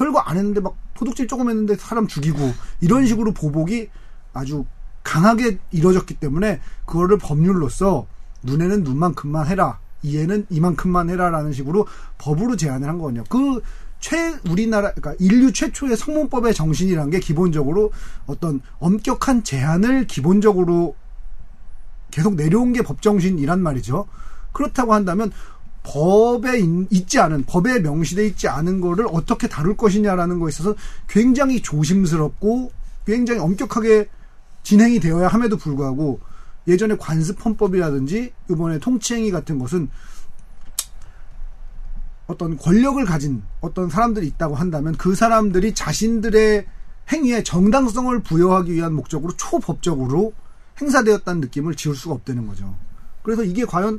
별거 0.00 0.18
안 0.20 0.38
했는데 0.38 0.60
막 0.60 0.76
도둑질 0.94 1.28
조금 1.28 1.50
했는데 1.50 1.76
사람 1.76 2.06
죽이고 2.06 2.38
이런 2.80 3.06
식으로 3.06 3.32
보복이 3.32 3.90
아주 4.32 4.64
강하게 5.02 5.58
이루어졌기 5.70 6.14
때문에 6.14 6.60
그거를 6.86 7.18
법률로서 7.18 8.06
눈에는 8.42 8.82
눈만큼만 8.82 9.46
해라. 9.46 9.78
이에는 10.02 10.46
이만큼만 10.48 11.10
해라라는 11.10 11.52
식으로 11.52 11.86
법으로 12.16 12.56
제안을 12.56 12.88
한 12.88 12.98
거거든요. 12.98 13.24
그 13.28 13.60
최 14.00 14.34
우리나라 14.48 14.92
그러니까 14.92 15.14
인류 15.20 15.52
최초의 15.52 15.96
성문법의 15.96 16.54
정신이란 16.54 17.10
게 17.10 17.20
기본적으로 17.20 17.92
어떤 18.26 18.62
엄격한 18.78 19.44
제한을 19.44 20.06
기본적으로 20.06 20.96
계속 22.10 22.34
내려온 22.34 22.72
게 22.72 22.82
법정신이란 22.82 23.62
말이죠. 23.62 24.06
그렇다고 24.52 24.94
한다면 24.94 25.30
법에 25.82 26.58
인- 26.58 26.86
있지 26.90 27.18
않은 27.18 27.44
법에 27.46 27.80
명시돼 27.80 28.26
있지 28.26 28.48
않은 28.48 28.80
거를 28.80 29.06
어떻게 29.10 29.48
다룰 29.48 29.76
것이냐라는 29.76 30.38
거에 30.38 30.48
있어서 30.50 30.74
굉장히 31.08 31.62
조심스럽고 31.62 32.72
굉장히 33.06 33.40
엄격하게 33.40 34.08
진행이 34.62 35.00
되어야 35.00 35.28
함에도 35.28 35.56
불구하고 35.56 36.20
예전에 36.68 36.96
관습헌법이라든지 36.96 38.32
이번에 38.50 38.78
통치행위 38.78 39.30
같은 39.30 39.58
것은 39.58 39.88
어떤 42.26 42.56
권력을 42.56 43.02
가진 43.04 43.42
어떤 43.60 43.88
사람들이 43.88 44.26
있다고 44.28 44.54
한다면 44.54 44.94
그 44.96 45.14
사람들이 45.14 45.74
자신들의 45.74 46.66
행위에 47.12 47.42
정당성을 47.42 48.20
부여하기 48.22 48.72
위한 48.72 48.92
목적으로 48.92 49.34
초법적으로 49.36 50.32
행사되었다는 50.80 51.40
느낌을 51.40 51.74
지울 51.74 51.96
수가 51.96 52.14
없다는 52.14 52.46
거죠. 52.46 52.76
그래서 53.22 53.42
이게 53.42 53.64
과연 53.64 53.98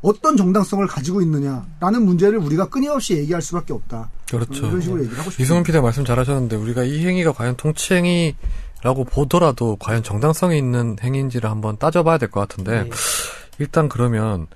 어떤 0.00 0.36
정당성을 0.36 0.86
가지고 0.86 1.20
있느냐라는 1.22 2.02
문제를 2.04 2.38
우리가 2.38 2.68
끊임없이 2.68 3.16
얘기할 3.16 3.42
수밖에 3.42 3.72
없다. 3.72 4.10
그렇죠. 4.30 4.66
이런 4.66 4.80
식으로 4.80 4.98
얘기를 5.00 5.18
하고 5.18 5.30
싶습니다. 5.30 5.42
이승훈 5.42 5.62
PD가 5.64 5.82
말씀 5.82 6.04
잘하셨는데 6.04 6.56
우리가 6.56 6.84
이 6.84 7.04
행위가 7.04 7.32
과연 7.32 7.56
통치행위 7.56 8.36
라고 8.82 9.02
보더라도 9.04 9.76
과연 9.80 10.04
정당성이 10.04 10.56
있는 10.58 10.96
행위인지를 11.02 11.50
한번 11.50 11.78
따져봐야 11.78 12.16
될 12.18 12.30
것 12.30 12.38
같은데 12.40 12.84
예. 12.86 12.90
일단 13.58 13.88
그러면 13.88 14.46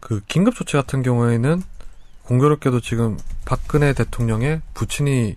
그 0.00 0.20
긴급 0.28 0.54
조치 0.54 0.76
같은 0.76 1.02
경우에는 1.02 1.62
공교롭게도 2.24 2.80
지금 2.82 3.16
박근혜 3.46 3.94
대통령의 3.94 4.60
부친이 4.74 5.36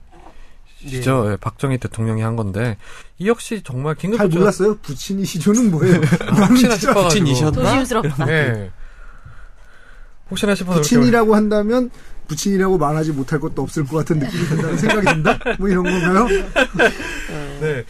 시죠 0.86 1.32
예, 1.32 1.38
박정희 1.38 1.78
대통령이 1.78 2.22
한 2.22 2.36
건데 2.36 2.76
이 3.18 3.30
역시 3.30 3.62
정말 3.64 3.96
긴급 3.96 4.18
잘 4.18 4.28
조치가 4.28 4.40
몰랐어요? 4.42 4.76
부친이 4.80 5.24
시조는 5.24 5.72
뭐예요? 5.72 6.02
혹시나 6.50 6.76
싶어가지고 6.76 7.04
부친이셨나? 7.08 7.64
조심스럽다. 7.64 8.30
예. 8.30 8.72
혹시나 10.30 10.56
싶어서 10.56 10.80
부친이라고 10.80 11.36
한다면 11.36 11.90
부친이라고 12.28 12.78
말하지 12.78 13.12
못할 13.12 13.40
것도 13.40 13.62
없을 13.62 13.86
것 13.86 13.98
같은 13.98 14.20
느낌이 14.20 14.44
든다는 14.46 14.78
생각이 14.78 15.06
든다? 15.06 15.40
뭐 15.60 15.70
이런 15.70 15.84
건가요? 15.84 16.28
네. 17.62 17.84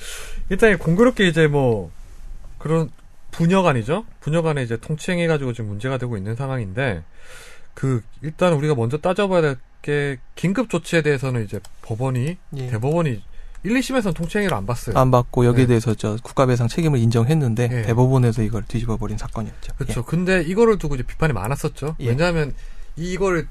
일단 0.49 0.77
공교롭게 0.77 1.27
이제 1.27 1.47
뭐 1.47 1.91
그런 2.57 2.89
분여간이죠. 3.31 4.05
분여간에 4.21 4.63
이제 4.63 4.77
통치행해 4.77 5.27
가지고 5.27 5.53
지금 5.53 5.69
문제가 5.69 5.97
되고 5.97 6.17
있는 6.17 6.35
상황인데 6.35 7.03
그 7.73 8.01
일단 8.21 8.53
우리가 8.53 8.75
먼저 8.75 8.97
따져봐야 8.97 9.41
될 9.41 9.57
게 9.83 10.17
긴급 10.35 10.69
조치에 10.69 11.01
대해서는 11.03 11.43
이제 11.43 11.59
법원이 11.83 12.37
예. 12.55 12.67
대법원이 12.67 13.21
1, 13.63 13.73
2심에서는 13.73 14.13
통치행위를 14.13 14.55
안 14.55 14.65
봤어요. 14.65 14.97
안 14.97 15.09
받고 15.09 15.45
여기에 15.45 15.63
네. 15.63 15.67
대해서 15.67 15.95
저 15.95 16.17
국가배상 16.21 16.67
책임을 16.67 16.99
인정했는데 16.99 17.69
예. 17.71 17.81
대법원에서 17.83 18.43
이걸 18.43 18.63
뒤집어 18.63 18.97
버린 18.97 19.17
사건이었죠. 19.17 19.73
그렇죠. 19.77 20.03
근데 20.03 20.41
이거를 20.41 20.77
두고 20.77 20.95
이제 20.95 21.03
비판이 21.03 21.33
많았었죠. 21.33 21.95
예. 22.01 22.09
왜냐하면 22.09 22.53
이걸 22.95 23.47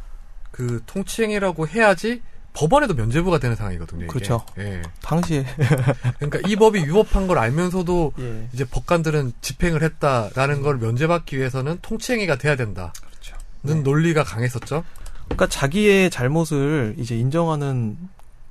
그 0.50 0.82
통치행위라고 0.86 1.66
해야지 1.66 2.20
법원에도 2.54 2.94
면죄부가 2.94 3.38
되는 3.38 3.56
상황이거든요. 3.56 4.04
이게. 4.04 4.06
그렇죠. 4.08 4.44
예. 4.58 4.82
당시에 5.00 5.46
그러니까 6.20 6.40
이 6.46 6.56
법이 6.56 6.80
위법한 6.80 7.26
걸 7.26 7.38
알면서도 7.38 8.12
예. 8.18 8.48
이제 8.52 8.64
법관들은 8.66 9.32
집행을 9.40 9.82
했다라는 9.82 10.60
걸 10.60 10.76
면제받기 10.76 11.38
위해서는 11.38 11.78
통치행위가 11.80 12.36
돼야 12.36 12.56
된다는 12.56 12.92
그렇죠. 13.62 13.82
논리가 13.82 14.24
강했었죠. 14.24 14.84
그러니까 15.24 15.46
자기의 15.46 16.10
잘못을 16.10 16.96
이제 16.98 17.16
인정하는 17.16 17.96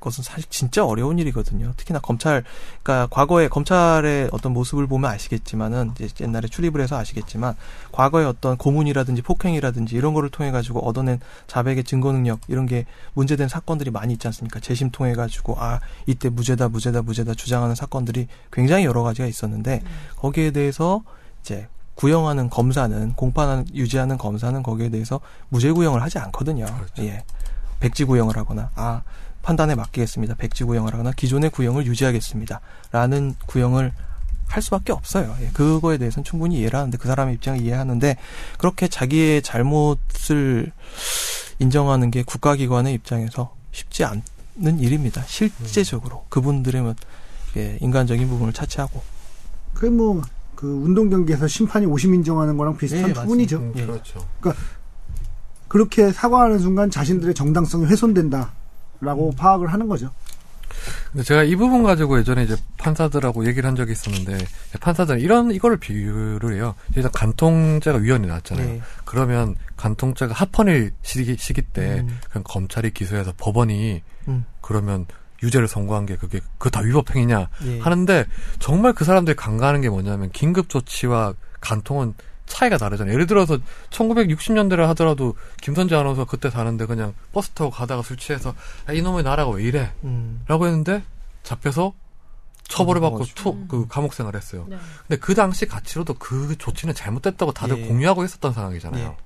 것은 0.01 0.23
사실 0.23 0.49
진짜 0.49 0.85
어려운 0.85 1.17
일이거든요. 1.19 1.73
특히나 1.77 1.99
검찰, 1.99 2.43
그러니까 2.83 3.07
과거에 3.09 3.47
검찰의 3.47 4.29
어떤 4.33 4.51
모습을 4.51 4.87
보면 4.87 5.09
아시겠지만은 5.09 5.93
이제 5.97 6.09
옛날에 6.19 6.47
출입을 6.49 6.81
해서 6.81 6.97
아시겠지만 6.97 7.55
과거의 7.93 8.25
어떤 8.25 8.57
고문이라든지 8.57 9.21
폭행이라든지 9.21 9.95
이런 9.95 10.13
거를 10.13 10.29
통해 10.29 10.51
가지고 10.51 10.85
얻어낸 10.85 11.19
자백의 11.47 11.85
증거 11.85 12.11
능력 12.11 12.41
이런 12.49 12.65
게 12.65 12.85
문제된 13.13 13.47
사건들이 13.47 13.91
많이 13.91 14.13
있지 14.13 14.27
않습니까? 14.27 14.59
재심 14.59 14.91
통해 14.91 15.13
가지고 15.13 15.55
아 15.59 15.79
이때 16.05 16.27
무죄다 16.29 16.67
무죄다 16.67 17.03
무죄다 17.03 17.33
주장하는 17.35 17.75
사건들이 17.75 18.27
굉장히 18.51 18.85
여러 18.85 19.03
가지가 19.03 19.27
있었는데 19.27 19.81
거기에 20.17 20.51
대해서 20.51 21.03
이제 21.41 21.67
구형하는 21.95 22.49
검사는 22.49 23.13
공판 23.13 23.67
유지하는 23.73 24.17
검사는 24.17 24.63
거기에 24.63 24.89
대해서 24.89 25.19
무죄 25.49 25.71
구형을 25.71 26.01
하지 26.01 26.17
않거든요. 26.17 26.65
그렇죠. 26.65 27.03
예. 27.03 27.23
백지 27.79 28.05
구형을 28.05 28.37
하거나 28.37 28.71
아 28.75 29.03
판단에 29.41 29.75
맡기겠습니다. 29.75 30.35
백지 30.35 30.63
구형을 30.63 30.93
하거나 30.93 31.11
기존의 31.11 31.49
구형을 31.49 31.85
유지하겠습니다.라는 31.85 33.35
구형을 33.45 33.91
할 34.47 34.61
수밖에 34.61 34.91
없어요. 34.91 35.35
예, 35.41 35.49
그거에 35.53 35.97
대해서는 35.97 36.23
충분히 36.25 36.59
이해를 36.59 36.77
하는데 36.77 36.97
그 36.97 37.07
사람의 37.07 37.35
입장을 37.35 37.61
이해하는데 37.61 38.17
그렇게 38.57 38.87
자기의 38.87 39.41
잘못을 39.41 40.71
인정하는 41.59 42.11
게 42.11 42.21
국가기관의 42.23 42.93
입장에서 42.95 43.55
쉽지 43.71 44.03
않는 44.03 44.79
일입니다. 44.79 45.23
실제적으로 45.25 46.25
그분들의 46.29 46.81
뭐, 46.81 46.95
예, 47.57 47.77
인간적인 47.79 48.27
부분을 48.27 48.51
차치하고 48.51 49.01
그게 49.73 49.89
뭐, 49.89 50.21
그 50.55 50.67
운동 50.67 51.09
경기에서 51.09 51.47
심판이 51.47 51.85
오심 51.85 52.13
인정하는 52.15 52.57
거랑 52.57 52.77
비슷한 52.77 53.09
예, 53.09 53.13
부분이죠. 53.13 53.57
음, 53.57 53.73
예. 53.77 53.85
그렇죠. 53.85 54.27
그렇게 55.69 56.11
사과하는 56.11 56.59
순간 56.59 56.91
자신들의 56.91 57.33
정당성이 57.33 57.85
훼손된다 57.85 58.51
라고 59.01 59.29
음. 59.29 59.35
파악을 59.35 59.71
하는 59.73 59.87
거죠. 59.87 60.11
근데 61.11 61.23
제가 61.23 61.43
이 61.43 61.55
부분 61.55 61.83
가지고 61.83 62.17
예전에 62.19 62.43
이제 62.43 62.55
판사들하고 62.77 63.45
얘기를 63.45 63.67
한 63.67 63.75
적이 63.75 63.91
있었는데 63.91 64.45
판사들은 64.79 65.19
이런 65.19 65.51
이거를 65.51 65.77
비유를 65.77 66.55
해요. 66.55 66.75
일단 66.95 67.11
간통죄가 67.11 67.97
위헌이 67.97 68.25
나왔잖아요. 68.27 68.67
예. 68.69 68.81
그러면 69.03 69.55
간통죄가 69.75 70.33
합헌일 70.33 70.93
시기, 71.01 71.35
시기 71.37 71.61
때 71.61 71.99
음. 71.99 72.19
그냥 72.29 72.43
검찰이 72.47 72.91
기소해서 72.91 73.33
법원이 73.37 74.01
음. 74.29 74.45
그러면 74.61 75.05
유죄를 75.43 75.67
선고한 75.67 76.05
게 76.05 76.15
그게 76.15 76.39
그 76.57 76.69
다 76.69 76.79
위법 76.79 77.13
행위냐 77.13 77.49
예. 77.65 77.79
하는데 77.79 78.25
정말 78.59 78.93
그 78.93 79.03
사람들이 79.03 79.35
간과하는 79.35 79.81
게 79.81 79.89
뭐냐면 79.89 80.29
긴급 80.31 80.69
조치와 80.69 81.33
간통은 81.59 82.13
차이가 82.51 82.77
다르잖아요. 82.77 83.13
예를 83.13 83.27
들어서 83.27 83.57
1960년대를 83.89 84.85
하더라도 84.87 85.35
김선재 85.61 85.95
아나운서 85.95 86.25
그때 86.25 86.49
사는데 86.49 86.85
그냥 86.85 87.13
버스 87.31 87.49
타고 87.51 87.71
가다가 87.71 88.01
술 88.01 88.17
취해서 88.17 88.53
야, 88.89 88.93
이놈의 88.93 89.23
나라가 89.23 89.51
왜 89.51 89.63
이래? 89.63 89.91
음. 90.03 90.41
라고 90.47 90.67
했는데 90.67 91.03
잡혀서 91.43 91.93
처벌을 92.67 93.01
받고 93.01 93.25
투, 93.35 93.67
그 93.67 93.87
감옥 93.87 94.13
생활을 94.13 94.39
했어요. 94.39 94.65
네. 94.69 94.77
근데 95.07 95.19
그 95.19 95.33
당시 95.33 95.65
가치로도 95.65 96.15
그 96.15 96.57
조치는 96.57 96.93
잘못됐다고 96.93 97.51
다들 97.53 97.79
예. 97.79 97.87
공유하고 97.87 98.23
있었던 98.23 98.53
상황이잖아요. 98.53 99.03
예. 99.03 99.17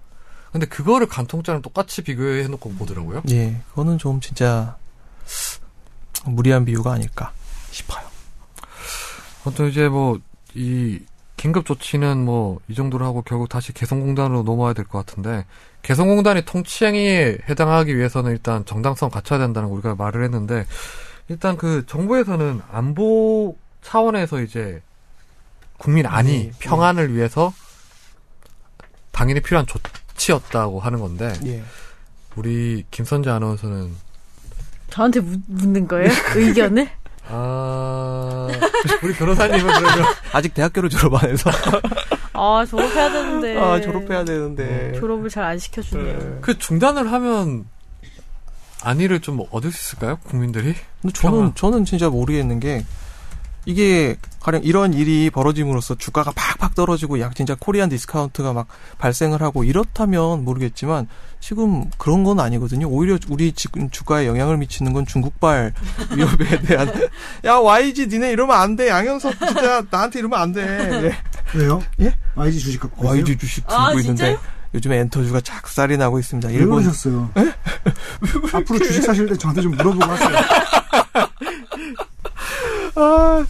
근데 0.52 0.66
그거를 0.68 1.08
간통죄랑 1.08 1.62
똑같이 1.62 2.02
비교해 2.02 2.48
놓고 2.48 2.74
보더라고요. 2.74 3.24
예, 3.30 3.62
그거는 3.70 3.98
좀 3.98 4.22
진짜 4.22 4.78
무리한 6.26 6.64
비유가 6.64 6.94
아닐까 6.94 7.34
싶어요. 7.72 8.06
아무튼 9.44 9.70
이제 9.70 9.90
뭐 9.90 10.20
이 10.56 11.00
긴급 11.46 11.66
조치는 11.68 12.26
뭐 12.26 12.58
이 12.68 12.74
정도로 12.74 13.06
하고 13.06 13.22
결국 13.22 13.48
다시 13.50 13.72
개성공단으로 13.72 14.42
넘어와야 14.42 14.74
될 14.74 14.86
것 14.86 15.06
같은데 15.06 15.46
개성공단이 15.84 16.44
통치행위에 16.46 17.38
해당하기 17.48 17.96
위해서는 17.96 18.32
일단 18.32 18.66
정당성 18.66 19.12
갖춰야 19.12 19.38
된다는 19.38 19.70
거 19.70 19.76
우리가 19.76 19.94
말을 19.94 20.24
했는데 20.24 20.66
일단 21.30 21.56
그 21.56 21.86
정부에서는 21.86 22.62
안보 22.72 23.56
차원에서 23.84 24.42
이제 24.42 24.82
국민 25.78 26.08
안위 26.08 26.48
네, 26.48 26.52
평안을 26.58 27.14
위해서 27.14 27.54
당연히 29.12 29.40
필요한 29.42 29.68
조치였다고 29.68 30.80
하는 30.80 31.00
건데 31.00 31.32
예. 31.46 31.64
우리 32.36 32.84
김선재 32.90 33.30
아나운서는 33.30 33.92
저한테 34.90 35.20
묻, 35.20 35.40
묻는 35.46 35.88
거예요? 35.88 36.10
의견을? 36.36 36.90
아 37.30 38.48
우리 39.04 39.14
변호사님은 39.14 39.60
그러면 39.66 40.06
아직 40.32 40.54
대학교를 40.54 40.90
졸업 40.90 41.24
안 41.24 41.30
해서 41.32 41.50
아, 42.34 42.66
졸업해야 42.70 43.12
되는데. 43.12 43.58
아 43.58 43.82
졸업해야 43.82 44.24
되는데 44.26 44.94
졸업을 45.00 45.30
잘 45.30 45.44
안 45.46 45.58
시켜주네요. 45.60 46.40
그 46.42 46.58
중단을 46.58 47.12
하면 47.12 47.66
안위를 48.84 49.20
좀 49.22 49.40
얻을 49.52 49.72
수 49.72 49.94
있을까요? 49.96 50.18
국민들이? 50.24 50.76
근데 51.02 51.14
저는 51.14 51.38
평화. 51.40 51.52
저는 51.56 51.86
진짜 51.86 52.10
모르겠는 52.10 52.60
게 52.60 52.86
이게 53.66 54.16
가령 54.42 54.64
이런 54.64 54.94
일이 54.94 55.30
벌어짐으로써 55.32 55.96
주가가 55.96 56.32
팍팍 56.36 56.76
떨어지고 56.76 57.20
약 57.20 57.36
진짜 57.36 57.56
코리안 57.60 57.90
디스카운트가 57.90 58.54
막 58.54 58.68
발생을 59.00 59.42
하고 59.42 59.64
이렇다면 59.64 60.46
모르겠지만 60.46 61.08
지금 61.40 61.86
그런 61.98 62.24
건 62.24 62.40
아니거든요. 62.40 62.88
오히려 62.88 63.18
우리 63.30 63.52
지금 63.52 63.90
주가에 63.90 64.28
영향을 64.28 64.58
미치는 64.58 64.94
건 64.94 65.06
중국발 65.06 65.74
위협에 66.16 66.62
대한 66.62 66.92
야 67.44 67.56
YG 67.56 68.08
니네 68.08 68.32
이러면 68.32 68.56
안 68.56 68.76
돼. 68.76 68.88
양현석 68.90 69.34
진짜 69.40 69.84
나한테 69.90 70.20
이러면 70.20 70.40
안 70.40 70.52
돼. 70.52 71.16
왜요? 71.56 71.82
예? 72.02 72.16
YG 72.36 72.60
주식 72.60 72.80
갖고 72.80 73.02
계세요? 73.02 73.12
YG 73.18 73.38
주식 73.38 73.68
들고 73.68 73.82
아, 73.82 73.94
있는데? 73.94 74.38
요즘에 74.76 74.98
엔터주가 74.98 75.40
작살이 75.42 75.98
나고 75.98 76.20
있습니다. 76.20 76.50
왜 76.50 76.56
일본 76.56 76.84
그러셨어요? 76.84 77.32
앞으로 78.54 78.80
주식 78.80 79.04
사실 79.04 79.26
때 79.28 79.36
저한테 79.38 79.62
좀 79.62 79.72
물어보고 79.72 80.04
하세요. 80.04 80.30
아, 82.96 83.46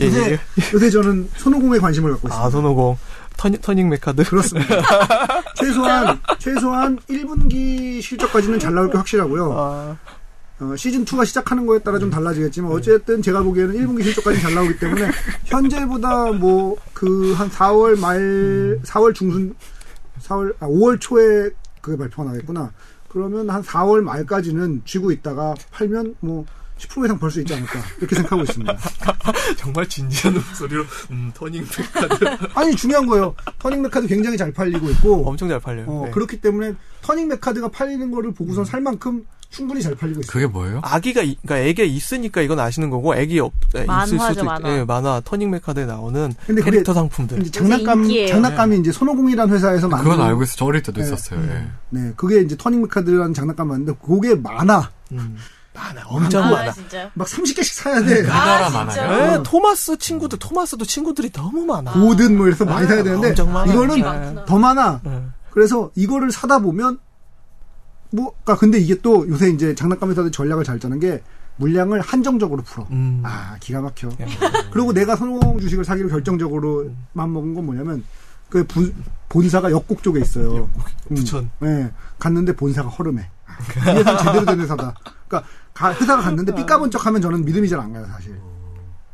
예, 0.00 0.06
요새, 0.06 0.32
예. 0.32 0.38
요새 0.74 0.90
저는 0.90 1.28
손오공에 1.36 1.78
관심을 1.78 2.10
갖고 2.12 2.28
있습니다. 2.28 2.46
아 2.46 2.50
손오공 2.50 2.96
터닝, 3.36 3.60
터닝 3.60 3.88
메카드 3.88 4.24
그렇습니다. 4.24 4.74
최소한 5.54 6.20
최소한 6.38 6.98
1분기 7.08 8.00
실적까지는 8.02 8.58
잘 8.58 8.74
나올 8.74 8.90
게 8.90 8.96
확실하고요. 8.96 9.52
아, 9.52 9.96
어, 10.60 10.74
시즌 10.76 11.04
2가 11.04 11.24
시작하는 11.24 11.66
거에 11.66 11.78
따라 11.80 11.98
좀 12.00 12.10
달라지겠지만 12.10 12.72
어쨌든 12.72 13.22
제가 13.22 13.42
보기에는 13.42 13.74
1분기 13.76 14.02
실적까지 14.02 14.40
잘 14.40 14.54
나오기 14.54 14.78
때문에 14.78 15.08
현재보다 15.44 16.32
뭐 16.32 16.76
그 16.94 17.34
한 17.34 17.48
4월 17.50 17.98
말 18.00 18.80
4월 18.84 19.14
중순 19.14 19.54
4월 20.22 20.52
아 20.58 20.66
5월 20.66 21.00
초에 21.00 21.50
그게 21.80 21.96
발표가 21.96 22.30
나겠구나. 22.30 22.72
그러면 23.08 23.48
한 23.50 23.62
4월 23.62 24.00
말까지는 24.00 24.82
쥐고 24.84 25.12
있다가 25.12 25.54
팔면 25.70 26.16
뭐 26.20 26.44
10% 26.78 27.04
이상 27.04 27.18
벌 27.18 27.30
수 27.30 27.40
있지 27.40 27.52
않을까 27.54 27.80
이렇게 27.98 28.14
생각하고 28.14 28.42
있습니다. 28.42 28.76
정말 29.58 29.88
진지한 29.88 30.34
목소리로 30.34 30.84
음, 31.10 31.30
터닝 31.34 31.62
메카드 31.62 32.24
아니 32.54 32.74
중요한 32.76 33.06
거예요. 33.06 33.34
터닝 33.58 33.82
메카드 33.82 34.06
굉장히 34.06 34.36
잘 34.36 34.52
팔리고 34.52 34.88
있고 34.90 35.28
엄청 35.28 35.48
잘 35.48 35.60
팔려요. 35.60 35.86
어, 35.88 36.02
네. 36.06 36.10
그렇기 36.12 36.40
때문에 36.40 36.74
터닝 37.02 37.28
메카드가 37.28 37.68
팔리는 37.68 38.10
거를 38.10 38.32
보고선 38.32 38.64
살 38.64 38.80
만큼 38.80 39.24
충분히 39.50 39.80
잘 39.82 39.94
팔리고 39.94 40.20
있어요. 40.20 40.30
그게 40.30 40.46
뭐예요? 40.46 40.80
아기가 40.84 41.22
이- 41.22 41.36
그러니까 41.42 41.66
애기 41.66 41.86
있으니까 41.86 42.42
이건 42.42 42.60
아시는 42.60 42.90
거고 42.90 43.16
애기 43.16 43.40
없 43.40 43.52
에, 43.74 43.78
있을 43.80 43.86
만화죠, 43.86 44.18
수도 44.28 44.40
있, 44.40 44.44
만화. 44.44 44.70
예, 44.78 44.84
만화 44.84 45.20
터닝 45.24 45.50
메카드에 45.50 45.86
나오는 45.86 46.34
근데 46.46 46.62
캐릭터 46.62 46.92
상품들. 46.92 47.40
이제 47.40 47.50
장난감 47.50 48.02
인기예요. 48.04 48.28
장난감이 48.28 48.78
이제 48.78 48.92
손오공이라는 48.92 49.54
회사에서 49.54 49.88
만든 49.88 50.10
그건 50.10 50.26
알고 50.26 50.42
있어. 50.42 50.54
저 50.56 50.64
어릴 50.66 50.82
때도 50.82 51.00
네. 51.00 51.06
있었어요. 51.06 51.40
예. 51.50 51.66
네, 51.90 52.12
그게 52.16 52.40
이제 52.42 52.56
터닝 52.58 52.82
메카드라는 52.82 53.32
장난감 53.32 53.68
만드는데 53.68 53.98
그게 54.06 54.34
많아. 54.34 54.90
음. 55.12 55.36
많아, 55.78 56.02
엄청 56.06 56.42
아, 56.44 56.50
많아. 56.50 56.72
진짜요? 56.72 57.10
막 57.14 57.26
30개씩 57.28 57.74
사야 57.74 58.02
돼. 58.02 58.20
우리나라 58.20 58.66
아, 58.66 58.70
많아요. 58.70 59.38
예, 59.38 59.42
토마스 59.44 59.96
친구들, 59.98 60.38
토마스도 60.38 60.84
친구들이 60.84 61.30
너무 61.30 61.64
많아. 61.64 61.92
고든 61.92 62.36
뭐 62.36 62.46
이래서 62.46 62.64
많이 62.64 62.84
아, 62.86 62.88
사야 62.88 63.02
되는데 63.02 63.28
엄청 63.28 63.52
많아. 63.52 63.72
이거는 63.72 64.00
많구나. 64.00 64.44
더 64.44 64.58
많아. 64.58 65.00
예. 65.06 65.22
그래서 65.50 65.90
이거를 65.94 66.30
사다 66.32 66.58
보면 66.58 66.98
뭐, 68.10 68.32
그러니까 68.42 68.56
근데 68.56 68.78
이게 68.78 68.94
또 69.00 69.28
요새 69.28 69.50
이제 69.50 69.74
장난감 69.74 70.10
회사들 70.10 70.32
전략을 70.32 70.64
잘 70.64 70.78
짜는 70.80 70.98
게 70.98 71.22
물량을 71.56 72.00
한정적으로 72.00 72.62
풀어. 72.62 72.86
음. 72.90 73.22
아, 73.24 73.56
기가 73.60 73.80
막혀. 73.80 74.08
예. 74.20 74.26
그리고 74.70 74.92
내가 74.92 75.16
선호공 75.16 75.60
주식을 75.60 75.84
사기로 75.84 76.08
결정적으로 76.08 76.90
마음 77.12 77.32
먹은 77.32 77.54
건 77.54 77.66
뭐냐면 77.66 78.04
그 78.48 78.64
분- 78.66 78.94
본사가 79.28 79.70
역곡 79.70 80.02
쪽에 80.02 80.20
있어요. 80.20 80.70
음. 81.10 81.14
부천. 81.16 81.50
네. 81.60 81.90
갔는데 82.18 82.54
본사가 82.56 82.88
허름해. 82.88 83.28
아, 83.46 83.90
이 83.90 83.96
회사는 83.98 84.18
제대로 84.24 84.44
된 84.46 84.60
회사다. 84.60 84.94
그러니까 85.26 85.50
가- 85.78 85.92
회사가 85.94 86.22
갔는데 86.22 86.54
삐까번쩍 86.54 87.06
하면 87.06 87.20
저는 87.22 87.44
믿음이 87.44 87.68
잘 87.68 87.78
안 87.80 87.92
가요 87.92 88.04
사실. 88.06 88.36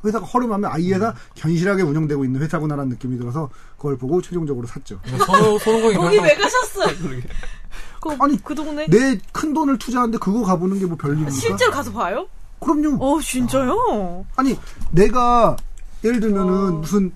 회사가 0.05 0.25
허름하면 0.27 0.71
아이 0.71 0.93
회사 0.93 1.15
견실하게 1.35 1.83
운영되고 1.83 2.25
있는 2.25 2.41
회사구나라는 2.43 2.91
느낌이 2.91 3.17
들어서 3.19 3.49
그걸 3.77 3.97
보고 3.97 4.21
최종적으로 4.21 4.67
샀죠. 4.67 4.99
손, 5.27 5.59
손오공이 5.59 5.95
거기 5.95 6.19
왜 6.19 6.35
가셨어요? 6.35 6.95
그, 8.01 8.11
아니, 8.21 8.43
그 8.43 8.55
동네? 8.55 8.87
내 8.87 9.19
큰 9.33 9.55
돈을 9.55 9.79
투자하는데 9.79 10.19
그거 10.19 10.43
가보는 10.43 10.79
게 10.79 10.85
뭐 10.87 10.97
별일입니까? 10.97 11.31
실제로 11.31 11.71
가서 11.71 11.91
봐요? 11.93 12.27
그럼요. 12.61 12.97
어, 13.03 13.21
진짜요? 13.21 14.25
아니 14.37 14.59
내가 14.91 15.57
예를 16.03 16.21
들면은 16.21 16.53
어. 16.53 16.71
무슨 16.79 17.13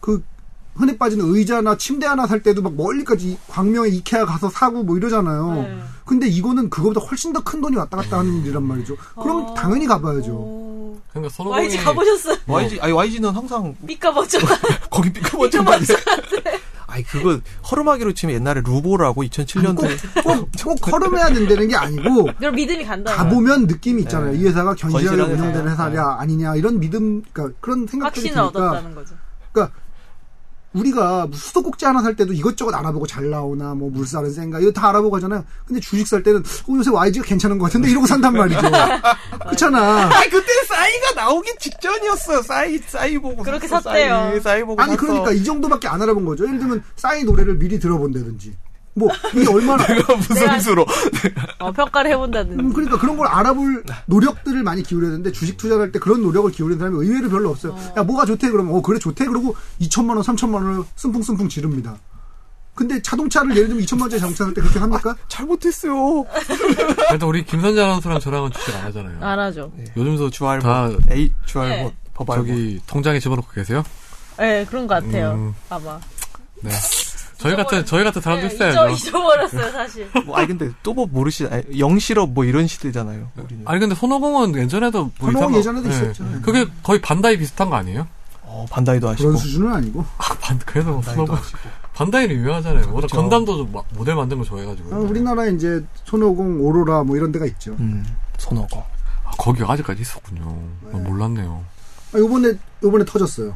그 0.00 0.22
흔해 0.78 0.96
빠지는 0.96 1.24
의자나 1.34 1.76
침대 1.76 2.06
하나 2.06 2.26
살 2.26 2.42
때도 2.42 2.62
막 2.62 2.74
멀리까지 2.74 3.36
광명에 3.48 3.88
이케아 3.88 4.24
가서 4.24 4.48
사고 4.48 4.82
뭐 4.84 4.96
이러잖아요. 4.96 5.52
네. 5.54 5.78
근데 6.04 6.26
이거는 6.28 6.70
그거보다 6.70 7.00
훨씬 7.04 7.32
더 7.32 7.40
큰 7.42 7.60
돈이 7.60 7.76
왔다 7.76 7.96
갔다 7.96 8.18
하는 8.18 8.42
일이란 8.42 8.62
말이죠. 8.62 8.96
그럼 9.20 9.44
어. 9.46 9.54
당연히 9.54 9.86
가봐야죠. 9.86 10.30
오. 10.32 10.98
그러니까 11.10 11.34
손오공이 11.34 11.62
YG 11.66 11.78
가보셨어요? 11.78 12.36
YG, 12.46 12.80
아니, 12.80 12.92
YG는 12.92 13.30
항상 13.30 13.74
삐까번쩍. 13.86 14.40
거기 14.90 15.12
삐까번쩍 15.12 15.64
많이 15.64 15.84
아니, 16.86 17.02
그거 17.04 17.38
허름하기로 17.70 18.12
치면 18.14 18.34
옛날에 18.36 18.62
루보라고 18.64 19.22
2007년도에 19.24 20.22
꼭, 20.24 20.48
꼭 20.64 20.92
허름해야 20.92 21.28
된다는 21.34 21.68
게 21.68 21.76
아니고 21.76 22.28
그럼 22.38 22.54
믿음이 22.54 22.84
간다. 22.84 23.14
가보면 23.14 23.66
느낌이 23.66 24.02
있잖아요. 24.02 24.34
이 24.34 24.44
회사가 24.44 24.74
견실하게 24.74 25.22
운영되는 25.22 25.68
회사야. 25.70 25.88
회사냐 25.90 26.16
아니냐 26.18 26.56
이런 26.56 26.80
믿음, 26.80 27.22
그러니까 27.32 27.56
그런 27.60 27.86
생각들이 27.86 28.28
확신을 28.28 28.52
드니까 28.52 28.68
얻었다는 28.70 28.94
거죠. 28.94 29.14
그러니까 29.52 29.74
우리가 30.72 31.26
뭐 31.26 31.36
수도꼭지 31.36 31.84
하나 31.84 32.02
살 32.02 32.14
때도 32.14 32.32
이것저것 32.32 32.74
알아보고 32.74 33.06
잘 33.06 33.30
나오나 33.30 33.74
뭐 33.74 33.90
물살은 33.90 34.30
센가 34.30 34.60
이거 34.60 34.70
다 34.70 34.90
알아보고 34.90 35.16
하잖아요. 35.16 35.44
근데 35.66 35.80
주식 35.80 36.06
살 36.06 36.22
때는 36.22 36.40
어, 36.40 36.74
요새 36.76 36.90
YG가 36.90 37.24
괜찮은 37.24 37.58
것 37.58 37.66
같은데 37.66 37.90
이러고 37.90 38.06
산단 38.06 38.34
말이죠. 38.34 38.60
그렇잖아. 39.46 40.04
아 40.06 40.22
그때 40.30 40.52
싸이가 40.68 41.12
나오기 41.16 41.54
직전이었어요. 41.58 42.42
싸이 42.42 42.78
싸이 42.86 43.18
보고 43.18 43.42
그렇게 43.42 43.66
샀어, 43.66 43.90
샀대요. 43.90 44.14
싸이, 44.14 44.40
싸이 44.40 44.62
보고 44.62 44.80
아니 44.82 44.92
샀어. 44.92 45.00
그러니까 45.06 45.32
이 45.32 45.42
정도밖에 45.42 45.88
안 45.88 46.02
알아본 46.02 46.24
거죠. 46.24 46.44
예를 46.46 46.58
들면 46.58 46.84
싸이 46.96 47.24
노래를 47.24 47.58
미리 47.58 47.78
들어본다든지. 47.78 48.54
뭐 48.98 49.08
이게 49.34 49.48
얼마나 49.48 49.84
무슨 50.16 50.60
수로 50.60 50.84
어, 51.58 51.72
평가를 51.72 52.10
해본다든지. 52.12 52.62
음, 52.62 52.72
그러니까 52.72 52.98
그런 52.98 53.16
걸 53.16 53.26
알아볼 53.28 53.84
노력들을 54.06 54.62
많이 54.62 54.82
기울여야 54.82 55.10
되는데 55.10 55.32
주식 55.32 55.56
투자를 55.56 55.84
할때 55.84 55.98
그런 55.98 56.22
노력을 56.22 56.50
기울이는 56.50 56.78
사람이 56.78 56.98
의외로 56.98 57.28
별로 57.28 57.50
없어요. 57.50 57.76
야 57.96 58.02
뭐가 58.02 58.24
좋대 58.26 58.50
그러면 58.50 58.74
어 58.74 58.82
그래 58.82 58.98
좋대 58.98 59.26
그러고 59.26 59.54
2천만 59.80 60.10
원, 60.10 60.20
3천만 60.22 60.54
원을 60.54 60.82
승풍승풍 60.96 61.48
지릅니다. 61.48 61.96
근데 62.74 63.02
자동차를 63.02 63.56
예를 63.56 63.68
들면 63.68 63.84
2천만 63.84 64.02
원짜리 64.02 64.20
자동차 64.20 64.44
살 64.44 64.54
때 64.54 64.60
그렇게 64.60 64.78
합니까? 64.78 65.16
잘못했어요. 65.26 66.24
그래도 67.08 67.26
우리 67.28 67.44
김선재 67.44 67.80
아나운서랑 67.82 68.20
저랑은 68.20 68.52
주식 68.52 68.74
안 68.76 68.84
하잖아요. 68.84 69.18
안 69.20 69.38
하죠. 69.40 69.72
요즘도 69.96 70.30
주알못 70.30 70.62
다 70.62 70.88
A 71.10 71.32
주알못 71.44 71.92
네. 71.92 71.96
버발못 72.14 72.46
저기 72.46 72.80
통장에 72.86 73.18
집어넣고 73.18 73.48
계세요? 73.52 73.82
네, 74.38 74.64
그런 74.66 74.86
것 74.86 74.94
같아요. 75.02 75.32
음. 75.32 75.54
아마. 75.68 75.98
네. 76.62 76.70
저희 77.38 77.54
같은 77.56 77.84
저희 77.86 78.04
같은 78.04 78.20
사람도 78.20 78.48
네, 78.48 78.54
있어야죠. 78.54 78.88
잊어, 78.88 78.90
잊어버렸어요, 78.90 79.70
사실. 79.72 80.08
뭐, 80.26 80.36
아니 80.36 80.48
근데 80.48 80.70
또뭐 80.82 81.06
모르시 81.06 81.46
아니, 81.46 81.62
영실업 81.78 82.30
뭐 82.30 82.44
이런 82.44 82.66
시대잖아요. 82.66 83.30
우리는. 83.36 83.62
아니 83.66 83.78
근데 83.80 83.94
손오공은 83.94 84.56
예전에도 84.56 85.10
뭐 85.20 85.30
손오공 85.32 85.54
예전에도 85.56 85.88
네. 85.88 85.94
있었죠. 85.94 86.24
그게 86.42 86.66
거의 86.82 87.00
반다이 87.00 87.38
비슷한 87.38 87.70
거 87.70 87.76
아니에요? 87.76 88.06
어, 88.42 88.66
반다이도 88.70 89.08
하시고. 89.08 89.28
그런 89.28 89.40
수준은 89.40 89.72
아니고. 89.72 90.04
아, 90.18 90.34
반, 90.40 90.58
그래서 90.64 90.90
반다이도 90.92 91.12
손오공. 91.26 91.36
반다이는 91.94 92.34
유명하잖아요. 92.36 92.80
워낙 92.86 92.96
그렇죠. 92.96 93.16
건담도 93.16 93.56
좀 93.56 93.72
마- 93.72 93.82
모델 93.94 94.14
만든 94.14 94.38
거 94.38 94.44
좋아해가지고. 94.44 94.94
아, 94.94 94.98
우리나라에 94.98 95.50
이제 95.52 95.84
손오공, 96.04 96.60
오로라 96.64 97.04
뭐 97.04 97.16
이런 97.16 97.30
데가 97.30 97.44
있죠. 97.46 97.72
음, 97.78 98.06
손오공. 98.38 98.80
아, 99.24 99.30
거기 99.38 99.62
아직까지 99.62 100.00
있었군요. 100.02 100.58
난 100.90 101.04
몰랐네요. 101.04 101.62
아, 102.14 102.18
요번에 102.18 102.54
요번에 102.82 103.04
터졌어요. 103.04 103.54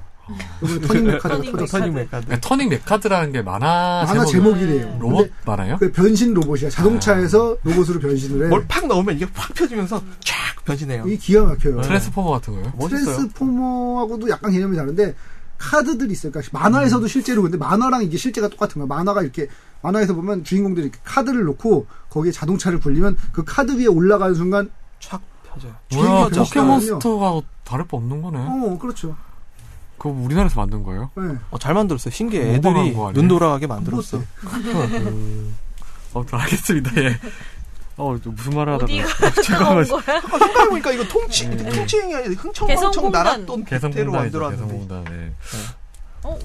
터닝 0.87 1.05
메카드가 1.07 1.67
터닝 1.67 1.95
메카드. 1.95 2.27
네, 2.29 2.39
터닝 2.41 2.69
메카드라는 2.69 3.33
게 3.33 3.43
만화, 3.43 4.05
만화 4.07 4.25
제목, 4.25 4.55
제목이래요. 4.55 4.99
로봇 5.01 5.31
만화요? 5.45 5.79
그 5.79 5.91
변신 5.93 6.35
로봇이야. 6.35 6.71
자동차에서 6.71 7.57
로봇으로 7.63 8.01
변신을 8.01 8.47
해. 8.47 8.49
뭘 8.49 8.67
팍 8.69 8.87
넣으면 8.87 9.17
이게 9.17 9.27
확 9.35 9.53
펴지면서 9.55 10.03
쫙 10.25 10.37
변신해요. 10.65 11.05
이게 11.07 11.17
기가 11.17 11.45
막혀요. 11.45 11.81
트랜스포머 11.83 12.31
같은 12.31 12.55
거요? 12.55 12.73
멋있어요. 12.77 13.05
트랜스포머하고도 13.17 14.29
약간 14.29 14.53
개념이 14.53 14.77
다른데 14.77 15.15
카드들이 15.59 16.13
있어요. 16.13 16.33
그러니까 16.33 16.59
만화에서도 16.59 17.07
실제로 17.07 17.43
근데 17.43 17.57
만화랑 17.57 18.03
이게 18.03 18.17
실제가 18.17 18.49
똑같은 18.49 18.81
거야. 18.81 18.87
만화가 18.87 19.23
이렇게 19.23 19.49
만화에서 19.83 20.15
보면 20.15 20.45
주인공들이 20.45 20.87
이렇게 20.89 20.99
카드를 21.05 21.45
놓고 21.45 21.87
거기에 22.11 22.33
자동차를 22.33 22.81
굴리면 22.81 23.17
그 23.33 23.45
카드 23.45 23.73
위에 23.79 23.87
올라가는 23.87 24.35
순간 24.35 24.71
촥 25.01 25.21
펴져요. 25.45 25.73
뭐야, 25.93 26.31
주인공이 26.31 26.49
포켓몬스터하고 26.49 27.45
다를 27.65 27.87
바 27.87 27.97
없는 27.97 28.23
거네. 28.23 28.39
어 28.39 28.79
그렇죠. 28.81 29.15
그거 30.03 30.17
우리나라에서 30.19 30.59
만든 30.61 30.83
거예요? 30.83 31.11
네. 31.17 31.23
어, 31.53 31.59
잘 31.61 31.75
만들었어요. 31.75 32.13
신기해. 32.13 32.57
오버간 32.59 32.87
애들이? 32.89 33.13
눈 33.13 33.29
돌아가게 33.29 33.69
만들었어. 33.69 34.17
뭐 34.17 34.25
아무튼 36.15 36.39
알겠습니다. 36.41 36.91
예. 37.03 37.19
어, 37.97 38.17
저 38.23 38.31
무슨 38.31 38.53
말을 38.57 38.73
하다가 38.75 38.85
어디가 38.93 39.31
제가 39.43 39.75
뭐- 39.75 39.85
거야? 39.85 40.21
생각해보니까 40.21 40.91
이거 40.93 41.05
통치, 41.05 41.49
통치행이 41.57 42.15
아니라 42.17 42.33
흥청망청 42.35 42.91
개성공단. 42.91 43.25
날았던 43.25 43.65
빅테로 43.65 43.91
개성공단이죠. 44.13 44.51
개성공단. 44.51 45.05
네. 45.05 45.33
어, 46.25 46.39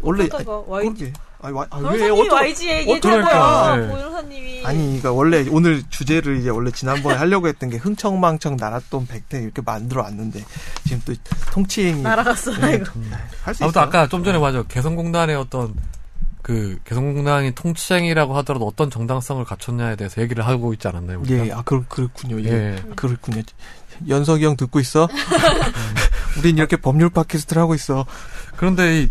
원래, 0.00 0.28
YG. 0.32 0.94
그러게. 0.98 1.12
아니, 1.40 1.54
와, 1.54 1.66
아, 1.70 1.78
왜, 1.78 2.10
어쩌, 2.10 2.34
YG 2.34 2.68
얘기했다고요. 2.68 3.20
어쩌니까, 3.20 3.76
네. 3.76 3.88
변호사님이. 3.88 4.66
아니, 4.66 4.78
그러니까 4.86 5.12
원래 5.12 5.46
오늘 5.50 5.82
주제를 5.88 6.38
이제 6.38 6.48
원래 6.50 6.70
지난번에 6.72 7.16
하려고 7.16 7.46
했던 7.46 7.70
게 7.70 7.76
흥청망청 7.76 8.56
날았던 8.56 9.06
백태 9.06 9.40
이렇게 9.40 9.62
만들어 9.62 10.02
왔는데 10.02 10.44
지금 10.84 11.02
또 11.04 11.14
통치행이 11.52 12.02
날아갔어, 12.02 12.52
이거. 12.52 12.90
할수 13.44 13.64
아무튼 13.64 13.68
있어요. 13.68 13.84
아까 13.84 14.08
좀 14.08 14.24
전에 14.24 14.38
맞아. 14.38 14.62
개성공단의 14.64 15.36
어떤 15.36 15.74
그 16.42 16.78
개성공단이 16.84 17.54
통치행이라고 17.54 18.36
하더라도 18.38 18.66
어떤 18.66 18.90
정당성을 18.90 19.44
갖췄냐에 19.44 19.94
대해서 19.96 20.20
얘기를 20.22 20.44
하고 20.46 20.72
있지 20.72 20.88
않았나요? 20.88 21.20
우리가? 21.20 21.46
예, 21.46 21.52
아, 21.52 21.62
그, 21.64 21.84
그렇군요. 21.86 22.40
예. 22.42 22.74
예. 22.74 22.82
그렇군요. 22.96 23.42
연석이 24.08 24.44
형 24.44 24.56
듣고 24.56 24.80
있어? 24.80 25.08
우린 26.36 26.58
이렇게 26.58 26.76
법률 26.76 27.10
팟캐스트를 27.10 27.62
하고 27.62 27.74
있어. 27.74 28.04
그런데 28.56 29.02
이 29.02 29.08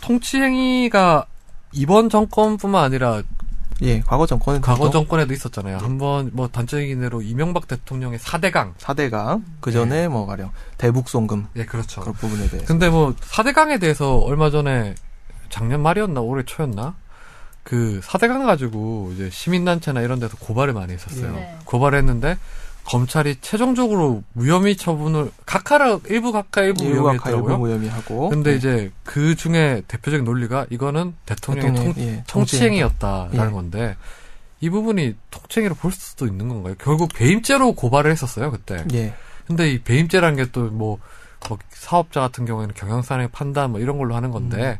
통치행위가 0.00 1.26
이번 1.72 2.08
정권뿐만 2.08 2.82
아니라 2.82 3.22
예, 3.82 4.00
과거 4.00 4.26
정권은 4.26 4.60
과거 4.60 4.90
정권에도 4.90 5.32
있었잖아요. 5.32 5.78
한번 5.78 6.30
뭐 6.32 6.48
단적인 6.48 7.02
예로 7.02 7.22
이명박 7.22 7.68
대통령의 7.68 8.18
4대강. 8.18 8.74
4대강, 8.76 9.42
그 9.60 9.70
전에 9.70 10.08
뭐 10.08 10.26
가령 10.26 10.50
대북 10.78 11.08
송금 11.08 11.46
예, 11.56 11.64
그렇죠. 11.64 12.00
그런 12.00 12.14
부분에 12.14 12.48
대해서. 12.48 12.66
근데 12.66 12.88
뭐 12.88 13.14
4대강에 13.14 13.80
대해서 13.80 14.16
얼마 14.16 14.50
전에 14.50 14.94
작년 15.48 15.82
말이었나 15.82 16.20
올해 16.20 16.44
초였나 16.44 16.96
그 17.62 18.00
4대강 18.02 18.46
가지고 18.46 19.12
이제 19.14 19.30
시민단체나 19.30 20.00
이런 20.00 20.18
데서 20.18 20.36
고발을 20.38 20.72
많이 20.72 20.94
했었어요. 20.94 21.32
네. 21.32 21.56
고발했는데 21.64 22.36
검찰이 22.84 23.36
최종적으로 23.40 24.22
무혐의 24.32 24.76
처분을 24.76 25.30
각하라 25.44 26.00
일부 26.06 26.32
각하 26.32 26.62
일부 26.62 26.84
무혐의했더라고요. 26.84 27.58
무혐의하고. 27.58 28.30
근데 28.30 28.52
예. 28.52 28.56
이제 28.56 28.92
그 29.04 29.34
중에 29.34 29.82
대표적인 29.88 30.24
논리가 30.24 30.66
이거는 30.70 31.14
대통령의 31.26 31.72
대통령, 31.72 31.94
통, 31.94 32.02
예, 32.02 32.24
통치행위였다라는 32.26 33.46
예. 33.46 33.52
건데 33.52 33.96
이 34.60 34.70
부분이 34.70 35.16
통치행위로 35.30 35.74
볼 35.74 35.92
수도 35.92 36.26
있는 36.26 36.48
건가요? 36.48 36.74
결국 36.78 37.12
배임죄로 37.14 37.72
고발을 37.74 38.10
했었어요 38.10 38.50
그때. 38.50 38.84
예. 38.94 39.14
근데 39.46 39.70
이 39.70 39.78
배임죄라는 39.82 40.36
게 40.36 40.50
또뭐 40.50 40.98
사업자 41.70 42.20
같은 42.20 42.44
경우에는 42.44 42.74
경영상의 42.74 43.28
판단 43.32 43.70
뭐 43.70 43.80
이런 43.80 43.98
걸로 43.98 44.14
하는 44.14 44.30
건데 44.30 44.78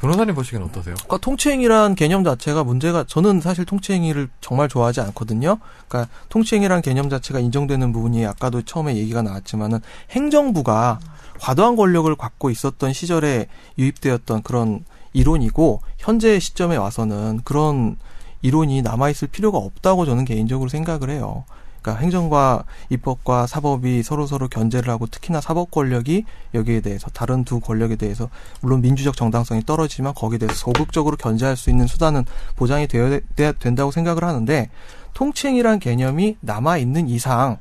변호사님 0.00 0.34
보시기엔 0.34 0.62
어떠세요? 0.62 0.94
그러니까 0.94 1.18
통치행위란 1.18 1.94
개념 1.94 2.24
자체가 2.24 2.64
문제가 2.64 3.04
저는 3.04 3.42
사실 3.42 3.66
통치행위를 3.66 4.30
정말 4.40 4.68
좋아하지 4.68 5.02
않거든요. 5.02 5.58
그러니까 5.88 6.10
통치행위란 6.30 6.80
개념 6.80 7.10
자체가 7.10 7.38
인정되는 7.38 7.92
부분이 7.92 8.24
아까도 8.26 8.62
처음에 8.62 8.96
얘기가 8.96 9.20
나왔지만은 9.20 9.80
행정부가 10.10 11.00
과도한 11.38 11.76
권력을 11.76 12.14
갖고 12.16 12.50
있었던 12.50 12.92
시절에 12.94 13.46
유입되었던 13.78 14.42
그런 14.42 14.84
이론이고 15.12 15.82
현재 15.98 16.38
시점에 16.38 16.76
와서는 16.76 17.40
그런 17.44 17.96
이론이 18.42 18.80
남아 18.80 19.10
있을 19.10 19.28
필요가 19.28 19.58
없다고 19.58 20.06
저는 20.06 20.24
개인적으로 20.24 20.70
생각을 20.70 21.10
해요. 21.10 21.44
그러니까 21.80 22.02
행정과 22.02 22.64
입법과 22.90 23.46
사법이 23.46 24.02
서로 24.02 24.26
서로 24.26 24.48
견제를 24.48 24.90
하고 24.92 25.06
특히나 25.06 25.40
사법 25.40 25.70
권력이 25.70 26.24
여기에 26.54 26.80
대해서 26.80 27.08
다른 27.10 27.44
두 27.44 27.60
권력에 27.60 27.96
대해서 27.96 28.28
물론 28.60 28.80
민주적 28.82 29.16
정당성이 29.16 29.64
떨어지지만 29.64 30.14
거기에 30.14 30.38
대해서 30.38 30.54
소극적으로 30.54 31.16
견제할 31.16 31.56
수 31.56 31.70
있는 31.70 31.86
수단은 31.86 32.24
보장이 32.56 32.86
되어야 32.86 33.20
된다고 33.58 33.90
생각을 33.90 34.24
하는데 34.24 34.70
통치행위란 35.14 35.78
개념이 35.78 36.36
남아 36.40 36.78
있는 36.78 37.08
이상 37.08 37.58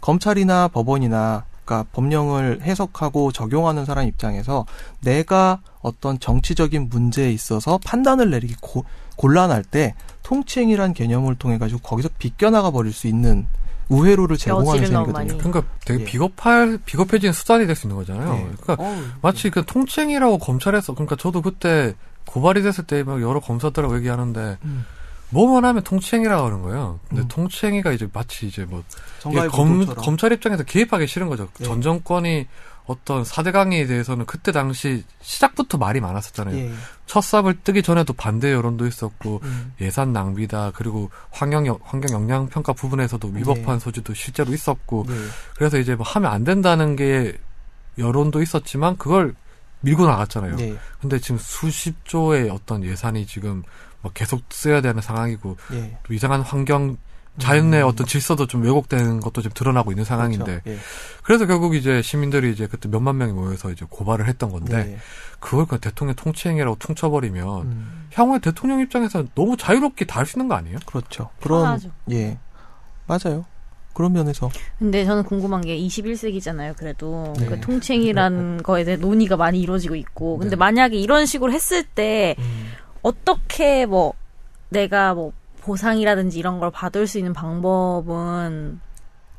검찰이나 0.00 0.68
법원이나 0.68 1.44
그러니까 1.64 1.88
법령을 1.92 2.60
해석하고 2.62 3.32
적용하는 3.32 3.84
사람 3.84 4.06
입장에서 4.06 4.64
내가 5.00 5.60
어떤 5.80 6.18
정치적인 6.18 6.88
문제에 6.88 7.30
있어서 7.32 7.78
판단을 7.84 8.30
내리기 8.30 8.54
고, 8.60 8.84
곤란할 9.16 9.64
때 9.64 9.94
통치행위란 10.22 10.94
개념을 10.94 11.36
통해 11.36 11.58
가지고 11.58 11.80
거기서 11.80 12.08
비껴나가 12.18 12.70
버릴 12.70 12.92
수 12.92 13.06
있는 13.06 13.46
우회로를 13.88 14.36
제공하는 14.36 14.86
셈이거든요. 14.86 15.38
그러니까 15.38 15.62
되게 15.84 16.00
예. 16.00 16.04
비겁할 16.04 16.78
비겁해진 16.84 17.32
수단이 17.32 17.66
될 17.66 17.76
수 17.76 17.86
있는 17.86 17.96
거잖아요. 17.96 18.34
예. 18.34 18.56
그러니까 18.60 18.82
어우, 18.82 18.96
마치 19.22 19.48
그 19.50 19.64
통치행위라고 19.64 20.38
검찰에서 20.38 20.94
그러니까 20.94 21.14
저도 21.16 21.40
그때 21.42 21.94
고발이 22.24 22.62
됐을 22.62 22.84
때 22.84 23.04
막 23.04 23.22
여러 23.22 23.38
검사들하고 23.38 23.96
얘기하는데 23.98 24.58
음. 24.64 24.84
뭐만 25.30 25.64
하면 25.64 25.82
통치행위라고 25.82 26.46
하는 26.46 26.62
거예요. 26.62 27.00
근데 27.08 27.22
음. 27.22 27.28
통치행위가 27.28 27.92
이제 27.92 28.08
마치 28.12 28.46
이제 28.46 28.64
뭐 28.64 28.82
검. 29.50 29.84
검찰 29.86 30.32
입장에서 30.32 30.62
개입하기 30.62 31.06
싫은 31.06 31.28
거죠. 31.28 31.48
예. 31.60 31.64
전 31.64 31.82
정권이 31.82 32.46
어떤 32.86 33.24
사대강에 33.24 33.84
대해서는 33.86 34.26
그때 34.26 34.52
당시 34.52 35.02
시작부터 35.20 35.76
말이 35.76 36.00
많았었잖아요. 36.00 36.56
예. 36.56 36.72
첫 37.06 37.20
삽을 37.22 37.58
뜨기 37.64 37.82
전에도 37.82 38.12
반대 38.12 38.52
여론도 38.52 38.86
있었고 38.86 39.40
음. 39.42 39.72
예산 39.80 40.12
낭비다 40.12 40.70
그리고 40.76 41.10
환경 41.32 41.66
영- 41.66 41.80
환경 41.82 42.10
영향 42.14 42.48
평가 42.48 42.72
부분에서도 42.72 43.26
위법한 43.26 43.74
예. 43.74 43.78
소지도 43.80 44.14
실제로 44.14 44.52
있었고 44.54 45.04
예. 45.08 45.14
그래서 45.56 45.78
이제 45.78 45.96
뭐 45.96 46.06
하면 46.06 46.30
안 46.30 46.44
된다는 46.44 46.94
게 46.94 47.36
여론도 47.98 48.40
있었지만 48.42 48.96
그걸 48.98 49.34
밀고 49.80 50.06
나갔잖아요. 50.06 50.56
예. 50.60 50.76
근데 51.00 51.18
지금 51.18 51.38
수십조의 51.38 52.50
어떤 52.50 52.84
예산이 52.84 53.26
지금 53.26 53.64
뭐 54.06 54.10
계속 54.14 54.42
써야 54.50 54.80
되는 54.80 55.02
상황이고 55.02 55.56
예. 55.72 55.98
또 56.04 56.14
이상한 56.14 56.40
환경 56.42 56.96
자연 57.38 57.70
내 57.70 57.82
어떤 57.82 58.06
질서도 58.06 58.46
좀 58.46 58.62
왜곡되는 58.62 59.20
것도 59.20 59.42
좀 59.42 59.52
드러나고 59.52 59.92
있는 59.92 60.04
상황인데 60.04 60.60
그렇죠. 60.60 60.70
예. 60.70 60.78
그래서 61.22 61.44
결국 61.46 61.74
이제 61.74 62.00
시민들이 62.00 62.50
이제 62.52 62.66
그때 62.66 62.88
몇만 62.88 63.18
명이 63.18 63.32
모여서 63.32 63.70
이제 63.70 63.84
고발을 63.88 64.26
했던 64.26 64.50
건데 64.50 64.84
네. 64.84 64.98
그걸 65.38 65.66
그냥 65.66 65.80
대통령 65.80 66.14
통치행위라고 66.16 66.76
퉁쳐버리면 66.78 67.62
음, 67.62 68.06
향후에 68.14 68.38
대통령 68.38 68.80
입장에서 68.80 69.24
너무 69.34 69.56
자유롭게 69.58 70.06
다 70.06 70.20
할 70.20 70.26
수 70.26 70.38
있는 70.38 70.48
거 70.48 70.54
아니에요? 70.54 70.78
그렇죠. 70.86 71.28
그런 71.42 71.62
편하죠. 71.62 71.90
예 72.12 72.38
맞아요. 73.06 73.44
그런 73.92 74.12
면에서 74.14 74.50
근데 74.78 75.04
저는 75.04 75.24
궁금한 75.24 75.60
게 75.62 75.76
21세기잖아요. 75.78 76.76
그래도 76.76 77.34
네. 77.38 77.46
그 77.46 77.60
통칭이라는 77.60 78.62
거에 78.64 78.84
대해 78.84 78.96
논의가 78.96 79.36
많이 79.36 79.60
이루어지고 79.60 79.94
있고. 79.96 80.38
근데 80.38 80.50
네. 80.50 80.56
만약에 80.56 80.96
이런 80.96 81.26
식으로 81.26 81.52
했을 81.52 81.82
때 81.82 82.34
음. 82.38 82.68
어떻게 83.06 83.86
뭐 83.86 84.14
내가 84.68 85.14
뭐 85.14 85.32
보상이라든지 85.60 86.40
이런 86.40 86.58
걸 86.58 86.72
받을 86.72 87.06
수 87.06 87.18
있는 87.18 87.32
방법은 87.32 88.80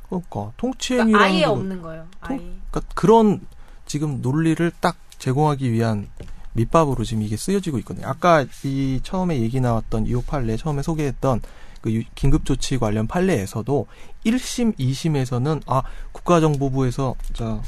그러니까 0.07 0.29
그러니까 0.29 0.53
통치행위라는 0.55 1.25
아예 1.25 1.43
없는 1.43 1.81
거예요. 1.81 2.07
아예. 2.21 2.37
그러니까 2.37 2.81
그런 2.95 3.41
지금 3.85 4.21
논리를 4.21 4.71
딱 4.79 4.95
제공하기 5.19 5.69
위한 5.73 6.07
밑밥으로 6.53 7.03
지금 7.03 7.23
이게 7.23 7.35
쓰여지고 7.35 7.77
있거든요. 7.79 8.07
아까 8.07 8.45
이 8.63 9.01
처음에 9.03 9.41
얘기 9.41 9.59
나왔던 9.59 10.05
2호 10.05 10.25
판례 10.25 10.55
처음에 10.55 10.81
소개했던 10.81 11.41
그 11.81 11.91
유- 11.91 12.03
긴급조치 12.15 12.77
관련 12.77 13.05
판례에서도 13.05 13.85
1심, 14.25 14.77
2심에서는 14.77 15.61
아 15.67 15.83
국가정보부에서 16.13 17.15
자 17.33 17.61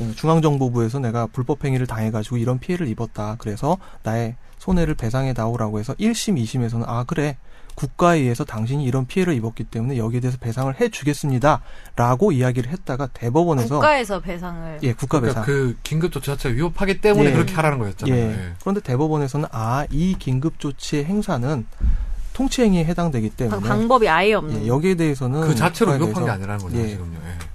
어, 0.00 0.12
중앙정보부에서 0.16 0.98
내가 0.98 1.26
불법행위를 1.26 1.86
당해가지고 1.86 2.38
이런 2.38 2.58
피해를 2.58 2.88
입었다. 2.88 3.36
그래서 3.38 3.78
나의 4.02 4.34
손해를 4.62 4.94
배상해 4.94 5.32
나오라고 5.36 5.80
해서 5.80 5.92
1심, 5.94 6.40
2심에서는 6.40 6.84
아 6.86 7.02
그래 7.04 7.36
국가에 7.74 8.20
의해서 8.20 8.44
당신이 8.44 8.84
이런 8.84 9.06
피해를 9.06 9.34
입었기 9.34 9.64
때문에 9.64 9.96
여기에 9.96 10.20
대해서 10.20 10.38
배상을 10.38 10.72
해주겠습니다라고 10.80 12.30
이야기를 12.30 12.70
했다가 12.70 13.08
대법원에서 13.08 13.76
국가에서 13.76 14.20
배상을 14.20 14.78
예 14.84 14.92
국가 14.92 15.18
그러니까 15.18 15.40
배상 15.40 15.46
그 15.46 15.76
긴급 15.82 16.12
조치 16.12 16.26
자체가 16.26 16.54
위법하기 16.54 17.00
때문에 17.00 17.30
예. 17.30 17.32
그렇게 17.32 17.54
하라는 17.54 17.78
거였잖아요. 17.78 18.16
예. 18.16 18.30
예. 18.30 18.52
그런데 18.60 18.80
대법원에서는 18.82 19.48
아 19.50 19.84
이 19.90 20.14
긴급 20.16 20.60
조치의 20.60 21.06
행사는 21.06 21.66
통치행위에 22.34 22.84
해당되기 22.84 23.30
때문에 23.30 23.68
방법이 23.68 24.08
아예 24.08 24.34
없는. 24.34 24.62
예, 24.62 24.66
여기에 24.68 24.94
대해서는 24.94 25.40
그 25.40 25.54
자체로 25.56 25.92
위법한 25.92 26.14
게 26.14 26.20
대해서 26.20 26.32
아니라는 26.32 26.64
거죠, 26.64 26.78
예. 26.78 26.88
지금요. 26.88 27.18
예. 27.18 27.51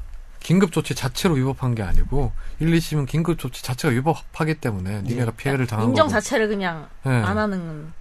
긴급 0.47 0.71
조치 0.71 0.95
자체로 0.95 1.35
위법한 1.35 1.75
게 1.75 1.83
아니고 1.83 2.31
1, 2.61 2.71
2심은 2.71 3.05
긴급 3.05 3.37
조치 3.37 3.61
자체가 3.61 3.93
위법하기 3.93 4.55
때문에 4.55 5.01
니네가 5.01 5.31
피해를 5.31 5.67
당한 5.67 5.89
인정 5.89 6.07
거고. 6.07 6.13
자체를 6.13 6.47
그냥 6.47 6.87
예. 7.05 7.09
안 7.09 7.37
하는. 7.37 7.91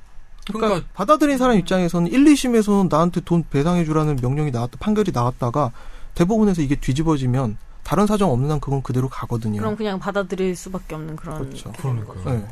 그러니까, 0.47 0.69
그러니까 0.69 0.89
받아들인 0.95 1.39
사람 1.39 1.59
입장에서는 1.59 2.07
1, 2.07 2.25
2심에서는 2.25 2.89
나한테 2.89 3.23
돈 3.23 3.45
배상해 3.51 3.85
주라는 3.85 4.21
명령이 4.23 4.53
나왔다 4.53 4.77
판결이 4.79 5.11
나왔다가 5.13 5.73
대법원에서 6.15 6.63
이게 6.63 6.77
뒤집어지면 6.77 7.59
다른 7.83 8.07
사정 8.07 8.31
없는 8.31 8.49
한 8.49 8.61
그건 8.61 8.81
그대로 8.81 9.09
가거든요. 9.09 9.59
그럼 9.59 9.75
그냥 9.75 9.99
받아들일 9.99 10.55
수밖에 10.55 10.95
없는 10.95 11.17
그런. 11.17 11.39
그렇죠. 11.39 11.73
그러니까요. 11.73 12.23
네. 12.27 12.47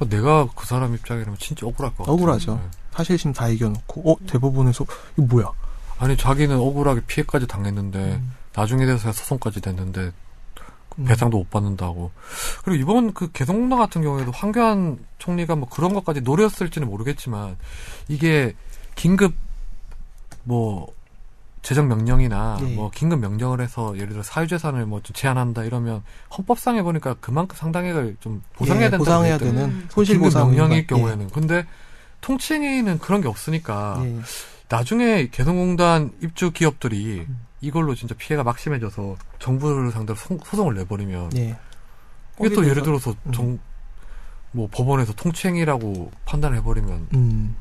그 0.00 0.08
내가 0.08 0.48
그 0.56 0.66
사람 0.66 0.96
입장이라면 0.96 1.38
진짜 1.38 1.64
억울할 1.64 1.94
것 1.94 1.98
같아요. 1.98 2.16
억울하죠. 2.16 2.60
예. 2.60 2.70
사실심 2.90 3.32
다 3.32 3.46
이겨놓고 3.46 4.10
어 4.10 4.16
대법원에서 4.26 4.84
이거 5.16 5.26
뭐야? 5.28 5.46
아니 6.00 6.16
자기는 6.16 6.56
억울하게 6.56 7.02
피해까지 7.06 7.46
당했는데 7.46 7.98
음. 8.14 8.41
나중에 8.54 8.86
돼서 8.86 9.12
소송까지 9.12 9.60
됐는데 9.60 10.12
음. 10.98 11.04
배상도 11.04 11.38
못 11.38 11.50
받는다고. 11.50 12.10
그리고 12.64 12.80
이번 12.82 13.14
그 13.14 13.30
개성공단 13.32 13.78
같은 13.78 14.02
경우에도 14.02 14.30
황교안 14.30 14.98
총리가 15.18 15.56
뭐 15.56 15.68
그런 15.68 15.94
것까지 15.94 16.20
노렸을지는 16.20 16.86
모르겠지만 16.88 17.56
이게 18.08 18.54
긴급 18.94 19.34
뭐 20.44 20.92
재정 21.62 21.86
명령이나 21.88 22.58
예. 22.60 22.74
뭐 22.74 22.90
긴급 22.90 23.20
명령을 23.20 23.60
해서 23.60 23.94
예를 23.96 24.08
들어 24.10 24.22
사유재산을 24.24 24.84
뭐 24.84 25.00
좀 25.02 25.14
제한한다 25.14 25.62
이러면 25.64 26.02
헌법상에 26.36 26.82
보니까 26.82 27.14
그만큼 27.20 27.56
상당액을 27.56 28.16
좀 28.20 28.42
보상해야 28.54 28.86
예, 28.86 28.90
된다고 28.90 29.04
보상해야. 29.04 29.38
되는 29.38 29.64
음. 29.64 29.86
손실 29.88 30.18
보상 30.18 30.48
명령일 30.54 30.86
경우에는 30.88 31.30
근데 31.30 31.64
통칭에는 32.20 32.98
그런 32.98 33.20
게 33.20 33.28
없으니까 33.28 34.00
예. 34.04 34.18
나중에 34.68 35.28
개성공단 35.30 36.10
입주 36.20 36.50
기업들이 36.50 37.20
음. 37.28 37.40
이걸로 37.62 37.94
진짜 37.94 38.14
피해가 38.18 38.42
막심해져서 38.42 39.16
정부를 39.38 39.92
상대로 39.92 40.18
소, 40.18 40.36
소송을 40.44 40.74
내버리면 40.74 41.30
예. 41.36 41.56
이게 42.40 42.54
또 42.54 42.68
예를 42.68 42.82
들어서 42.82 43.14
음. 43.26 43.32
정, 43.32 43.58
뭐 44.50 44.68
법원에서 44.70 45.12
통치행위라고 45.14 46.10
판단해버리면 46.26 47.08
음 47.14 47.56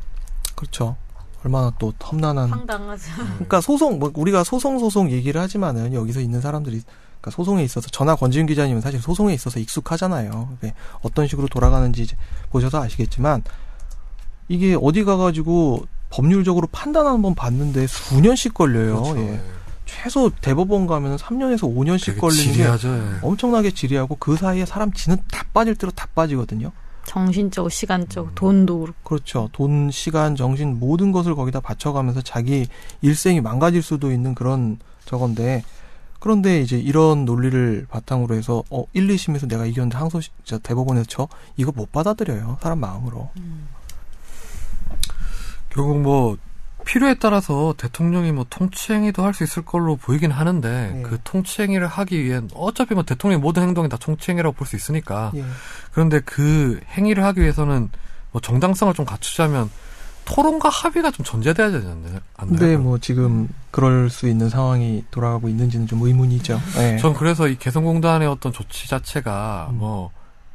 그렇죠. 0.56 0.98
얼마나 1.44 1.72
또 1.80 1.94
험난한 2.04 2.50
황당하죠. 2.50 3.12
그러니까 3.16 3.62
소송 3.62 4.00
뭐 4.00 4.12
우리가 4.14 4.44
소송 4.44 4.80
소송 4.80 5.12
얘기를 5.12 5.40
하지만은 5.40 5.94
여기서 5.94 6.20
있는 6.20 6.42
사람들이 6.42 6.82
그러니까 7.22 7.32
소송에 7.32 7.64
있어서 7.64 7.88
전화 7.90 8.16
권지윤 8.16 8.48
기자님은 8.48 8.82
사실 8.82 9.00
소송에 9.00 9.34
있어서 9.36 9.60
익숙하잖아요. 9.60 10.58
이게 10.58 10.74
어떤 11.02 11.28
식으로 11.28 11.48
돌아가는지 11.48 12.02
이제 12.02 12.18
보셔서 12.50 12.82
아시겠지만 12.82 13.44
이게 14.48 14.76
어디 14.82 15.04
가가지고 15.04 15.86
법률적으로 16.10 16.68
판단 16.72 17.06
한번 17.06 17.36
받는데 17.36 17.86
수년씩 17.86 18.56
걸려요. 18.56 19.04
그렇죠. 19.04 19.20
예. 19.20 19.61
예. 19.92 20.04
최소 20.04 20.30
대법원 20.30 20.88
가면 20.88 21.12
은 21.12 21.18
3년에서 21.18 21.62
5년씩 21.62 22.06
되게 22.08 22.20
걸리는 22.20 22.46
게 22.46 22.52
지리하죠. 22.54 22.90
예. 22.90 23.02
엄청나게 23.22 23.72
지리하고 23.72 24.16
그 24.16 24.36
사이에 24.36 24.66
사람 24.66 24.92
지는 24.94 25.18
다 25.32 25.46
빠질 25.54 25.76
대로 25.76 25.92
다 25.92 26.08
빠지거든요. 26.16 26.72
정신적, 27.06 27.72
시간적, 27.72 28.26
음. 28.26 28.32
돈도 28.36 28.80
그렇고. 28.80 29.00
그렇죠. 29.04 29.50
돈, 29.52 29.90
시간, 29.92 30.36
정신 30.36 30.80
모든 30.80 31.12
것을 31.12 31.36
거기다 31.36 31.60
바쳐가면서 31.60 32.22
자기 32.22 32.68
일생이 33.02 33.42
망가질 33.42 33.82
수도 33.82 34.12
있는 34.12 34.36
그런 34.36 34.78
저건데 35.06 35.64
그런데 36.20 36.62
이제 36.62 36.78
이런 36.78 37.26
논리를 37.26 37.88
바탕으로 37.90 38.36
해서 38.36 38.64
어 38.70 38.86
1, 38.94 39.08
2심에서 39.08 39.50
내가 39.50 39.66
이겼는데 39.66 39.98
항소 39.98 40.22
저 40.44 40.60
대법원에서 40.60 41.06
저 41.10 41.28
이거 41.58 41.72
못 41.76 41.92
받아들여요. 41.92 42.60
사람 42.62 42.80
마음으로. 42.80 43.32
결국 45.70 46.00
뭐 46.00 46.38
필요에 46.86 47.16
따라서 47.16 47.74
대통령이 47.78 48.32
뭐 48.32 48.46
통치행위도 48.50 49.24
할 49.24 49.34
수 49.34 49.44
있을 49.44 49.64
걸로 49.64 49.96
보이긴 49.96 50.32
하는데 50.32 50.94
예. 50.96 51.02
그 51.02 51.18
통치행위를 51.24 51.88
하기 51.88 52.24
위한 52.24 52.50
어차피 52.54 52.94
뭐 52.94 53.04
대통령의 53.04 53.42
모든 53.42 53.64
행동이 53.64 53.88
다 53.90 53.98
통치행위라고 53.98 54.56
볼 54.56 54.68
수 54.68 54.76
있으니까 54.76 55.32
예. 55.36 55.44
그런데 55.92 56.20
그 56.22 56.80
행위를 56.98 57.24
하기 57.26 57.42
위해서는 57.42 57.90
뭐 58.32 58.42
정당성을 58.42 58.94
좀 58.94 59.06
갖추자면 59.06 59.70
토론과 60.26 60.70
합의가 60.70 61.12
좀 61.12 61.26
전제돼야 61.26 61.72
되지 61.72 61.88
않나요? 61.88 62.20
근데 62.38 62.78
뭐 62.78 62.98
지금 63.00 63.50
그럴 63.72 64.10
수 64.10 64.28
있는 64.30 64.50
상황이 64.50 65.04
돌아가고 65.12 65.50
있는지는 65.50 65.88
좀 65.88 66.02
의문이죠. 66.02 66.60
예. 66.78 66.98
전 66.98 67.14
그래서 67.14 67.48
이 67.48 67.58
개성공단의 67.58 68.28
어떤 68.28 68.52
조치 68.54 68.88
자체가 68.88 69.70
음. 69.72 69.78
뭐 69.78 70.12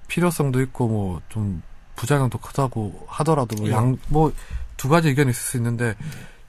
필요성도 0.08 0.60
있고 0.62 0.88
뭐 0.88 1.20
좀 1.28 1.62
부작용도 1.96 2.38
크다고 2.38 3.06
하더라도 3.08 3.56
예. 3.64 3.70
뭐양 3.70 3.96
뭐 4.08 4.32
두 4.76 4.88
가지 4.88 5.08
의견이 5.08 5.30
있을 5.30 5.40
수 5.40 5.56
있는데 5.56 5.94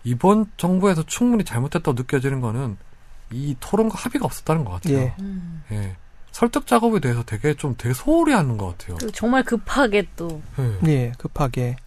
이번 0.03 0.45
정부에서 0.57 1.03
충분히 1.03 1.43
잘못했다고 1.43 1.93
느껴지는 1.93 2.41
거는 2.41 2.77
이 3.31 3.55
토론과 3.59 3.97
합의가 3.97 4.25
없었다는 4.25 4.63
것 4.63 4.71
같아요. 4.73 4.97
예. 4.97 5.15
음. 5.19 5.63
예. 5.71 5.95
설득 6.31 6.67
작업에 6.67 6.99
대해서 6.99 7.23
되게 7.23 7.55
좀 7.55 7.75
되게 7.77 7.93
소홀히 7.93 8.33
하는 8.33 8.57
것 8.57 8.77
같아요. 8.77 8.97
정말 9.11 9.43
급하게 9.43 10.07
또. 10.15 10.41
예. 10.59 10.87
예, 10.87 11.11
급하게 11.17 11.77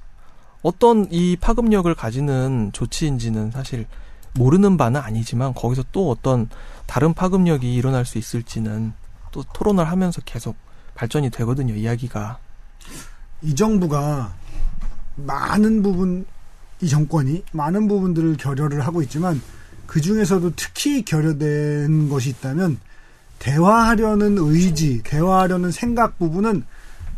어떤 0.63 1.07
이 1.11 1.37
파급력을 1.37 1.93
가지는 1.95 2.71
조치인지는 2.73 3.53
사실 3.53 3.87
모르는 4.35 4.77
바는 4.77 5.01
아니지만 5.01 5.55
거기서 5.55 5.85
또 5.93 6.11
어떤 6.11 6.49
다른 6.87 7.15
파급력이 7.15 7.75
일어날 7.75 8.05
수 8.05 8.19
있을지는 8.19 8.93
또 9.33 9.43
토론을 9.55 9.89
하면서 9.89 10.21
계속 10.25 10.57
발전이 10.95 11.31
되거든요, 11.31 11.75
이야기가. 11.75 12.39
이 13.43 13.55
정부가 13.55 14.35
많은 15.17 15.83
부분 15.83 16.27
이 16.81 16.89
정권이 16.89 17.45
많은 17.53 17.89
부분들을 17.89 18.37
결여를 18.37 18.81
하고 18.81 19.03
있지만 19.03 19.41
그 19.87 20.01
중에서도 20.01 20.53
특히 20.57 21.05
결여된 21.05 22.09
것이 22.09 22.31
있다면 22.31 22.79
대화하려는 23.39 24.37
의지, 24.39 25.03
대화하려는 25.03 25.71
생각 25.71 26.19
부분은 26.19 26.65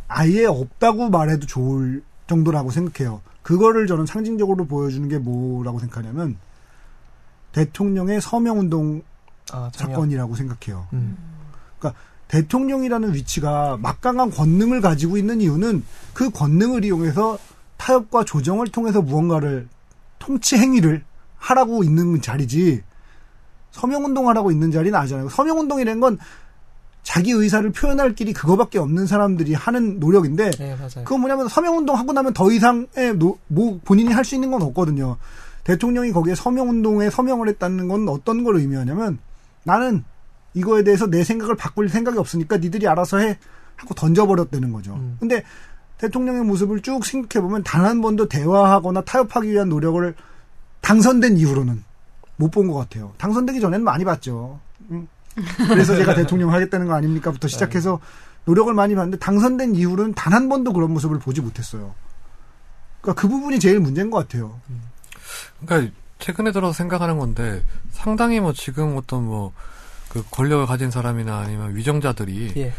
아예 0.08 0.46
없다고 0.46 1.10
말해도 1.10 1.46
좋을 1.46 2.02
정도라고 2.26 2.70
생각해요. 2.70 3.20
그거를 3.42 3.86
저는 3.86 4.06
상징적으로 4.06 4.66
보여주는 4.66 5.08
게 5.08 5.18
뭐라고 5.18 5.80
생각하냐면 5.80 6.36
대통령의 7.52 8.20
서명 8.20 8.60
운동 8.60 9.02
아, 9.52 9.70
참여. 9.74 9.94
사건이라고 9.94 10.34
생각해요. 10.34 10.86
음. 10.92 11.16
대통령이라는 12.28 13.12
위치가 13.12 13.76
막강한 13.76 14.30
권능을 14.30 14.80
가지고 14.80 15.18
있는 15.18 15.42
이유는 15.42 15.84
그 16.14 16.30
권능을 16.30 16.82
이용해서 16.82 17.38
타협과 17.86 18.24
조정을 18.24 18.68
통해서 18.68 19.02
무언가를 19.02 19.66
통치 20.20 20.56
행위를 20.56 21.02
하라고 21.36 21.82
있는 21.82 22.20
자리지 22.22 22.80
서명운동 23.72 24.28
하라고 24.28 24.52
있는 24.52 24.70
자리는 24.70 24.96
아니잖아요. 24.96 25.28
서명운동이라는 25.28 26.00
건 26.00 26.18
자기 27.02 27.32
의사를 27.32 27.68
표현할 27.72 28.14
길이 28.14 28.32
그거밖에 28.32 28.78
없는 28.78 29.06
사람들이 29.08 29.54
하는 29.54 29.98
노력인데 29.98 30.50
네. 30.52 30.76
그건 31.02 31.20
뭐냐면 31.22 31.48
서명운동 31.48 31.96
하고 31.96 32.12
나면 32.12 32.32
더 32.34 32.52
이상의 32.52 33.16
노- 33.16 33.38
뭐 33.48 33.80
본인이 33.84 34.12
할 34.12 34.24
수 34.24 34.36
있는 34.36 34.52
건 34.52 34.62
없거든요. 34.62 35.16
대통령이 35.64 36.12
거기에 36.12 36.36
서명운동에 36.36 37.10
서명을 37.10 37.48
했다는 37.48 37.88
건 37.88 38.08
어떤 38.08 38.44
걸 38.44 38.56
의미하냐면 38.56 39.18
나는 39.64 40.04
이거에 40.54 40.84
대해서 40.84 41.08
내 41.08 41.24
생각을 41.24 41.56
바꿀 41.56 41.88
생각이 41.88 42.16
없으니까 42.18 42.58
니들이 42.58 42.86
알아서 42.86 43.18
해 43.18 43.38
하고 43.74 43.94
던져버렸다는 43.94 44.72
거죠. 44.72 44.92
음. 44.94 45.16
근데 45.18 45.42
대통령의 46.06 46.42
모습을 46.42 46.80
쭉 46.82 47.04
생각해보면 47.04 47.62
단 47.62 47.84
한 47.84 48.00
번도 48.00 48.28
대화하거나 48.28 49.02
타협하기 49.02 49.50
위한 49.50 49.68
노력을 49.68 50.14
당선된 50.80 51.36
이후로는 51.36 51.84
못 52.36 52.50
본 52.50 52.66
것 52.68 52.74
같아요. 52.74 53.12
당선되기 53.18 53.60
전에는 53.60 53.84
많이 53.84 54.04
봤죠. 54.04 54.58
음. 54.90 55.06
그래서 55.68 55.96
제가 55.96 56.14
대통령 56.14 56.52
하겠다는 56.52 56.86
거 56.86 56.94
아닙니까?부터 56.94 57.48
시작해서 57.48 58.00
노력을 58.44 58.72
많이 58.74 58.94
봤는데 58.94 59.18
당선된 59.18 59.74
이후로는 59.76 60.14
단 60.14 60.32
한 60.32 60.48
번도 60.48 60.72
그런 60.72 60.92
모습을 60.92 61.18
보지 61.18 61.40
못했어요. 61.40 61.94
그러니까 63.00 63.20
그 63.20 63.28
부분이 63.28 63.60
제일 63.60 63.78
문제인 63.80 64.10
것 64.10 64.18
같아요. 64.18 64.60
그러니까 65.64 65.92
최근에 66.18 66.52
들어서 66.52 66.72
생각하는 66.72 67.18
건데 67.18 67.62
상당히 67.90 68.40
뭐 68.40 68.52
지금 68.52 68.96
어떤 68.96 69.24
뭐 69.24 69.52
그 70.12 70.22
권력을 70.30 70.66
가진 70.66 70.90
사람이나 70.90 71.38
아니면 71.38 71.74
위정자들이 71.74 72.52
예. 72.58 72.74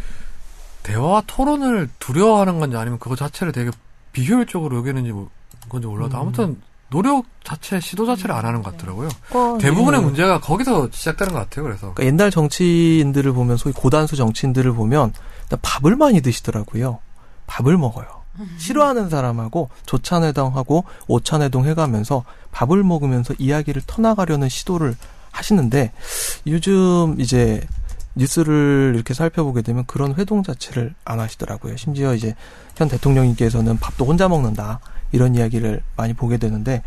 대화와 0.84 1.24
토론을 1.28 1.90
두려워하는 2.00 2.60
건지 2.60 2.78
아니면 2.78 3.00
그거 3.00 3.16
자체를 3.16 3.54
되게 3.54 3.72
비효율적으로 4.12 4.78
여기는지 4.78 5.12
뭐 5.12 5.30
건지 5.70 5.88
몰라도 5.88 6.18
음. 6.18 6.22
아무튼 6.22 6.62
노력 6.90 7.26
자체 7.44 7.80
시도 7.80 8.06
자체를 8.06 8.36
안 8.36 8.46
하는 8.46 8.62
것 8.62 8.72
같더라고요. 8.72 9.10
어, 9.32 9.58
대부분의 9.60 10.00
네. 10.00 10.06
문제가 10.06 10.40
거기서 10.40 10.90
시작되는 10.92 11.34
것 11.34 11.40
같아요. 11.40 11.64
그래서 11.64 11.94
그러니까 11.94 12.06
옛날 12.06 12.30
정치인들을 12.30 13.32
보면 13.32 13.58
소위 13.58 13.74
고단수 13.74 14.16
정치인들을 14.16 14.72
보면 14.74 15.14
일단 15.44 15.60
밥을 15.62 15.96
많이 15.96 16.22
드시더라고요. 16.22 17.00
밥을 17.48 17.78
먹어요. 17.78 18.24
싫어하는 18.58 19.10
사람하고 19.10 19.70
조찬회동하고 19.86 20.86
오찬회동 21.08 21.66
해가면서 21.66 22.24
밥을 22.52 22.84
먹으면서 22.84 23.34
이야기를 23.38 23.84
터나가려는 23.86 24.50
시도를 24.50 24.96
하시는데 25.32 25.92
요즘 26.48 27.16
이제 27.20 27.62
뉴스를 28.16 28.94
이렇게 28.96 29.14
살펴보게 29.14 29.62
되면 29.62 29.86
그런 29.86 30.14
회동 30.16 30.44
자체를 30.44 30.94
안 31.06 31.20
하시더라고요. 31.20 31.78
심지어 31.78 32.14
이제 32.14 32.36
현 32.76 32.88
대통령님께서는 32.88 33.78
밥도 33.78 34.06
혼자 34.06 34.28
먹는다 34.28 34.80
이런 35.12 35.36
이야기를 35.36 35.82
많이 35.98 36.14
보게 36.14 36.38
되는데 36.38 36.84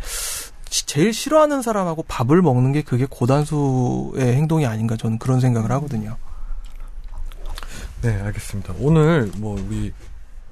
시- 0.69 0.85
제일 0.85 1.13
싫어하는 1.13 1.61
사람하고 1.61 2.03
밥을 2.03 2.41
먹는 2.41 2.71
게 2.73 2.81
그게 2.81 3.05
고단수의 3.09 4.35
행동이 4.35 4.65
아닌가 4.65 4.95
저는 4.97 5.17
그런 5.19 5.39
생각을 5.39 5.71
하거든요. 5.71 6.17
네, 8.01 8.21
알겠습니다. 8.21 8.73
오늘 8.79 9.31
뭐 9.37 9.59
우리 9.67 9.91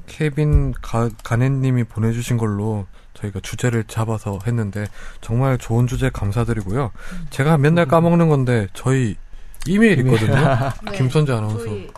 케빈 0.07 0.73
가, 0.81 1.09
가네님이 1.23 1.83
보내주신 1.85 2.37
걸로 2.37 2.85
저희가 3.13 3.39
주제를 3.41 3.85
잡아서 3.85 4.39
했는데 4.45 4.85
정말 5.21 5.57
좋은 5.57 5.87
주제 5.87 6.09
감사드리고요. 6.09 6.91
제가 7.29 7.57
맨날 7.57 7.85
까먹는 7.87 8.27
건데 8.29 8.67
저희 8.73 9.15
이메일 9.67 9.99
있거든요. 9.99 10.33
네. 10.91 10.97
김선재 10.97 11.33
아나운서. 11.33 11.63
저희 11.65 11.89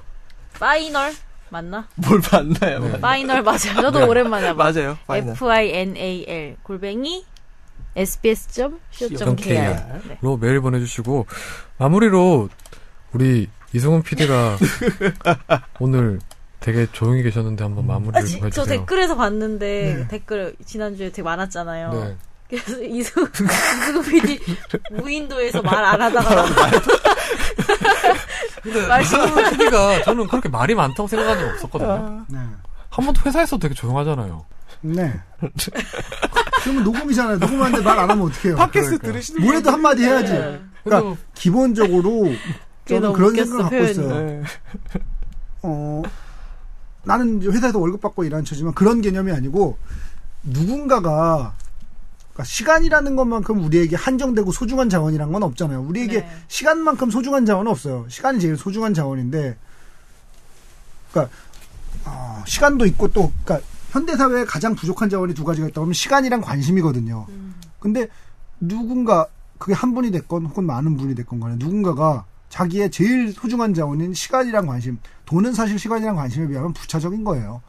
final 0.59 1.13
맞나? 1.49 1.87
뭘 1.95 2.19
봤나요? 2.21 2.79
네. 2.79 2.99
final 2.99 3.43
맞아요. 3.43 3.75
저도 3.81 3.99
네. 3.99 4.05
오랜만에 4.05 4.53
봐. 4.53 4.71
맞아요. 4.71 4.97
F 5.09 5.49
I 5.49 5.69
N 5.69 5.95
A 5.97 6.25
L 6.27 6.55
골뱅이 6.63 7.25
sbs.co.kr. 7.95 9.35
KR. 9.35 10.01
네. 10.07 10.17
로 10.21 10.37
메일 10.37 10.61
보내주시고 10.61 11.25
마무리로 11.77 12.49
우리 13.13 13.49
이승훈 13.73 14.03
PD가 14.03 14.57
오늘 15.79 16.19
되게 16.59 16.87
조용히 16.91 17.23
계셨는데 17.23 17.63
한번 17.63 17.87
마무리를 17.87 18.17
아, 18.17 18.23
지- 18.23 18.33
좀저 18.39 18.45
해주세요. 18.61 18.79
댓글에서 18.79 19.15
봤는데 19.15 19.95
네. 19.99 20.07
댓글 20.07 20.55
지난주에 20.65 21.09
되게 21.11 21.21
많았잖아요. 21.23 22.15
네. 22.49 22.57
그래서 22.63 22.81
이승 22.83 23.23
이승우 23.23 24.01
PD 24.03 24.39
무인도에서 24.91 25.61
말 25.61 25.83
안 25.83 26.01
하다가 26.01 26.45
근데 28.63 28.87
말씀- 28.87 29.19
이승훈 29.19 29.49
PD가 29.51 30.03
저는 30.03 30.27
그렇게 30.27 30.49
말이 30.49 30.75
많다고 30.75 31.07
생각한 31.07 31.39
적 31.39 31.49
없었거든요. 31.53 32.25
네. 32.29 32.39
한 32.89 33.05
번도 33.05 33.21
회사에서 33.25 33.57
되게 33.57 33.73
조용하잖아요. 33.73 34.45
네. 34.81 35.19
그러면 36.63 36.83
녹음이잖아요. 36.83 37.37
녹음하는데 37.37 37.83
말 37.83 37.99
안 37.99 38.09
하면 38.11 38.27
어떡해요. 38.27 38.55
팟캐스트 38.57 38.97
그러니까. 38.99 39.07
들으시는 39.07 39.41
뭐래도 39.43 39.71
한마디 39.71 40.03
해야지. 40.03 40.33
네. 40.33 40.61
그러니까 40.83 41.21
기본적으로 41.35 42.31
저는 42.87 43.13
그런 43.13 43.31
웃겼어, 43.31 43.45
생각을 43.45 43.61
갖고 43.63 43.69
표현이. 43.77 43.91
있어요. 43.91 44.25
네. 44.25 44.43
어, 45.63 46.01
나는 47.03 47.41
회사에서 47.41 47.79
월급 47.79 48.01
받고 48.01 48.23
일하는 48.23 48.45
처지만 48.45 48.73
그런 48.73 49.01
개념이 49.01 49.31
아니고 49.31 49.77
누군가가 50.43 51.53
그러니까 52.37 52.43
시간이라는 52.43 53.15
것만큼 53.15 53.63
우리에게 53.63 53.95
한정되고 53.95 54.51
소중한 54.51 54.89
자원이란 54.89 55.31
건 55.31 55.41
없잖아요. 55.41 55.81
우리에게 55.81 56.19
네. 56.21 56.29
시간만큼 56.47 57.09
소중한 57.09 57.47
자원은 57.47 57.71
없어요. 57.71 58.05
시간이 58.09 58.39
제일 58.39 58.55
소중한 58.55 58.93
자원인데, 58.93 59.57
그러니까 61.11 61.33
어, 62.05 62.43
시간도 62.45 62.85
있고 62.85 63.07
또 63.07 63.31
그러니까 63.43 63.67
현대 63.89 64.15
사회에 64.15 64.45
가장 64.45 64.75
부족한 64.75 65.09
자원이 65.09 65.33
두 65.33 65.43
가지가 65.43 65.67
있다고 65.69 65.81
하면 65.81 65.93
시간이랑 65.93 66.41
관심이거든요. 66.41 67.25
음. 67.29 67.55
근데 67.79 68.07
누군가 68.59 69.25
그게 69.57 69.73
한 69.73 69.95
분이 69.95 70.11
됐건 70.11 70.45
혹은 70.45 70.65
많은 70.65 70.95
분이 70.95 71.15
됐건 71.15 71.39
간에 71.39 71.55
누군가가 71.57 72.25
자기의 72.49 72.91
제일 72.91 73.33
소중한 73.33 73.73
자원인 73.73 74.13
시간이랑 74.13 74.67
관심 74.67 74.99
돈은 75.25 75.53
사실 75.53 75.79
시간이랑 75.79 76.15
관심에 76.15 76.47
비하면 76.47 76.73
부차적인 76.73 77.23
거예요. 77.23 77.63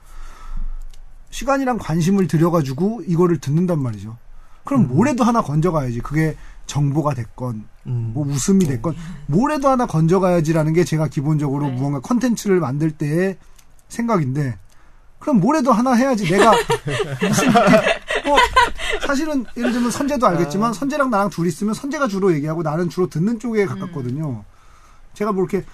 시간이랑 1.30 1.78
관심을 1.78 2.26
들여가지고 2.28 3.04
이거를 3.06 3.38
듣는단 3.38 3.80
말이죠. 3.80 4.18
그럼 4.68 4.86
뭐래도 4.86 5.24
하나 5.24 5.40
건져가야지. 5.40 6.00
그게 6.00 6.36
정보가 6.66 7.14
됐건 7.14 7.64
음. 7.86 8.10
뭐 8.12 8.26
웃음이 8.26 8.66
됐건 8.66 8.94
뭐래도 9.24 9.70
하나 9.70 9.86
건져가야지라는 9.86 10.74
게 10.74 10.84
제가 10.84 11.08
기본적으로 11.08 11.68
네. 11.68 11.72
무언가 11.72 12.00
컨텐츠를 12.00 12.60
만들 12.60 12.90
때의 12.90 13.38
생각인데 13.88 14.58
그럼 15.20 15.40
뭐래도 15.40 15.72
하나 15.72 15.94
해야지 15.94 16.30
내가 16.30 16.52
무슨 17.26 17.48
어, 17.48 18.36
사실은 19.06 19.46
예를 19.56 19.72
들면 19.72 19.90
선재도 19.90 20.26
알겠지만 20.26 20.74
선재랑 20.74 21.08
나랑 21.08 21.30
둘이 21.30 21.48
있으면 21.48 21.72
선재가 21.72 22.08
주로 22.08 22.34
얘기하고 22.34 22.62
나는 22.62 22.90
주로 22.90 23.08
듣는 23.08 23.38
쪽에 23.38 23.64
가깝거든요. 23.64 24.44
제가 25.14 25.32
뭐 25.32 25.44
이렇게 25.44 25.64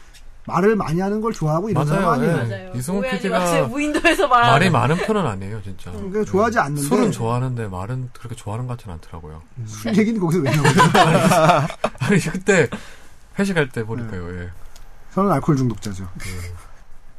말을 0.47 0.77
많이 0.77 1.01
하는 1.01 1.21
걸 1.21 1.33
좋아하고 1.33 1.71
이런 1.71 1.87
맞아요. 1.87 2.01
사람 2.03 2.15
아니에요. 2.21 2.37
네. 2.37 2.49
맞아요. 2.49 2.73
이승훈 2.75 3.03
PD가. 3.11 3.63
무인도에서 3.69 4.29
말하는 4.29 4.53
말이 4.53 4.71
많은 4.71 4.97
편은 4.97 5.27
아니에요, 5.27 5.63
진짜. 5.63 5.91
그러니까 5.93 6.25
좋아하지 6.25 6.59
않는데 6.59 6.83
술은 6.83 7.13
좋아하는데 7.13 7.67
말은 7.69 8.11
그렇게 8.13 8.35
좋아하는 8.37 8.67
것 8.67 8.77
같지는 8.77 8.95
않더라고요. 8.97 9.41
술 9.67 9.97
얘기는 9.97 10.21
거기서 10.21 10.43
왜 10.43 10.51
나오죠? 10.55 10.81
아니 12.01 12.21
그때 12.21 12.69
회식할 13.39 13.71
때 13.71 13.85
보니까요. 13.85 14.43
예. 14.43 14.49
저는 15.15 15.33
알코올 15.33 15.57
중독자죠. 15.57 16.09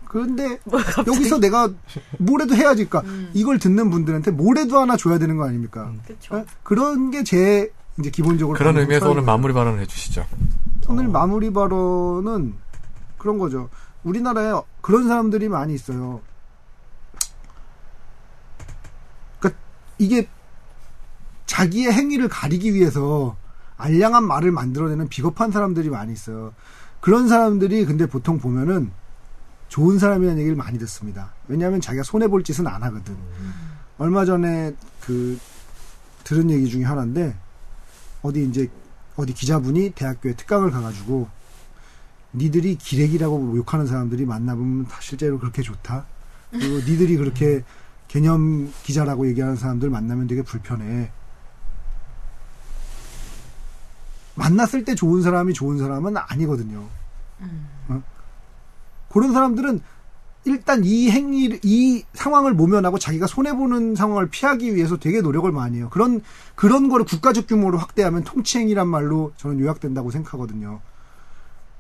그런데 0.08 0.60
여기서 1.08 1.40
내가 1.40 1.70
뭐래도 2.20 2.56
해야지. 2.56 2.86
그러니까 2.86 3.12
음. 3.12 3.32
이걸 3.34 3.58
듣는 3.60 3.90
분들한테 3.90 4.32
뭐래도 4.32 4.80
하나 4.80 4.96
줘야 4.98 5.18
되는 5.18 5.36
거 5.36 5.46
아닙니까? 5.46 5.92
그쵸. 6.08 6.36
어? 6.38 6.46
그런 6.64 7.12
게 7.12 7.24
제 7.24 7.72
이제 7.98 8.10
기본적으로 8.10 8.58
그런 8.58 8.78
의미에서 8.78 9.10
오늘. 9.10 9.22
마무리 9.22 9.54
발언을 9.54 9.80
해주시죠. 9.82 10.26
오늘 10.90 11.08
마무리 11.08 11.52
발언은 11.52 12.54
그런 13.26 13.40
거죠. 13.40 13.70
우리나라에 14.04 14.54
그런 14.82 15.08
사람들이 15.08 15.50
많이 15.50 15.74
있어요. 15.74 16.22
그러니까 19.40 19.60
이게 19.98 20.30
자기의 21.48 21.92
행위를 21.92 22.30
가리기 22.30 22.76
위해서 22.76 23.36
알량한 23.78 24.26
말을 24.26 24.52
만들어내는 24.52 25.08
비겁한 25.08 25.50
사람들이 25.50 25.90
많이 25.90 26.14
있어요. 26.14 26.54
그런 27.02 27.28
사람들이 27.28 27.86
근데 27.86 28.06
보통 28.06 28.38
보면은 28.38 28.92
좋은 29.70 29.98
사람이라는 29.98 30.38
얘기를 30.38 30.56
많이 30.56 30.78
듣습니다. 30.78 31.34
왜냐하면 31.48 31.82
자기가 31.82 32.04
손해 32.04 32.28
볼 32.28 32.44
짓은 32.44 32.68
안 32.68 32.84
하거든. 32.84 33.18
얼마 33.98 34.24
전에 34.26 34.76
그 35.02 35.40
들은 36.24 36.52
얘기 36.52 36.70
중에 36.70 36.84
하나인데 36.84 37.36
어디 38.22 38.46
이제 38.46 38.70
어디 39.16 39.34
기자분이 39.34 39.94
대학교에 39.96 40.36
특강을 40.36 40.70
가가지고 40.70 41.28
니들이 42.36 42.76
기레기라고 42.76 43.56
욕하는 43.58 43.88
사람들이 43.88 44.26
만나보면 44.26 44.88
다 44.88 44.98
실제로 45.00 45.40
그렇게 45.40 45.62
좋다. 45.62 46.06
그리고 46.52 46.76
니들이 46.78 47.18
그렇게 47.18 47.64
개념 48.08 48.72
기자라고 48.84 49.28
얘기하는 49.28 49.56
사람들 49.56 49.90
만나면 49.90 50.28
되게 50.28 50.42
불편해. 50.42 51.12
만났을 54.36 54.84
때 54.84 54.96
좋은 54.96 55.22
사람이 55.22 55.54
좋은 55.54 55.78
사람은 55.78 56.18
아니거든요. 56.18 56.86
어? 57.88 58.04
그런 59.10 59.34
사람들은 59.34 59.82
일단 60.44 60.84
이 60.84 61.10
행위, 61.10 61.60
이 61.64 62.04
상황을 62.14 62.54
모면하고 62.54 63.00
자기가 63.00 63.26
손해보는 63.26 63.96
상황을 63.96 64.30
피하기 64.30 64.76
위해서 64.76 64.98
되게 64.98 65.22
노력을 65.22 65.52
많이 65.52 65.78
해요. 65.78 65.90
그런, 65.90 66.22
그런 66.54 66.88
거를 66.88 67.06
국가적 67.06 67.48
규모로 67.48 67.80
확대하면 67.80 68.24
통치행위란 68.24 68.88
말로 68.88 69.34
저는 69.38 69.60
요약된다고 69.60 70.12
생각하거든요. 70.12 70.82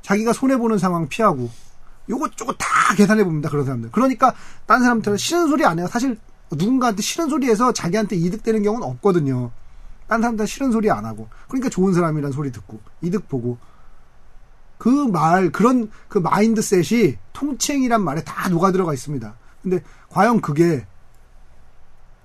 자기가 0.06 0.34
손해 0.34 0.58
보는 0.58 0.78
상황 0.78 1.08
피하고, 1.10 1.50
요것 2.10 2.38
저것 2.38 2.56
다 2.60 2.68
계산해 2.96 3.24
봅니다. 3.24 3.50
그런 3.50 3.66
사람들. 3.66 3.92
그러니까, 3.92 4.34
딴 4.68 4.82
사람들은 4.82 5.18
싫은 5.18 5.48
소리 5.48 5.66
안 5.66 5.80
해요. 5.80 5.88
사실, 5.88 6.18
누군가한테 6.52 7.02
싫은 7.02 7.30
소리해서 7.30 7.74
자기한테 7.74 8.16
이득되는 8.16 8.62
경우는 8.64 8.88
없거든요. 8.88 9.52
딴 10.08 10.22
사람들 10.22 10.46
싫은 10.46 10.72
소리 10.72 10.92
안 10.92 11.06
하고 11.06 11.28
그러니까 11.48 11.70
좋은 11.70 11.94
사람이란 11.94 12.32
소리 12.32 12.52
듣고 12.52 12.80
이득 13.02 13.28
보고 13.28 13.58
그 14.78 14.90
말 14.90 15.52
그런 15.52 15.90
그 16.08 16.20
마인드셋이 16.20 17.18
통칭이란 17.34 18.04
말에 18.04 18.24
다 18.24 18.50
녹아 18.50 18.72
들어가 18.72 18.94
있습니다. 18.94 19.36
근데 19.64 19.82
과연 20.10 20.42
그게 20.42 20.86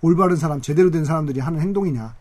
올바른 0.02 0.36
사람 0.36 0.60
제대로 0.60 0.90
된 0.90 1.04
사람들이 1.04 1.40
하는 1.40 1.60
행동이냐 1.60 2.14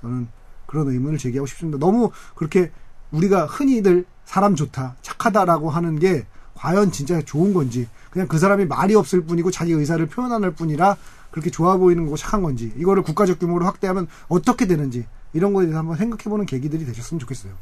저는 0.00 0.28
그런 0.66 0.88
의문을 0.88 1.18
제기하고 1.18 1.46
싶습니다. 1.46 1.78
너무 1.78 2.10
그렇게 2.34 2.72
우리가 3.12 3.46
흔히들 3.46 4.06
사람 4.24 4.56
좋다 4.56 4.96
착하다라고 5.02 5.70
하는 5.70 5.98
게 5.98 6.26
과연 6.54 6.92
진짜 6.92 7.20
좋은 7.22 7.52
건지 7.52 7.88
그냥 8.10 8.28
그 8.28 8.38
사람이 8.38 8.66
말이 8.66 8.94
없을 8.94 9.22
뿐이고 9.22 9.50
자기 9.50 9.72
의사를 9.72 10.04
표현할 10.06 10.52
뿐이라 10.52 10.96
그렇게 11.30 11.50
좋아 11.50 11.76
보이는 11.76 12.04
거고 12.04 12.16
착한 12.16 12.42
건지 12.42 12.72
이거를 12.76 13.02
국가적 13.02 13.40
규모로 13.40 13.66
확대하면 13.66 14.06
어떻게 14.28 14.66
되는지 14.66 15.04
이런 15.32 15.52
거에 15.52 15.64
대해서 15.64 15.80
한번 15.80 15.96
생각해보는 15.96 16.46
계기들이 16.46 16.86
되셨으면 16.86 17.18
좋겠어요. 17.18 17.52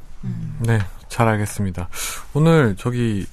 네, 0.60 0.78
잘 1.08 1.26
알겠습니다. 1.26 1.88
오늘 2.34 2.76
저기 2.76 3.26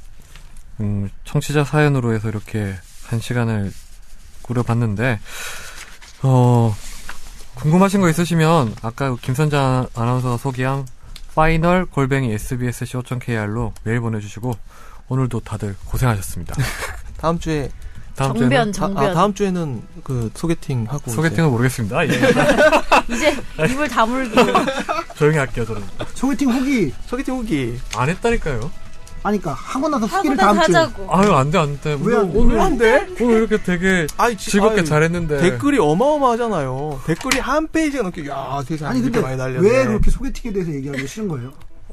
음, 0.79 1.09
청취자 1.25 1.65
사연으로 1.65 2.13
해서 2.13 2.29
이렇게 2.29 2.73
한 3.05 3.19
시간을 3.19 3.71
꾸려봤는데 4.41 5.19
어 6.23 6.73
궁금하신 7.55 7.99
거 7.99 8.09
있으시면 8.09 8.75
아까 8.81 9.15
김선장 9.17 9.87
아나운서가 9.93 10.37
소개한 10.37 10.85
파이널 11.39 11.85
골뱅이 11.85 12.33
sbs 12.33 12.85
co.kr로 12.85 13.73
메일 13.83 14.01
보내주시고 14.01 14.57
오늘도 15.07 15.39
다들 15.39 15.73
고생하셨습니다. 15.85 16.53
다음 17.15 17.39
주에 17.39 17.69
다음 18.13 18.33
정변 18.33 18.49
주에는 18.49 18.71
다, 18.73 18.87
정변 18.87 19.05
아, 19.05 19.13
다음 19.13 19.33
주에는 19.33 19.81
그 20.03 20.29
소개팅 20.35 20.85
하고 20.89 21.09
소개팅은 21.09 21.49
모르겠습니다. 21.49 22.05
예, 22.09 22.11
이제 23.09 23.37
입을 23.71 23.87
다물고 23.87 24.35
조용히 25.15 25.37
할게요 25.37 25.65
저는. 25.65 25.81
소개팅 26.13 26.51
후기 26.51 26.87
이제 26.87 26.95
소개팅 27.07 27.35
후기 27.35 27.79
안 27.95 28.09
했다니까요. 28.09 28.69
아니까 29.23 29.51
하고 29.53 29.89
나서 29.89 30.05
하고 30.05 30.17
후기를 30.17 30.37
나서 30.37 30.53
다음 30.53 30.65
주에 30.65 30.75
하자고. 30.75 31.15
아유 31.15 31.33
안돼 31.33 31.57
안돼. 31.57 31.97
왜안 32.03 32.31
돼? 32.31 32.37
오늘 32.39 32.59
안 32.59 32.77
돼? 32.77 33.07
오늘 33.21 33.37
이렇게 33.39 33.61
되게 33.63 34.07
아이, 34.17 34.37
지- 34.37 34.51
즐겁게 34.51 34.81
아이, 34.81 34.85
잘했는데 34.85 35.39
댓글이 35.41 35.77
어마어마하잖아요. 35.79 37.01
댓글이 37.05 37.39
한 37.39 37.67
페이지가 37.67 38.03
넘게 38.03 38.27
야 38.29 38.61
세상에 38.67 38.91
아니 38.91 38.99
이렇게 38.99 39.13
근데 39.19 39.27
많이 39.27 39.37
달렸네. 39.37 39.69
왜 39.69 39.85
그렇게 39.85 40.09
소개팅에 40.11 40.53
대해서 40.53 40.71
얘기하기 40.73 41.07
싫은 41.07 41.27
거예요? 41.27 41.51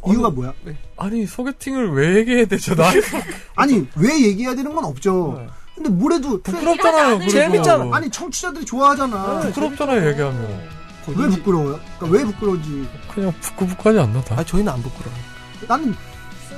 이유가 0.09 0.31
뭐야? 0.31 0.53
아니 0.97 1.27
소개팅을 1.27 1.91
왜 1.93 2.17
얘기해야 2.19 2.45
되죠? 2.47 2.75
나 2.77 2.91
아니 3.57 3.87
왜 3.97 4.23
얘기해야 4.23 4.55
되는 4.55 4.73
건 4.75 4.85
없죠. 4.85 5.37
네. 5.41 5.49
근데 5.75 5.91
뭐래도 5.91 6.41
부끄럽잖아요. 6.43 7.19
그리고. 7.19 7.31
재밌잖아. 7.33 7.89
아니 7.97 8.09
청취자들이 8.09 8.65
좋아하잖아. 8.65 9.41
부끄럽잖아요 9.41 10.09
얘기하면. 10.11 10.77
왜 11.09 11.29
부끄러워요? 11.29 11.79
그러니까 11.99 12.19
왜 12.19 12.25
부끄러운지. 12.25 12.89
그냥 13.15 13.33
부끄부끄하지 13.41 13.99
않나 14.01 14.21
다. 14.23 14.37
아 14.39 14.45
저희는 14.45 14.73
안 14.73 14.83
부끄러워. 14.83 15.15
나는 15.69 15.95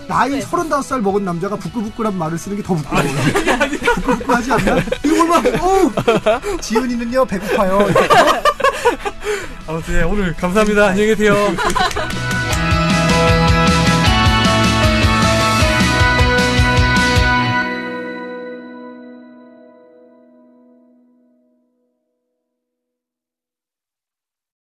나이 0.08 0.40
35살 0.40 1.00
먹은 1.02 1.24
남자가 1.24 1.54
부끄부끄란 1.56 2.16
말을 2.16 2.38
쓰는 2.38 2.56
게 2.56 2.62
더 2.62 2.74
부끄러워요. 2.74 3.08
부끄부끄하지 3.96 4.52
않나? 4.52 4.76
이거 5.04 5.42
어우! 5.60 5.92
지은이는요, 6.60 7.24
배고파요. 7.26 7.86
아무튼 9.66 9.94
예, 9.98 10.02
오늘 10.02 10.34
감사합니다. 10.34 10.88
안녕히 10.88 11.08
계세요. 11.08 11.34